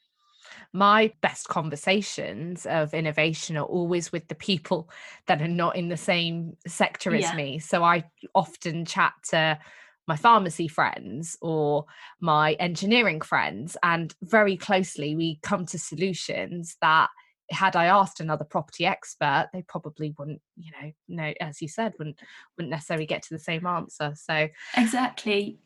my 0.73 1.13
best 1.21 1.49
conversations 1.49 2.67
of 2.67 2.95
innovation 2.95 3.57
are 3.57 3.65
always 3.65 4.13
with 4.13 4.29
the 4.29 4.35
people 4.35 4.89
that 5.27 5.43
are 5.43 5.49
not 5.49 5.77
in 5.77 5.89
the 5.89 5.97
same 5.97 6.57
sector 6.67 7.15
as 7.15 7.35
me. 7.35 7.59
So 7.59 7.83
I 7.83 8.05
often 8.35 8.85
chat 8.85 9.15
to 9.31 9.59
my 10.07 10.17
pharmacy 10.17 10.69
friends 10.69 11.37
or 11.41 11.85
my 12.21 12.55
engineering 12.55 13.21
friends, 13.21 13.77
and 13.83 14.15
very 14.23 14.57
closely 14.57 15.15
we 15.15 15.39
come 15.43 15.67
to 15.67 15.79
solutions 15.79 16.77
that 16.81 17.09
had 17.51 17.75
I 17.77 17.87
asked 17.87 18.21
another 18.21 18.45
property 18.45 18.87
expert, 18.87 19.49
they 19.53 19.63
probably 19.63 20.15
wouldn't, 20.19 20.41
you 20.57 20.71
know, 20.73 20.93
know, 21.09 21.33
as 21.41 21.61
you 21.61 21.69
said, 21.69 21.95
wouldn't 21.99 22.21
wouldn't 22.57 22.71
necessarily 22.71 23.07
get 23.07 23.23
to 23.25 23.35
the 23.35 23.41
same 23.41 23.67
answer. 23.67 24.13
So 24.15 24.49
exactly. 24.77 25.59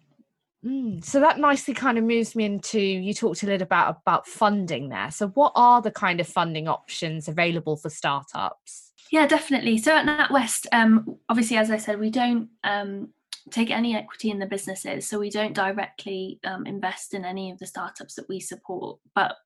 Mm, 0.65 1.05
so 1.05 1.21
that 1.21 1.39
nicely 1.39 1.75
kind 1.75 1.99
of 1.99 2.05
moves 2.05 2.35
me 2.35 2.45
into 2.45 2.81
you 2.81 3.13
talked 3.13 3.43
a 3.43 3.47
little 3.47 3.65
about 3.65 3.99
about 4.01 4.27
funding 4.27 4.89
there. 4.89 5.11
So 5.11 5.29
what 5.29 5.53
are 5.55 5.83
the 5.83 5.91
kind 5.91 6.21
of 6.21 6.27
funding 6.27 6.69
options 6.69 7.29
available 7.29 7.77
for 7.77 7.91
startups? 7.91 8.93
Yeah, 9.11 9.27
definitely. 9.27 9.79
So 9.79 9.95
at 9.95 10.07
NatWest, 10.07 10.67
um, 10.73 11.19
obviously, 11.29 11.59
as 11.59 11.71
I 11.71 11.77
said, 11.77 12.01
we 12.01 12.11
don't 12.11 12.49
um, 12.65 13.11
take 13.51 13.71
any 13.71 13.95
equity 13.95 14.31
in 14.31 14.39
the 14.39 14.47
businesses, 14.47 15.07
so 15.07 15.19
we 15.19 15.29
don't 15.29 15.53
directly 15.53 16.41
um, 16.45 16.67
invest 16.67 17.13
in 17.13 17.25
any 17.25 17.51
of 17.51 17.59
the 17.59 17.67
startups 17.67 18.15
that 18.15 18.29
we 18.29 18.41
support. 18.41 18.99
But 19.15 19.37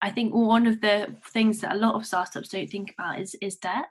I 0.00 0.10
think 0.10 0.34
one 0.34 0.66
of 0.66 0.80
the 0.80 1.14
things 1.26 1.60
that 1.60 1.74
a 1.74 1.78
lot 1.78 1.94
of 1.94 2.06
startups 2.06 2.48
don't 2.48 2.70
think 2.70 2.94
about 2.98 3.20
is 3.20 3.36
is 3.42 3.56
debt. 3.56 3.90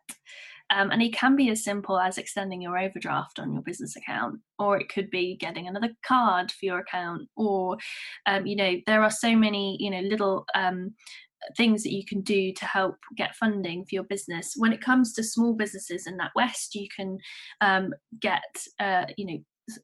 Um, 0.73 0.89
and 0.91 1.01
it 1.01 1.13
can 1.13 1.35
be 1.35 1.49
as 1.49 1.63
simple 1.63 1.99
as 1.99 2.17
extending 2.17 2.61
your 2.61 2.77
overdraft 2.77 3.39
on 3.39 3.51
your 3.53 3.61
business 3.61 3.95
account, 3.95 4.39
or 4.57 4.79
it 4.79 4.89
could 4.89 5.09
be 5.09 5.35
getting 5.35 5.67
another 5.67 5.89
card 6.05 6.51
for 6.51 6.65
your 6.65 6.79
account, 6.79 7.27
or, 7.35 7.77
um, 8.25 8.45
you 8.45 8.55
know, 8.55 8.75
there 8.87 9.03
are 9.03 9.11
so 9.11 9.35
many, 9.35 9.77
you 9.79 9.91
know, 9.91 9.99
little 9.99 10.45
um, 10.55 10.93
things 11.57 11.83
that 11.83 11.91
you 11.93 12.05
can 12.05 12.21
do 12.21 12.53
to 12.53 12.65
help 12.65 12.95
get 13.17 13.35
funding 13.35 13.83
for 13.83 13.95
your 13.95 14.03
business. 14.03 14.53
When 14.55 14.73
it 14.73 14.81
comes 14.81 15.13
to 15.13 15.23
small 15.23 15.53
businesses 15.53 16.07
in 16.07 16.17
NatWest, 16.17 16.75
you 16.75 16.87
can 16.95 17.17
um, 17.61 17.93
get, 18.21 18.41
uh, 18.79 19.05
you 19.17 19.25
know, 19.25 19.39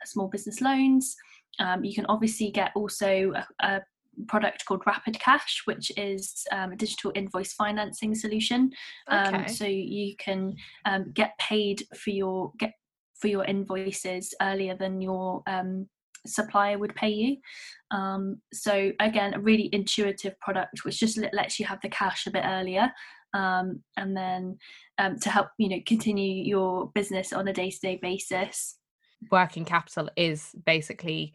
small 0.06 0.28
business 0.28 0.62
loans. 0.62 1.16
Um, 1.60 1.84
you 1.84 1.96
can 1.96 2.06
obviously 2.08 2.52
get 2.52 2.72
also 2.76 3.34
a, 3.36 3.66
a 3.66 3.82
product 4.28 4.66
called 4.66 4.84
Rapid 4.86 5.20
Cash, 5.20 5.62
which 5.66 5.92
is 5.98 6.46
um, 6.52 6.72
a 6.72 6.76
digital 6.76 7.12
invoice 7.16 7.54
financing 7.54 8.16
solution. 8.16 8.72
Um, 9.08 9.36
okay. 9.36 9.48
So 9.48 9.66
you 9.66 10.16
can 10.18 10.56
um, 10.86 11.12
get 11.14 11.38
paid 11.40 11.84
for 11.96 12.10
your 12.10 12.52
get 12.58 12.74
for 13.20 13.28
your 13.28 13.46
invoices 13.46 14.34
earlier 14.42 14.76
than 14.76 15.02
your 15.02 15.42
um, 15.48 15.88
supplier 16.26 16.78
would 16.78 16.96
pay 16.96 17.10
you. 17.10 17.38
Um, 17.92 18.42
so 18.54 18.92
again, 19.00 19.34
a 19.34 19.40
really 19.40 19.70
intuitive 19.72 20.40
product 20.40 20.84
which 20.84 21.00
just 21.00 21.20
lets 21.34 21.60
you 21.60 21.66
have 21.66 21.82
the 21.82 21.90
cash 21.90 22.28
a 22.28 22.32
bit 22.32 22.44
earlier. 22.46 22.92
Um, 23.34 23.82
and 23.98 24.16
then 24.16 24.58
to 24.98 25.30
help 25.30 25.50
you 25.58 25.70
know 25.70 25.80
continue 25.86 26.44
your 26.44 26.90
business 26.96 27.34
on 27.34 27.48
a 27.48 27.54
day-to-day 27.54 28.00
basis 28.02 28.78
working 29.32 29.66
capital 29.66 30.10
is 30.16 30.52
basically 30.66 31.34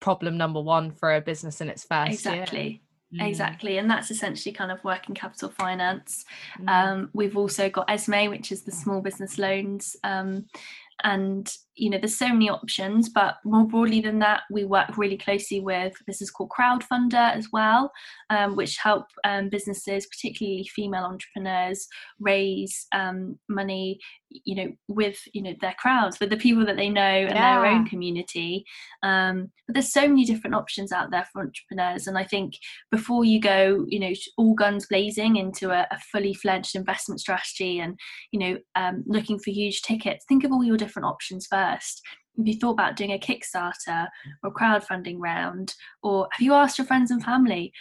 problem 0.00 0.36
number 0.36 0.60
one 0.60 0.90
for 0.90 1.14
a 1.14 1.20
business 1.20 1.60
in 1.60 1.68
its 1.68 1.84
first 1.84 2.12
exactly 2.12 2.82
year. 3.12 3.22
mm. 3.22 3.28
exactly 3.28 3.78
and 3.78 3.90
that's 3.90 4.10
essentially 4.10 4.52
kind 4.52 4.70
of 4.70 4.82
working 4.84 5.14
capital 5.14 5.48
finance 5.50 6.24
mm. 6.60 6.68
um, 6.68 7.10
we've 7.12 7.36
also 7.36 7.68
got 7.68 7.88
Esme 7.90 8.28
which 8.28 8.52
is 8.52 8.62
the 8.62 8.72
small 8.72 9.00
business 9.00 9.38
loans 9.38 9.96
um, 10.04 10.46
and 11.02 11.56
you 11.76 11.90
know 11.90 11.98
there's 11.98 12.16
so 12.16 12.28
many 12.28 12.48
options 12.48 13.08
but 13.08 13.36
more 13.44 13.66
broadly 13.66 14.00
than 14.00 14.18
that 14.18 14.42
we 14.50 14.64
work 14.64 14.96
really 14.96 15.16
closely 15.16 15.60
with 15.60 15.94
this 16.06 16.22
is 16.22 16.30
called 16.30 16.50
Crowdfunder 16.50 17.34
as 17.34 17.48
well 17.52 17.92
um, 18.30 18.56
which 18.56 18.78
help 18.78 19.06
um, 19.24 19.48
businesses 19.48 20.06
particularly 20.06 20.68
female 20.74 21.04
entrepreneurs 21.04 21.86
raise 22.18 22.86
um, 22.92 23.38
money 23.48 23.98
you 24.30 24.54
know 24.54 24.72
with 24.88 25.18
you 25.34 25.42
know 25.42 25.54
their 25.60 25.74
crowds 25.78 26.18
with 26.18 26.30
the 26.30 26.36
people 26.36 26.64
that 26.64 26.76
they 26.76 26.88
know 26.88 27.00
and 27.00 27.34
yeah. 27.34 27.60
their 27.60 27.66
own 27.66 27.86
community 27.86 28.64
um, 29.02 29.50
but 29.66 29.74
there's 29.74 29.92
so 29.92 30.08
many 30.08 30.24
different 30.24 30.56
options 30.56 30.92
out 30.92 31.10
there 31.10 31.26
for 31.32 31.42
entrepreneurs 31.42 32.06
and 32.06 32.18
i 32.18 32.24
think 32.24 32.54
before 32.90 33.24
you 33.24 33.40
go 33.40 33.84
you 33.88 34.00
know 34.00 34.12
all 34.38 34.54
guns 34.54 34.86
blazing 34.86 35.36
into 35.36 35.70
a, 35.70 35.86
a 35.90 35.98
fully 36.10 36.34
fledged 36.34 36.74
investment 36.74 37.20
strategy 37.20 37.80
and 37.80 37.98
you 38.32 38.40
know 38.40 38.56
um, 38.74 39.04
looking 39.06 39.38
for 39.38 39.50
huge 39.50 39.82
tickets 39.82 40.24
think 40.26 40.42
of 40.42 40.52
all 40.52 40.64
your 40.64 40.76
different 40.76 41.06
options 41.06 41.46
first 41.46 41.65
have 41.72 42.46
you 42.46 42.58
thought 42.58 42.72
about 42.72 42.96
doing 42.96 43.12
a 43.12 43.18
kickstarter 43.18 44.08
or 44.42 44.52
crowdfunding 44.52 45.16
round 45.18 45.74
or 46.02 46.28
have 46.32 46.42
you 46.42 46.52
asked 46.52 46.78
your 46.78 46.86
friends 46.86 47.10
and 47.10 47.24
family 47.24 47.72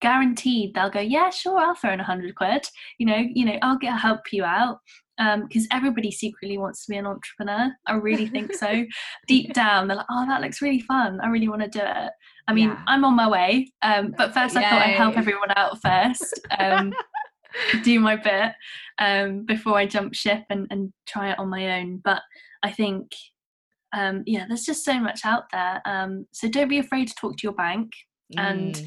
guaranteed 0.00 0.74
they'll 0.74 0.90
go 0.90 1.00
yeah 1.00 1.28
sure 1.28 1.58
i'll 1.58 1.74
throw 1.74 1.92
in 1.92 2.00
a 2.00 2.04
hundred 2.04 2.34
quid 2.34 2.64
you 2.98 3.06
know 3.06 3.24
you 3.34 3.44
know 3.44 3.58
i'll 3.62 3.78
get 3.78 3.98
help 3.98 4.20
you 4.32 4.44
out 4.44 4.78
because 5.18 5.62
um, 5.62 5.68
everybody 5.72 6.10
secretly 6.10 6.58
wants 6.58 6.84
to 6.84 6.90
be 6.92 6.96
an 6.96 7.06
entrepreneur. 7.06 7.72
I 7.86 7.94
really 7.94 8.28
think 8.28 8.54
so. 8.54 8.84
Deep 9.26 9.52
down, 9.52 9.88
they're 9.88 9.96
like, 9.96 10.06
"Oh, 10.08 10.24
that 10.28 10.40
looks 10.40 10.62
really 10.62 10.80
fun. 10.80 11.20
I 11.20 11.28
really 11.28 11.48
want 11.48 11.62
to 11.62 11.68
do 11.68 11.80
it." 11.82 12.12
I 12.46 12.54
mean, 12.54 12.68
yeah. 12.68 12.82
I'm 12.86 13.04
on 13.04 13.16
my 13.16 13.28
way, 13.28 13.72
um, 13.82 14.14
but 14.16 14.32
first 14.32 14.54
Yay. 14.54 14.64
I 14.64 14.70
thought 14.70 14.82
I'd 14.82 14.94
help 14.94 15.18
everyone 15.18 15.50
out 15.56 15.80
first, 15.82 16.40
um, 16.58 16.92
do 17.82 17.98
my 17.98 18.14
bit 18.14 18.52
um, 18.98 19.44
before 19.44 19.76
I 19.76 19.86
jump 19.86 20.14
ship 20.14 20.44
and, 20.50 20.68
and 20.70 20.92
try 21.06 21.32
it 21.32 21.38
on 21.38 21.50
my 21.50 21.80
own. 21.80 22.00
But 22.04 22.22
I 22.62 22.70
think, 22.70 23.12
um, 23.92 24.22
yeah, 24.26 24.44
there's 24.48 24.64
just 24.64 24.84
so 24.84 24.98
much 25.00 25.20
out 25.24 25.44
there. 25.52 25.80
Um, 25.84 26.26
so 26.32 26.48
don't 26.48 26.68
be 26.68 26.78
afraid 26.78 27.08
to 27.08 27.14
talk 27.14 27.36
to 27.36 27.42
your 27.42 27.54
bank, 27.54 27.92
mm. 28.36 28.40
and 28.40 28.82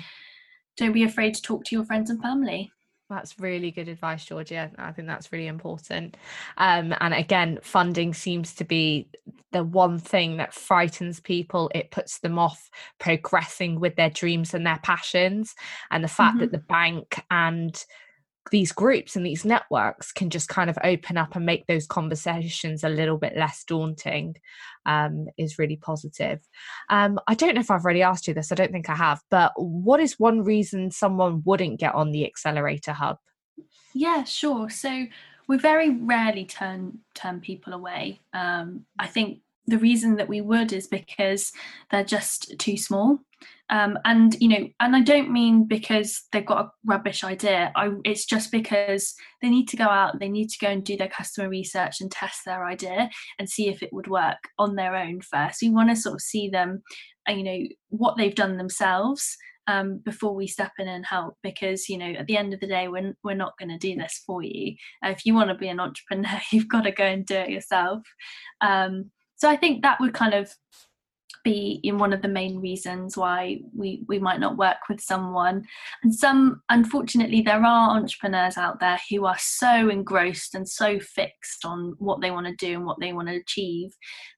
don't 0.77 0.93
be 0.93 1.03
afraid 1.03 1.33
to 1.35 1.41
talk 1.41 1.63
to 1.65 1.75
your 1.75 1.85
friends 1.85 2.09
and 2.09 2.21
family. 2.21 2.71
That's 3.09 3.37
really 3.39 3.71
good 3.71 3.89
advice, 3.89 4.23
Georgia. 4.23 4.71
I 4.77 4.93
think 4.93 5.07
that's 5.07 5.33
really 5.33 5.47
important. 5.47 6.15
Um, 6.57 6.95
and 7.01 7.13
again, 7.13 7.59
funding 7.61 8.13
seems 8.13 8.53
to 8.55 8.63
be 8.63 9.09
the 9.51 9.65
one 9.65 9.99
thing 9.99 10.37
that 10.37 10.53
frightens 10.53 11.19
people. 11.19 11.69
It 11.75 11.91
puts 11.91 12.19
them 12.19 12.39
off 12.39 12.69
progressing 12.99 13.81
with 13.81 13.97
their 13.97 14.09
dreams 14.11 14.53
and 14.53 14.65
their 14.65 14.79
passions. 14.81 15.53
And 15.91 16.01
the 16.01 16.07
fact 16.07 16.35
mm-hmm. 16.35 16.39
that 16.39 16.51
the 16.53 16.59
bank 16.59 17.21
and 17.29 17.83
these 18.49 18.71
groups 18.71 19.15
and 19.15 19.25
these 19.25 19.45
networks 19.45 20.11
can 20.11 20.29
just 20.29 20.49
kind 20.49 20.69
of 20.69 20.77
open 20.83 21.17
up 21.17 21.35
and 21.35 21.45
make 21.45 21.67
those 21.67 21.85
conversations 21.85 22.83
a 22.83 22.89
little 22.89 23.17
bit 23.17 23.37
less 23.37 23.63
daunting 23.65 24.35
um, 24.85 25.27
is 25.37 25.59
really 25.59 25.77
positive. 25.77 26.39
Um, 26.89 27.19
I 27.27 27.35
don't 27.35 27.53
know 27.53 27.61
if 27.61 27.69
I've 27.69 27.83
already 27.83 28.01
asked 28.01 28.27
you 28.27 28.33
this, 28.33 28.51
I 28.51 28.55
don't 28.55 28.71
think 28.71 28.89
I 28.89 28.95
have, 28.95 29.21
but 29.29 29.51
what 29.57 29.99
is 29.99 30.19
one 30.19 30.43
reason 30.43 30.89
someone 30.89 31.43
wouldn't 31.45 31.79
get 31.79 31.93
on 31.93 32.11
the 32.11 32.25
Accelerator 32.25 32.93
Hub? 32.93 33.17
Yeah, 33.93 34.23
sure. 34.23 34.69
So 34.69 35.05
we 35.47 35.57
very 35.57 35.89
rarely 35.89 36.45
turn 36.45 36.99
turn 37.13 37.41
people 37.41 37.73
away. 37.73 38.21
Um, 38.33 38.85
I 38.97 39.07
think 39.07 39.39
the 39.67 39.77
reason 39.77 40.15
that 40.15 40.29
we 40.29 40.41
would 40.41 40.73
is 40.73 40.87
because 40.87 41.51
they're 41.91 42.03
just 42.03 42.57
too 42.57 42.77
small 42.77 43.19
um, 43.71 43.97
and 44.05 44.35
you 44.39 44.49
know 44.49 44.67
and 44.79 44.95
i 44.95 45.01
don't 45.01 45.31
mean 45.31 45.65
because 45.65 46.23
they've 46.31 46.45
got 46.45 46.65
a 46.65 46.69
rubbish 46.85 47.23
idea. 47.23 47.71
I, 47.75 47.91
it's 48.03 48.25
just 48.25 48.51
because 48.51 49.15
they 49.41 49.49
need 49.49 49.67
to 49.69 49.77
go 49.77 49.85
out 49.85 50.19
they 50.19 50.29
need 50.29 50.49
to 50.49 50.59
go 50.59 50.67
and 50.67 50.83
do 50.83 50.97
their 50.97 51.07
customer 51.07 51.49
research 51.49 52.01
and 52.01 52.11
test 52.11 52.41
their 52.45 52.65
idea 52.65 53.09
and 53.39 53.49
see 53.49 53.69
if 53.69 53.81
it 53.81 53.93
would 53.93 54.07
work 54.07 54.37
on 54.59 54.75
their 54.75 54.95
own 54.95 55.21
first. 55.21 55.61
We 55.61 55.69
want 55.69 55.89
to 55.89 55.95
sort 55.95 56.15
of 56.15 56.21
see 56.21 56.49
them 56.49 56.83
uh, 57.27 57.33
you 57.33 57.43
know 57.43 57.59
what 57.89 58.17
they've 58.17 58.35
done 58.35 58.57
themselves 58.57 59.37
um, 59.67 60.01
before 60.03 60.35
we 60.35 60.47
step 60.47 60.71
in 60.79 60.87
and 60.87 61.05
help 61.05 61.35
because 61.41 61.87
you 61.87 61.97
know 61.97 62.11
at 62.19 62.27
the 62.27 62.37
end 62.37 62.53
of 62.53 62.59
the 62.59 62.67
day 62.67 62.87
we're, 62.87 63.13
we're 63.23 63.35
not 63.35 63.57
going 63.57 63.69
to 63.69 63.77
do 63.77 63.95
this 63.95 64.21
for 64.25 64.43
you. 64.43 64.75
Uh, 65.05 65.09
if 65.09 65.25
you 65.25 65.33
want 65.33 65.49
to 65.49 65.55
be 65.55 65.69
an 65.69 65.79
entrepreneur 65.79 66.41
you've 66.51 66.67
got 66.67 66.81
to 66.81 66.91
go 66.91 67.05
and 67.05 67.25
do 67.25 67.35
it 67.35 67.49
yourself. 67.49 68.01
Um, 68.59 69.11
so 69.35 69.49
i 69.49 69.55
think 69.55 69.81
that 69.81 69.99
would 69.99 70.13
kind 70.13 70.35
of 70.35 70.53
be 71.43 71.79
in 71.83 71.97
one 71.97 72.13
of 72.13 72.21
the 72.21 72.27
main 72.27 72.59
reasons 72.59 73.17
why 73.17 73.59
we 73.75 74.03
we 74.07 74.19
might 74.19 74.39
not 74.39 74.57
work 74.57 74.77
with 74.89 75.01
someone. 75.01 75.63
And 76.03 76.13
some 76.13 76.61
unfortunately 76.69 77.41
there 77.41 77.63
are 77.63 77.97
entrepreneurs 77.97 78.57
out 78.57 78.79
there 78.79 78.99
who 79.09 79.25
are 79.25 79.37
so 79.39 79.89
engrossed 79.89 80.55
and 80.55 80.67
so 80.67 80.99
fixed 80.99 81.65
on 81.65 81.95
what 81.99 82.21
they 82.21 82.31
want 82.31 82.47
to 82.47 82.55
do 82.55 82.75
and 82.75 82.85
what 82.85 82.99
they 82.99 83.13
want 83.13 83.27
to 83.29 83.35
achieve 83.35 83.91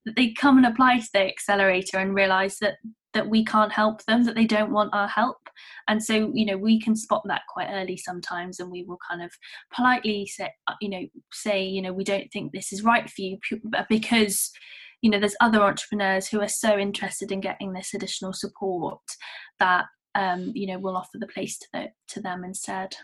that 0.05 0.15
they 0.15 0.31
come 0.33 0.57
and 0.57 0.65
apply 0.65 0.99
to 0.99 1.09
the 1.13 1.27
accelerator 1.27 1.97
and 1.97 2.15
realize 2.15 2.57
that 2.59 2.75
that 3.13 3.29
we 3.29 3.45
can't 3.45 3.71
help 3.71 4.03
them 4.05 4.23
that 4.23 4.33
they 4.33 4.45
don't 4.45 4.71
want 4.71 4.93
our 4.93 5.07
help. 5.07 5.37
And 5.87 6.03
so 6.03 6.31
you 6.33 6.45
know 6.45 6.57
we 6.57 6.79
can 6.79 6.95
spot 6.95 7.23
that 7.25 7.43
quite 7.51 7.69
early 7.71 7.97
sometimes 7.97 8.59
and 8.59 8.71
we 8.71 8.83
will 8.83 8.99
kind 9.09 9.21
of 9.21 9.31
politely 9.75 10.25
say 10.25 10.51
you 10.81 10.89
know 10.89 11.05
say 11.31 11.63
you 11.63 11.81
know 11.81 11.93
we 11.93 12.03
don't 12.03 12.31
think 12.31 12.51
this 12.51 12.73
is 12.73 12.83
right 12.83 13.09
for 13.09 13.21
you 13.21 13.37
because 13.89 14.51
you 15.03 15.09
know 15.09 15.19
there's 15.19 15.35
other 15.41 15.61
entrepreneurs 15.61 16.27
who 16.27 16.41
are 16.41 16.47
so 16.47 16.77
interested 16.77 17.31
in 17.31 17.41
getting 17.41 17.73
this 17.73 17.93
additional 17.93 18.33
support 18.33 19.01
that 19.59 19.85
um, 20.15 20.51
you 20.55 20.65
know 20.65 20.79
will 20.79 20.97
offer 20.97 21.19
the 21.19 21.27
place 21.27 21.59
to 21.59 21.67
the, 21.73 21.87
to 22.07 22.21
them 22.21 22.43
instead. 22.43 22.95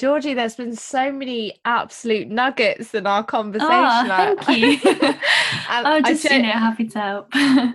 Georgie, 0.00 0.32
there's 0.32 0.56
been 0.56 0.74
so 0.74 1.12
many 1.12 1.60
absolute 1.64 2.28
nuggets 2.28 2.94
in 2.94 3.06
our 3.06 3.22
conversation. 3.22 3.70
Oh, 3.70 4.04
thank 4.06 4.48
you. 4.48 4.78
oh, 5.70 6.00
just 6.00 6.22
gen- 6.22 6.44
you 6.44 6.46
know, 6.46 6.52
happy 6.52 6.86
to 6.88 6.98
help. 6.98 7.28
yeah, 7.34 7.72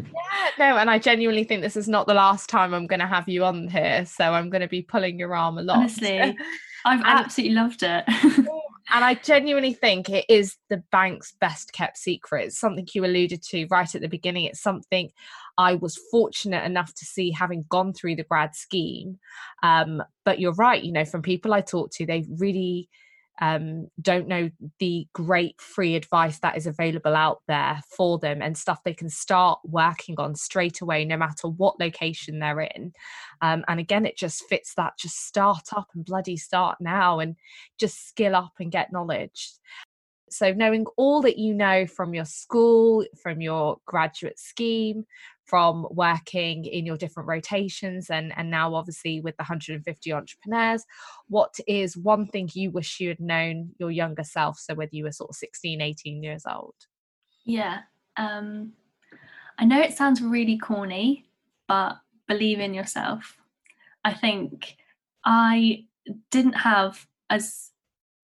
no, 0.57 0.77
and 0.77 0.89
I 0.89 0.97
genuinely 0.97 1.43
think 1.43 1.61
this 1.61 1.77
is 1.77 1.87
not 1.87 2.07
the 2.07 2.15
last 2.15 2.49
time 2.49 2.73
I'm 2.73 2.87
going 2.87 3.01
to 3.01 3.07
have 3.07 3.29
you 3.29 3.43
on 3.43 3.67
here, 3.67 4.05
so 4.05 4.33
I'm 4.33 4.49
going 4.49 4.61
to 4.61 4.67
be 4.67 4.81
pulling 4.81 5.19
your 5.19 5.35
arm 5.35 5.57
a 5.57 5.61
lot. 5.61 5.77
Honestly, 5.77 6.35
I've 6.85 7.01
absolutely 7.03 7.55
loved 7.55 7.83
it. 7.83 8.05
And 8.89 9.03
I 9.03 9.15
genuinely 9.15 9.73
think 9.73 10.09
it 10.09 10.25
is 10.29 10.55
the 10.69 10.83
bank's 10.91 11.33
best 11.39 11.73
kept 11.73 11.97
secret. 11.97 12.45
It's 12.45 12.59
something 12.59 12.87
you 12.93 13.05
alluded 13.05 13.43
to 13.49 13.67
right 13.69 13.93
at 13.93 14.01
the 14.01 14.07
beginning. 14.07 14.45
It's 14.45 14.61
something 14.61 15.11
I 15.57 15.75
was 15.75 15.99
fortunate 16.09 16.63
enough 16.63 16.93
to 16.95 17.05
see 17.05 17.31
having 17.31 17.65
gone 17.69 17.93
through 17.93 18.15
the 18.15 18.23
grad 18.23 18.55
scheme. 18.55 19.19
Um, 19.61 20.03
but 20.23 20.39
you're 20.39 20.53
right, 20.53 20.83
you 20.83 20.91
know, 20.91 21.05
from 21.05 21.21
people 21.21 21.53
I 21.53 21.61
talk 21.61 21.91
to, 21.93 22.05
they 22.05 22.25
really 22.37 22.89
um, 23.39 23.87
don't 24.01 24.27
know 24.27 24.49
the 24.79 25.07
great 25.13 25.59
free 25.61 25.95
advice 25.95 26.39
that 26.39 26.57
is 26.57 26.67
available 26.67 27.15
out 27.15 27.41
there 27.47 27.81
for 27.89 28.17
them 28.17 28.41
and 28.41 28.57
stuff 28.57 28.83
they 28.83 28.93
can 28.93 29.09
start 29.09 29.59
working 29.63 30.15
on 30.17 30.35
straight 30.35 30.81
away, 30.81 31.05
no 31.05 31.17
matter 31.17 31.47
what 31.47 31.79
location 31.79 32.39
they're 32.39 32.61
in. 32.61 32.93
Um, 33.41 33.63
and 33.67 33.79
again, 33.79 34.05
it 34.05 34.17
just 34.17 34.43
fits 34.49 34.73
that 34.75 34.97
just 34.97 35.27
start 35.27 35.69
up 35.75 35.89
and 35.93 36.05
bloody 36.05 36.37
start 36.37 36.77
now 36.79 37.19
and 37.19 37.35
just 37.79 38.07
skill 38.07 38.35
up 38.35 38.53
and 38.59 38.71
get 38.71 38.91
knowledge. 38.91 39.51
So, 40.29 40.53
knowing 40.53 40.85
all 40.97 41.21
that 41.21 41.37
you 41.37 41.53
know 41.53 41.85
from 41.87 42.13
your 42.13 42.25
school, 42.25 43.05
from 43.21 43.41
your 43.41 43.77
graduate 43.85 44.39
scheme, 44.39 45.05
from 45.47 45.87
working 45.91 46.65
in 46.65 46.85
your 46.85 46.97
different 46.97 47.29
rotations 47.29 48.09
and 48.09 48.33
and 48.37 48.51
now 48.51 48.75
obviously 48.75 49.21
with 49.21 49.35
the 49.37 49.43
150 49.43 50.13
entrepreneurs 50.13 50.83
what 51.29 51.55
is 51.67 51.95
one 51.95 52.27
thing 52.27 52.49
you 52.53 52.69
wish 52.69 52.99
you 52.99 53.07
had 53.09 53.19
known 53.19 53.71
your 53.79 53.89
younger 53.89 54.23
self? 54.23 54.59
So 54.59 54.75
whether 54.75 54.93
you 54.93 55.05
were 55.05 55.11
sort 55.11 55.29
of 55.29 55.35
16 55.37 55.81
18 55.81 56.21
years 56.21 56.43
old. 56.45 56.75
Yeah 57.45 57.79
um 58.17 58.73
i 59.57 59.65
know 59.65 59.79
it 59.79 59.95
sounds 59.95 60.21
really 60.21 60.57
corny 60.57 61.25
but 61.67 61.97
believe 62.27 62.59
in 62.59 62.73
yourself. 62.73 63.37
I 64.03 64.13
think 64.13 64.75
i 65.25 65.85
didn't 66.29 66.53
have 66.53 67.07
as 67.29 67.71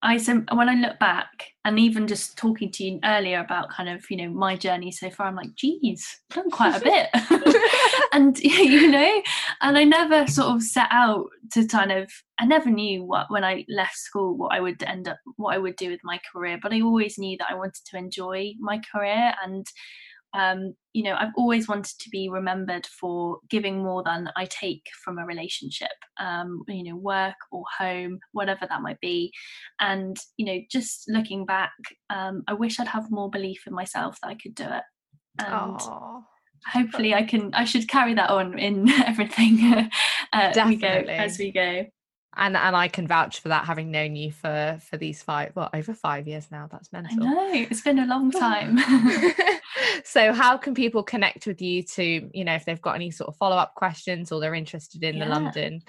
I 0.04 0.18
when 0.52 0.70
I 0.70 0.76
look 0.76 1.00
back 1.00 1.48
and 1.64 1.80
even 1.80 2.08
just 2.08 2.38
talking 2.38 2.70
to 2.74 2.84
you 2.84 3.00
earlier 3.06 3.40
about 3.40 3.70
kind 3.70 3.88
of 3.88 4.04
you 4.12 4.18
know 4.18 4.30
my 4.30 4.58
journey 4.58 4.92
so 4.92 5.10
far, 5.10 5.28
I'm 5.28 5.36
like, 5.36 5.56
geez, 5.56 6.20
done 6.30 6.52
quite 6.52 6.76
a 6.76 6.84
bit, 6.84 7.56
and 8.14 8.38
you 8.44 8.92
know, 8.92 9.22
and 9.62 9.78
I 9.78 9.86
never 9.86 10.28
sort 10.28 10.50
of 10.50 10.62
set 10.62 10.88
out 10.92 11.30
to 11.54 11.66
kind 11.66 11.94
of 11.94 12.12
I 12.38 12.46
never 12.46 12.70
knew 12.70 13.06
what 13.06 13.32
when 13.32 13.46
I 13.46 13.66
left 13.70 13.96
school 13.96 14.36
what 14.36 14.54
I 14.54 14.60
would 14.60 14.84
end 14.84 15.08
up 15.08 15.20
what 15.38 15.56
I 15.56 15.58
would 15.58 15.78
do 15.78 15.90
with 15.90 16.02
my 16.04 16.20
career, 16.32 16.60
but 16.62 16.74
I 16.74 16.82
always 16.82 17.18
knew 17.18 17.38
that 17.38 17.50
I 17.50 17.56
wanted 17.56 17.86
to 17.86 17.98
enjoy 17.98 18.54
my 18.60 18.82
career 18.92 19.34
and 19.42 19.66
um, 20.34 20.74
you 20.94 21.04
know, 21.04 21.16
I've 21.16 21.34
always 21.38 21.68
wanted 21.68 21.98
to 22.00 22.10
be 22.10 22.30
remembered 22.30 22.86
for 22.88 23.40
giving 23.50 23.84
more 23.84 24.04
than 24.04 24.30
I 24.36 24.46
take 24.46 24.84
from 25.04 25.18
a 25.18 25.26
relationship, 25.26 25.92
um, 26.20 26.64
you 26.68 26.84
know, 26.84 26.96
work 26.96 27.36
or 27.52 27.64
home, 27.78 28.20
whatever 28.32 28.68
that 28.68 28.82
might 28.82 29.00
be. 29.00 29.32
And, 29.80 30.18
you 30.38 30.46
know, 30.46 30.60
just 30.72 31.06
looking 31.08 31.46
back, 31.46 31.74
um, 32.10 32.44
I 32.48 32.54
wish 32.54 32.80
I'd 32.80 32.88
have 32.88 33.12
more 33.12 33.30
belief 33.30 33.64
in 33.68 33.74
myself 33.74 34.18
that 34.22 34.30
I 34.30 34.36
could 34.36 34.56
do 34.56 34.66
it. 34.66 34.84
And 35.40 35.80
Aww. 35.80 36.22
hopefully 36.72 37.14
I 37.14 37.24
can, 37.24 37.54
I 37.54 37.66
should 37.66 37.88
carry 37.88 38.14
that 38.16 38.30
on 38.30 38.58
in 38.58 38.90
everything 39.06 39.90
uh, 40.34 40.54
we 40.68 40.76
go, 40.76 40.88
as 40.88 41.38
we 41.38 41.52
go 41.52 41.86
and 42.36 42.58
and 42.58 42.76
I 42.76 42.88
can 42.88 43.08
vouch 43.08 43.40
for 43.40 43.50
that, 43.50 43.66
having 43.66 43.92
known 43.92 44.16
you 44.16 44.32
for 44.32 44.80
for 44.90 44.98
these 44.98 45.22
five, 45.22 45.52
well, 45.56 45.70
over 45.74 45.94
five 45.94 46.28
years 46.28 46.48
now. 46.52 46.68
That's 46.72 46.92
mental. 46.92 47.26
I 47.26 47.32
know 47.32 47.52
it's 47.54 47.82
been 47.82 48.00
a 48.00 48.06
long 48.06 48.32
time. 48.46 48.80
so, 50.04 50.34
how 50.34 50.58
can 50.58 50.74
people 50.74 51.04
connect 51.04 51.46
with 51.46 51.62
you 51.62 51.84
to, 51.84 52.30
you 52.34 52.44
know, 52.44 52.56
if 52.56 52.66
they've 52.66 52.82
got 52.82 52.96
any 52.96 53.12
sort 53.12 53.28
of 53.28 53.36
follow 53.38 53.58
up 53.58 53.76
questions 53.76 54.32
or 54.32 54.40
they're 54.40 54.56
interested 54.56 55.04
in 55.04 55.16
yeah. 55.16 55.26
the 55.26 55.30
London 55.32 55.84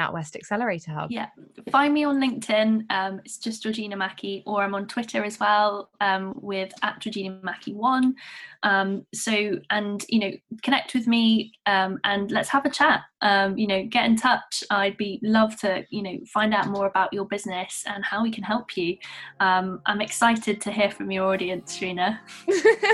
NatWest 0.00 0.36
Accelerator 0.36 0.92
Hub? 0.92 1.10
Yeah, 1.10 1.28
find 1.70 1.92
me 1.92 2.04
on 2.04 2.20
LinkedIn. 2.20 2.90
Um, 2.90 3.20
it's 3.24 3.38
just 3.38 3.62
Georgina 3.62 3.96
Mackey, 3.96 4.42
or 4.46 4.62
I'm 4.62 4.74
on 4.74 4.86
Twitter 4.86 5.24
as 5.24 5.38
well 5.38 5.90
um, 6.00 6.34
with 6.40 6.72
at 6.82 7.00
Georgina 7.00 7.38
Mackey 7.42 7.74
One. 7.74 8.14
Um, 8.62 9.06
so, 9.14 9.58
and 9.70 10.04
you 10.08 10.20
know, 10.20 10.32
connect 10.62 10.94
with 10.94 11.06
me 11.06 11.52
um, 11.66 11.98
and 12.04 12.30
let's 12.30 12.48
have 12.50 12.66
a 12.66 12.70
chat. 12.70 13.02
Um, 13.22 13.58
you 13.58 13.66
know, 13.66 13.84
get 13.84 14.06
in 14.06 14.16
touch. 14.16 14.64
I'd 14.70 14.96
be 14.96 15.18
love 15.22 15.56
to 15.60 15.84
you 15.90 16.02
know 16.02 16.18
find 16.26 16.54
out 16.54 16.68
more 16.68 16.86
about 16.86 17.12
your 17.12 17.26
business 17.26 17.84
and 17.86 18.04
how 18.04 18.22
we 18.22 18.30
can 18.30 18.44
help 18.44 18.76
you. 18.76 18.96
Um, 19.40 19.80
I'm 19.86 20.00
excited 20.00 20.60
to 20.62 20.70
hear 20.70 20.90
from 20.90 21.10
your 21.10 21.26
audience, 21.26 21.76
Trina. 21.76 22.20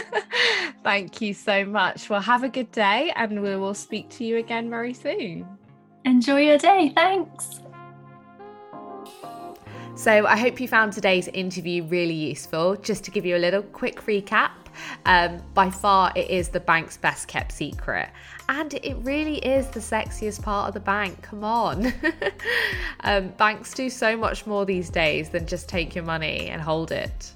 Thank 0.82 1.20
you 1.20 1.34
so 1.34 1.64
much. 1.64 2.08
Well, 2.10 2.20
have 2.20 2.44
a 2.44 2.48
good 2.48 2.70
day, 2.72 3.12
and 3.16 3.42
we 3.42 3.56
will 3.56 3.74
speak 3.74 4.08
to 4.10 4.24
you 4.24 4.38
again 4.38 4.70
very 4.70 4.94
soon. 4.94 5.46
Enjoy 6.06 6.40
your 6.40 6.56
day. 6.56 6.92
Thanks. 6.94 7.60
So, 9.96 10.24
I 10.24 10.36
hope 10.36 10.60
you 10.60 10.68
found 10.68 10.92
today's 10.92 11.26
interview 11.26 11.82
really 11.82 12.14
useful. 12.14 12.76
Just 12.76 13.02
to 13.04 13.10
give 13.10 13.26
you 13.26 13.36
a 13.36 13.38
little 13.38 13.62
quick 13.62 14.02
recap, 14.02 14.52
um, 15.04 15.42
by 15.52 15.68
far 15.68 16.12
it 16.14 16.30
is 16.30 16.48
the 16.48 16.60
bank's 16.60 16.96
best 16.96 17.26
kept 17.26 17.50
secret. 17.50 18.10
And 18.48 18.74
it 18.74 18.96
really 18.98 19.38
is 19.38 19.66
the 19.68 19.80
sexiest 19.80 20.42
part 20.42 20.68
of 20.68 20.74
the 20.74 20.80
bank. 20.80 21.22
Come 21.22 21.42
on. 21.42 21.92
um, 23.00 23.30
banks 23.30 23.74
do 23.74 23.90
so 23.90 24.16
much 24.16 24.46
more 24.46 24.64
these 24.64 24.90
days 24.90 25.30
than 25.30 25.44
just 25.44 25.68
take 25.68 25.96
your 25.96 26.04
money 26.04 26.50
and 26.50 26.62
hold 26.62 26.92
it. 26.92 27.32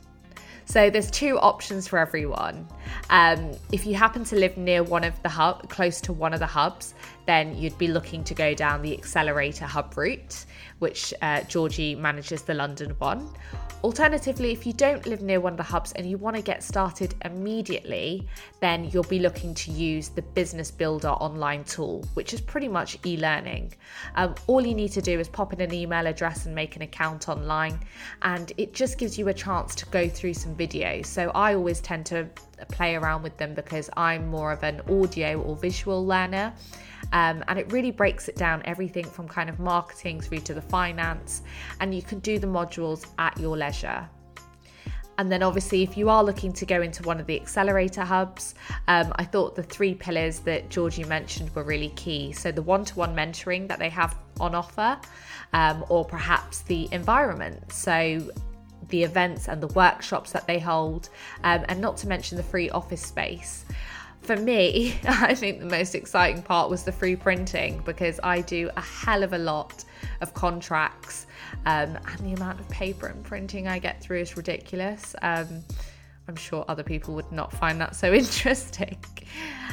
So 0.71 0.89
there's 0.89 1.11
two 1.11 1.37
options 1.41 1.89
for 1.89 1.99
everyone. 1.99 2.65
Um, 3.11 3.51
if 3.73 3.85
you 3.85 3.97
happen 3.97 4.23
to 4.23 4.37
live 4.37 4.57
near 4.57 4.85
one 4.85 5.03
of 5.03 5.21
the 5.25 5.29
hub, 5.29 5.69
close 5.69 6.01
to 6.03 6.13
one 6.13 6.33
of 6.33 6.39
the 6.39 6.47
hubs, 6.47 6.95
then 7.27 7.57
you'd 7.59 7.77
be 7.77 7.89
looking 7.89 8.23
to 8.23 8.35
go 8.35 8.55
down 8.55 8.81
the 8.81 8.97
accelerator 8.97 9.65
hub 9.65 9.99
route, 9.99 10.45
which 10.79 11.13
uh, 11.23 11.43
Georgie 11.43 11.97
manages 11.97 12.43
the 12.43 12.55
London 12.55 12.91
one. 13.01 13.29
Alternatively, 13.83 14.53
if 14.53 14.67
you 14.67 14.75
don't 14.75 15.07
live 15.07 15.23
near 15.23 15.41
one 15.41 15.55
of 15.55 15.57
the 15.57 15.63
hubs 15.63 15.93
and 15.93 16.09
you 16.09 16.19
want 16.19 16.37
to 16.37 16.43
get 16.43 16.63
started 16.63 17.15
immediately, 17.25 18.29
then 18.61 18.85
you'll 18.85 19.03
be 19.05 19.19
looking 19.19 19.55
to 19.55 19.71
use 19.71 20.11
the 20.11 20.21
Business 20.21 20.71
Builder 20.71 21.09
online 21.09 21.65
tool, 21.65 22.05
which 22.13 22.35
is 22.35 22.43
pretty 22.43 22.69
much 22.69 22.99
e 23.07 23.17
learning. 23.17 23.73
Um, 24.17 24.35
all 24.49 24.61
you 24.67 24.75
need 24.75 24.93
to 24.93 25.01
do 25.01 25.19
is 25.19 25.29
pop 25.29 25.55
in 25.55 25.63
an 25.63 25.73
email 25.73 26.07
address 26.07 26.45
and 26.45 26.55
make 26.55 26.77
an 26.77 26.83
account 26.83 27.31
online, 27.31 27.81
and 28.21 28.53
it 28.59 28.75
just 28.75 28.99
gives 28.99 29.19
you 29.19 29.29
a 29.29 29.35
chance 29.35 29.75
to 29.77 29.87
go 29.87 30.11
through 30.11 30.35
some 30.35 30.55
videos. 30.55 31.07
So 31.07 31.31
I 31.31 31.55
always 31.55 31.81
tend 31.81 32.05
to 32.07 32.29
play 32.67 32.97
around 32.97 33.23
with 33.23 33.37
them 33.37 33.55
because 33.55 33.91
I'm 33.97 34.29
more 34.29 34.53
of 34.53 34.63
an 34.63 34.81
audio 34.89 35.41
or 35.41 35.57
visual 35.57 36.05
learner. 36.07 36.53
Um, 37.13 37.43
and 37.49 37.59
it 37.59 37.73
really 37.73 37.91
breaks 37.91 38.29
it 38.29 38.37
down 38.37 38.63
everything 38.65 39.05
from 39.05 39.27
kind 39.27 39.49
of 39.49 39.59
marketing 39.59 40.21
through 40.21 40.41
to 40.41 40.55
the 40.55 40.63
finance, 40.63 41.43
and 41.81 41.95
you 41.95 42.03
can 42.03 42.21
do 42.21 42.39
the 42.39 42.47
modules 42.47 43.07
at 43.19 43.37
your 43.39 43.57
leisure. 43.57 44.09
And 45.21 45.31
then, 45.31 45.43
obviously, 45.43 45.83
if 45.83 45.99
you 45.99 46.09
are 46.09 46.25
looking 46.25 46.51
to 46.55 46.65
go 46.65 46.81
into 46.81 47.03
one 47.03 47.21
of 47.21 47.27
the 47.27 47.39
accelerator 47.39 48.05
hubs, 48.05 48.55
um, 48.89 49.13
I 49.17 49.25
thought 49.25 49.55
the 49.55 49.63
three 49.63 49.95
pillars 49.95 50.39
that 50.41 50.71
Georgie 50.71 51.05
mentioned 51.05 51.55
were 51.55 51.63
really 51.63 51.91
key. 51.91 52.33
So, 52.33 52.51
the 52.51 52.63
one 52.63 52.87
to 52.87 52.95
one 52.95 53.15
mentoring 53.15 53.69
that 53.69 53.79
they 53.79 53.91
have 53.91 54.17
on 54.41 54.55
offer, 54.55 54.99
um, 55.53 55.85
or 55.91 56.07
perhaps 56.07 56.63
the 56.63 56.89
environment. 56.91 57.71
So, 57.71 58.31
the 58.91 59.03
events 59.03 59.49
and 59.49 59.63
the 59.63 59.69
workshops 59.69 60.33
that 60.33 60.47
they 60.47 60.59
hold, 60.59 61.09
um, 61.45 61.65
and 61.69 61.81
not 61.81 61.97
to 61.99 62.09
mention 62.09 62.37
the 62.37 62.43
free 62.43 62.71
office 62.71 63.03
space. 63.03 63.65
for 64.23 64.37
me, 64.37 64.99
I 65.09 65.35
think 65.35 65.61
the 65.61 65.67
most 65.67 65.95
exciting 65.95 66.43
part 66.43 66.69
was 66.69 66.85
the 66.85 66.93
free 66.93 67.17
printing 67.17 67.81
because 67.85 68.21
I 68.23 68.43
do 68.43 68.71
a 68.77 68.81
hell 68.81 69.23
of 69.23 69.33
a 69.33 69.39
lot 69.39 69.85
of 70.21 70.35
contracts, 70.35 71.27
um, 71.67 71.99
and 72.07 72.19
the 72.21 72.35
amount 72.35 72.61
of 72.61 72.69
paper 72.69 73.07
and 73.07 73.25
printing 73.25 73.67
I 73.69 73.79
get 73.79 74.03
through 74.03 74.21
is 74.21 74.37
ridiculous. 74.37 75.15
Um, 75.23 75.65
I'm 76.29 76.37
sure 76.37 76.65
other 76.69 76.85
people 76.85 77.15
would 77.15 77.33
not 77.33 77.53
find 77.53 77.81
that 77.81 77.97
so 77.97 78.13
interesting. 78.25 78.99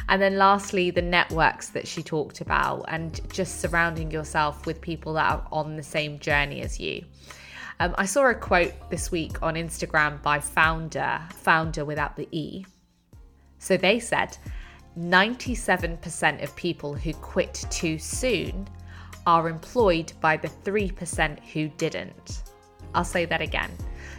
And 0.09 0.22
then 0.22 0.38
lastly, 0.38 0.89
the 0.89 1.01
networks 1.01 1.70
that 1.70 1.88
she 1.88 2.01
talked 2.01 2.41
about 2.41 2.86
and 2.88 3.22
just 3.32 3.59
surrounding 3.59 4.09
yourself 4.09 4.65
with 4.65 4.82
people 4.82 5.13
that 5.13 5.32
are 5.32 5.47
on 5.51 5.76
the 5.76 5.84
same 5.84 6.18
journey 6.20 6.61
as 6.61 6.80
you. 6.80 7.03
Um, 7.80 7.93
I 7.97 8.05
saw 8.05 8.30
a 8.30 8.34
quote 8.34 8.73
this 8.89 9.11
week 9.11 9.41
on 9.43 9.53
Instagram 9.53 10.21
by 10.23 10.39
founder, 10.39 11.19
founder 11.34 11.86
without 11.86 12.15
the 12.15 12.28
E. 12.32 12.65
So 13.59 13.78
they 13.78 13.99
said 13.99 14.38
97% 14.97 16.43
of 16.43 16.55
people 16.55 16.93
who 16.95 17.13
quit 17.13 17.65
too 17.69 17.99
soon 17.99 18.67
are 19.28 19.49
employed 19.49 20.13
by 20.21 20.38
the 20.38 20.47
3% 20.47 21.39
who 21.51 21.67
didn't. 21.69 22.43
I'll 22.95 23.03
say 23.03 23.25
that 23.25 23.41
again. 23.41 23.71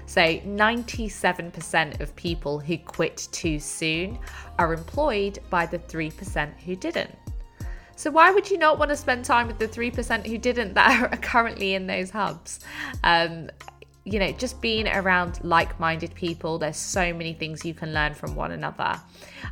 So, 0.07 0.21
97% 0.21 2.01
of 2.01 2.15
people 2.17 2.59
who 2.59 2.79
quit 2.79 3.29
too 3.33 3.59
soon 3.59 4.19
are 4.59 4.73
employed 4.73 5.39
by 5.51 5.67
the 5.67 5.79
3% 5.79 6.59
who 6.61 6.77
didn't. 6.77 7.15
So, 7.99 8.13
why 8.13 8.31
would 8.31 8.49
you 8.49 8.59
not 8.59 8.79
want 8.79 8.93
to 8.93 8.97
spend 8.97 9.25
time 9.25 9.49
with 9.49 9.59
the 9.59 9.67
3% 9.67 10.25
who 10.25 10.39
didn't 10.39 10.75
that 10.75 11.13
are 11.13 11.17
currently 11.21 11.75
in 11.75 11.89
those 11.89 12.11
hubs? 12.11 12.61
Um, 13.03 13.51
you 14.05 14.21
know, 14.21 14.31
just 14.31 14.61
being 14.61 14.87
around 14.87 15.41
like 15.43 15.81
minded 15.81 16.15
people, 16.15 16.59
there's 16.59 16.77
so 16.77 17.13
many 17.13 17.33
things 17.33 17.65
you 17.65 17.75
can 17.75 17.93
learn 17.93 18.15
from 18.15 18.37
one 18.37 18.53
another. 18.53 19.01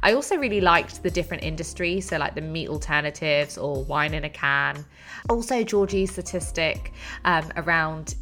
I 0.04 0.12
also 0.12 0.36
really 0.36 0.60
liked 0.60 1.02
the 1.02 1.10
different 1.10 1.42
industries, 1.42 2.08
so 2.08 2.18
like 2.18 2.36
the 2.36 2.40
meat 2.40 2.68
alternatives 2.68 3.58
or 3.58 3.82
wine 3.82 4.14
in 4.14 4.22
a 4.22 4.30
can. 4.30 4.84
Also, 5.28 5.64
Georgie's 5.64 6.12
statistic 6.12 6.92
um, 7.24 7.50
around 7.56 8.14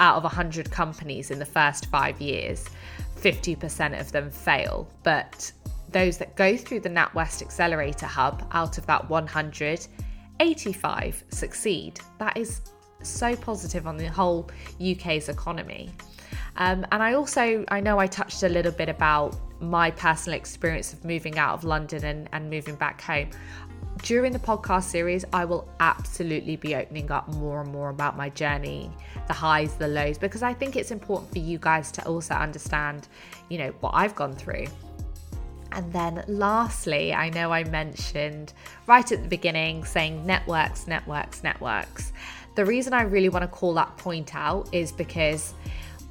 out 0.00 0.16
of 0.16 0.24
100 0.24 0.68
companies 0.72 1.30
in 1.30 1.38
the 1.38 1.46
first 1.46 1.86
five 1.86 2.20
years, 2.20 2.68
50% 3.20 4.00
of 4.00 4.10
them 4.10 4.32
fail. 4.32 4.90
But 5.04 5.52
those 5.92 6.18
that 6.18 6.36
go 6.36 6.56
through 6.56 6.80
the 6.80 6.88
NatWest 6.88 7.42
Accelerator 7.42 8.06
Hub, 8.06 8.46
out 8.52 8.78
of 8.78 8.86
that 8.86 9.08
100, 9.08 9.86
85 10.40 11.24
succeed. 11.30 12.00
That 12.18 12.36
is 12.36 12.60
so 13.02 13.34
positive 13.36 13.86
on 13.86 13.96
the 13.96 14.06
whole 14.06 14.50
UK's 14.80 15.28
economy. 15.28 15.90
Um, 16.56 16.86
and 16.92 17.02
I 17.02 17.14
also, 17.14 17.64
I 17.68 17.80
know 17.80 17.98
I 17.98 18.06
touched 18.06 18.42
a 18.42 18.48
little 18.48 18.72
bit 18.72 18.88
about 18.88 19.36
my 19.60 19.90
personal 19.90 20.38
experience 20.38 20.92
of 20.92 21.04
moving 21.04 21.38
out 21.38 21.54
of 21.54 21.64
London 21.64 22.04
and, 22.04 22.28
and 22.32 22.50
moving 22.50 22.74
back 22.74 23.00
home. 23.00 23.30
During 24.02 24.32
the 24.32 24.38
podcast 24.38 24.84
series, 24.84 25.26
I 25.32 25.44
will 25.44 25.68
absolutely 25.80 26.56
be 26.56 26.74
opening 26.74 27.10
up 27.10 27.28
more 27.28 27.60
and 27.60 27.70
more 27.70 27.90
about 27.90 28.16
my 28.16 28.30
journey, 28.30 28.90
the 29.26 29.34
highs, 29.34 29.74
the 29.74 29.88
lows, 29.88 30.16
because 30.16 30.42
I 30.42 30.54
think 30.54 30.76
it's 30.76 30.90
important 30.90 31.30
for 31.30 31.38
you 31.38 31.58
guys 31.58 31.92
to 31.92 32.06
also 32.06 32.34
understand, 32.34 33.08
you 33.50 33.58
know, 33.58 33.74
what 33.80 33.92
I've 33.94 34.14
gone 34.14 34.34
through. 34.34 34.66
And 35.72 35.92
then 35.92 36.24
lastly, 36.26 37.14
I 37.14 37.30
know 37.30 37.52
I 37.52 37.64
mentioned 37.64 38.52
right 38.86 39.10
at 39.10 39.22
the 39.22 39.28
beginning 39.28 39.84
saying 39.84 40.26
networks, 40.26 40.86
networks, 40.86 41.42
networks. 41.42 42.12
The 42.56 42.64
reason 42.64 42.92
I 42.92 43.02
really 43.02 43.28
want 43.28 43.42
to 43.42 43.48
call 43.48 43.74
that 43.74 43.96
point 43.96 44.34
out 44.34 44.68
is 44.72 44.90
because 44.90 45.54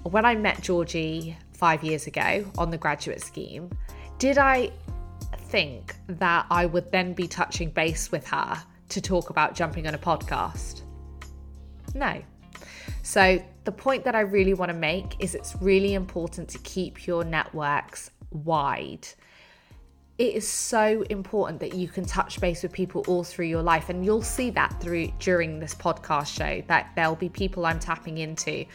when 0.03 0.25
I 0.25 0.35
met 0.35 0.61
Georgie 0.61 1.37
five 1.53 1.83
years 1.83 2.07
ago 2.07 2.49
on 2.57 2.69
the 2.69 2.77
graduate 2.77 3.21
scheme, 3.21 3.69
did 4.17 4.37
I 4.37 4.71
think 5.49 5.95
that 6.07 6.45
I 6.49 6.65
would 6.65 6.91
then 6.91 7.13
be 7.13 7.27
touching 7.27 7.69
base 7.69 8.11
with 8.11 8.25
her 8.27 8.61
to 8.89 9.01
talk 9.01 9.29
about 9.29 9.55
jumping 9.55 9.87
on 9.87 9.93
a 9.93 9.97
podcast? 9.97 10.83
No. 11.93 12.21
So, 13.03 13.43
the 13.65 13.71
point 13.71 14.03
that 14.05 14.15
I 14.15 14.21
really 14.21 14.53
want 14.53 14.69
to 14.69 14.77
make 14.77 15.15
is 15.19 15.35
it's 15.35 15.55
really 15.61 15.93
important 15.93 16.49
to 16.49 16.57
keep 16.59 17.05
your 17.05 17.23
networks 17.23 18.11
wide 18.31 19.07
it 20.19 20.35
is 20.35 20.45
so 20.45 21.01
important 21.09 21.61
that 21.61 21.73
you 21.73 21.87
can 21.87 22.03
touch 22.03 22.41
base 22.41 22.61
with 22.61 22.73
people 22.73 23.05
all 23.07 23.23
through 23.23 23.45
your 23.45 23.63
life. 23.63 23.87
And 23.87 24.03
you'll 24.03 24.21
see 24.21 24.49
that 24.51 24.79
through 24.81 25.13
during 25.17 25.59
this 25.61 25.73
podcast 25.73 26.27
show 26.27 26.61
that 26.67 26.91
there'll 26.95 27.15
be 27.15 27.29
people 27.29 27.65
i'm 27.65 27.79
tapping 27.79 28.17
into 28.17 28.65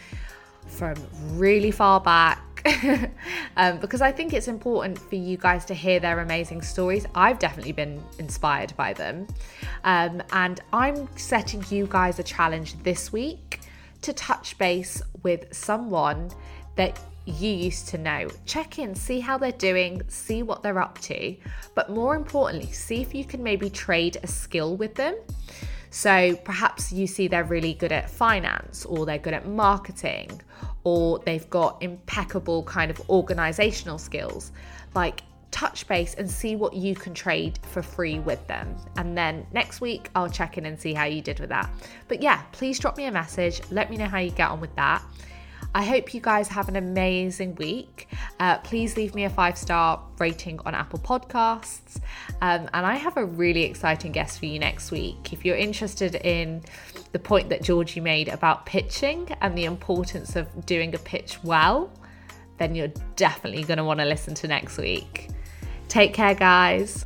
from 0.67 0.95
really 1.33 1.71
far 1.71 2.01
back. 2.01 2.41
Um, 3.57 3.79
because 3.79 4.01
i 4.01 4.11
think 4.11 4.33
it's 4.33 4.49
important 4.49 4.99
for 4.99 5.15
you 5.17 5.37
guys 5.37 5.65
to 5.67 5.75
hear 5.75 6.01
their 6.01 6.21
amazing 6.21 6.63
stories. 6.63 7.07
I've 7.15 7.39
definitely 7.39 7.73
been 7.73 8.03
inspired 8.19 8.75
by 8.77 8.95
them. 8.95 9.27
Um, 9.85 10.23
and 10.33 10.61
i'm 10.73 11.07
setting 11.17 11.63
you 11.69 11.87
guys 11.87 12.19
a 12.19 12.23
challenge 12.23 12.83
this 12.83 13.13
week 13.13 13.61
to 14.01 14.13
touch 14.15 14.57
base 14.57 15.03
with 15.23 15.55
someone 15.55 16.31
that 16.77 16.99
you 17.27 17.51
used 17.51 17.89
to 17.89 17.99
know. 17.99 18.29
Check 18.45 18.79
in, 18.79 18.95
see 18.95 19.21
how 19.21 19.39
they're 19.39 19.53
doing, 19.53 20.03
see 20.09 20.43
what 20.43 20.63
they're 20.63 20.81
up 20.81 20.99
to, 21.01 21.37
but 21.75 21.91
more 21.91 22.15
importantly, 22.15 22.71
see 22.71 23.01
if 23.01 23.15
you 23.15 23.25
can 23.25 23.43
maybe 23.43 23.71
trade 23.71 24.19
a 24.23 24.27
skill 24.27 24.77
with 24.77 24.95
them. 24.95 25.17
So 25.91 26.37
perhaps 26.45 26.93
you 26.93 27.07
see 27.07 27.29
they're 27.29 27.45
really 27.45 27.75
good 27.75 27.93
at 27.93 28.11
finance, 28.11 28.85
or 28.85 29.07
they're 29.07 29.19
good 29.19 29.35
at 29.35 29.47
marketing, 29.47 30.41
or 30.83 31.21
they've 31.21 31.49
got 31.51 31.83
impeccable 31.83 32.65
kind 32.65 32.91
of 32.91 33.01
organizational 33.09 33.99
skills. 33.99 34.53
Like, 34.95 35.23
touch 35.53 35.87
base 35.87 36.15
and 36.15 36.29
see 36.29 36.57
what 36.57 36.75
you 36.75 36.97
can 36.97 37.15
trade 37.15 37.61
for 37.63 37.81
free 37.81 38.19
with 38.19 38.45
them. 38.49 38.75
And 38.97 39.17
then 39.17 39.47
next 39.53 39.81
week, 39.81 40.11
I'll 40.17 40.29
check 40.29 40.59
in 40.59 40.67
and 40.67 40.79
see 40.79 40.93
how 40.93 41.05
you 41.05 41.23
did 41.23 41.39
with 41.39 41.51
that. 41.51 41.71
But 42.09 42.21
yeah, 42.21 42.43
please 42.51 42.81
drop 42.81 42.97
me 42.97 43.05
a 43.05 43.13
message. 43.13 43.61
Let 43.71 43.89
me 43.89 43.97
know 43.97 44.07
how 44.07 44.19
you 44.19 44.33
get 44.33 44.51
on 44.51 44.61
with 44.61 44.75
that. 44.75 45.01
I 45.75 45.83
hope 45.85 46.15
you 46.15 46.21
guys 46.21 46.47
have 46.49 46.69
an 46.69 46.77
amazing 46.77 47.57
week. 47.57 48.09
Uh, 48.39 48.59
please 48.59 48.97
leave 48.97 49.15
me 49.15 49.25
a 49.25 49.31
five 49.31 49.59
star 49.59 50.01
rating 50.19 50.61
on 50.65 50.75
Apple 50.75 51.01
Podcasts. 51.01 52.01
Um, 52.41 52.69
and 52.73 52.87
I 52.87 52.95
have 52.95 53.17
a 53.17 53.25
really 53.25 53.65
exciting 53.65 54.13
guest 54.13 54.39
for 54.39 54.47
you 54.47 54.61
next 54.61 54.93
week. 54.93 55.33
If 55.33 55.45
you're 55.45 55.57
interested 55.57 56.15
in 56.15 56.63
the 57.11 57.19
point 57.19 57.49
that 57.49 57.63
Georgie 57.63 58.01
made 58.01 58.29
about 58.29 58.67
pitching 58.67 59.29
and 59.41 59.59
the 59.59 59.65
importance 59.65 60.37
of 60.37 60.65
doing 60.65 60.95
a 60.95 60.99
pitch 60.99 61.43
well, 61.43 61.93
then 62.59 62.77
you're 62.77 62.93
definitely 63.17 63.65
going 63.65 63.79
to 63.79 63.85
want 63.85 63.99
to 63.99 64.07
listen 64.07 64.35
to 64.35 64.49
next 64.49 64.79
week. 64.79 65.31
Take 65.89 66.15
care, 66.15 66.35
guys. 66.35 67.05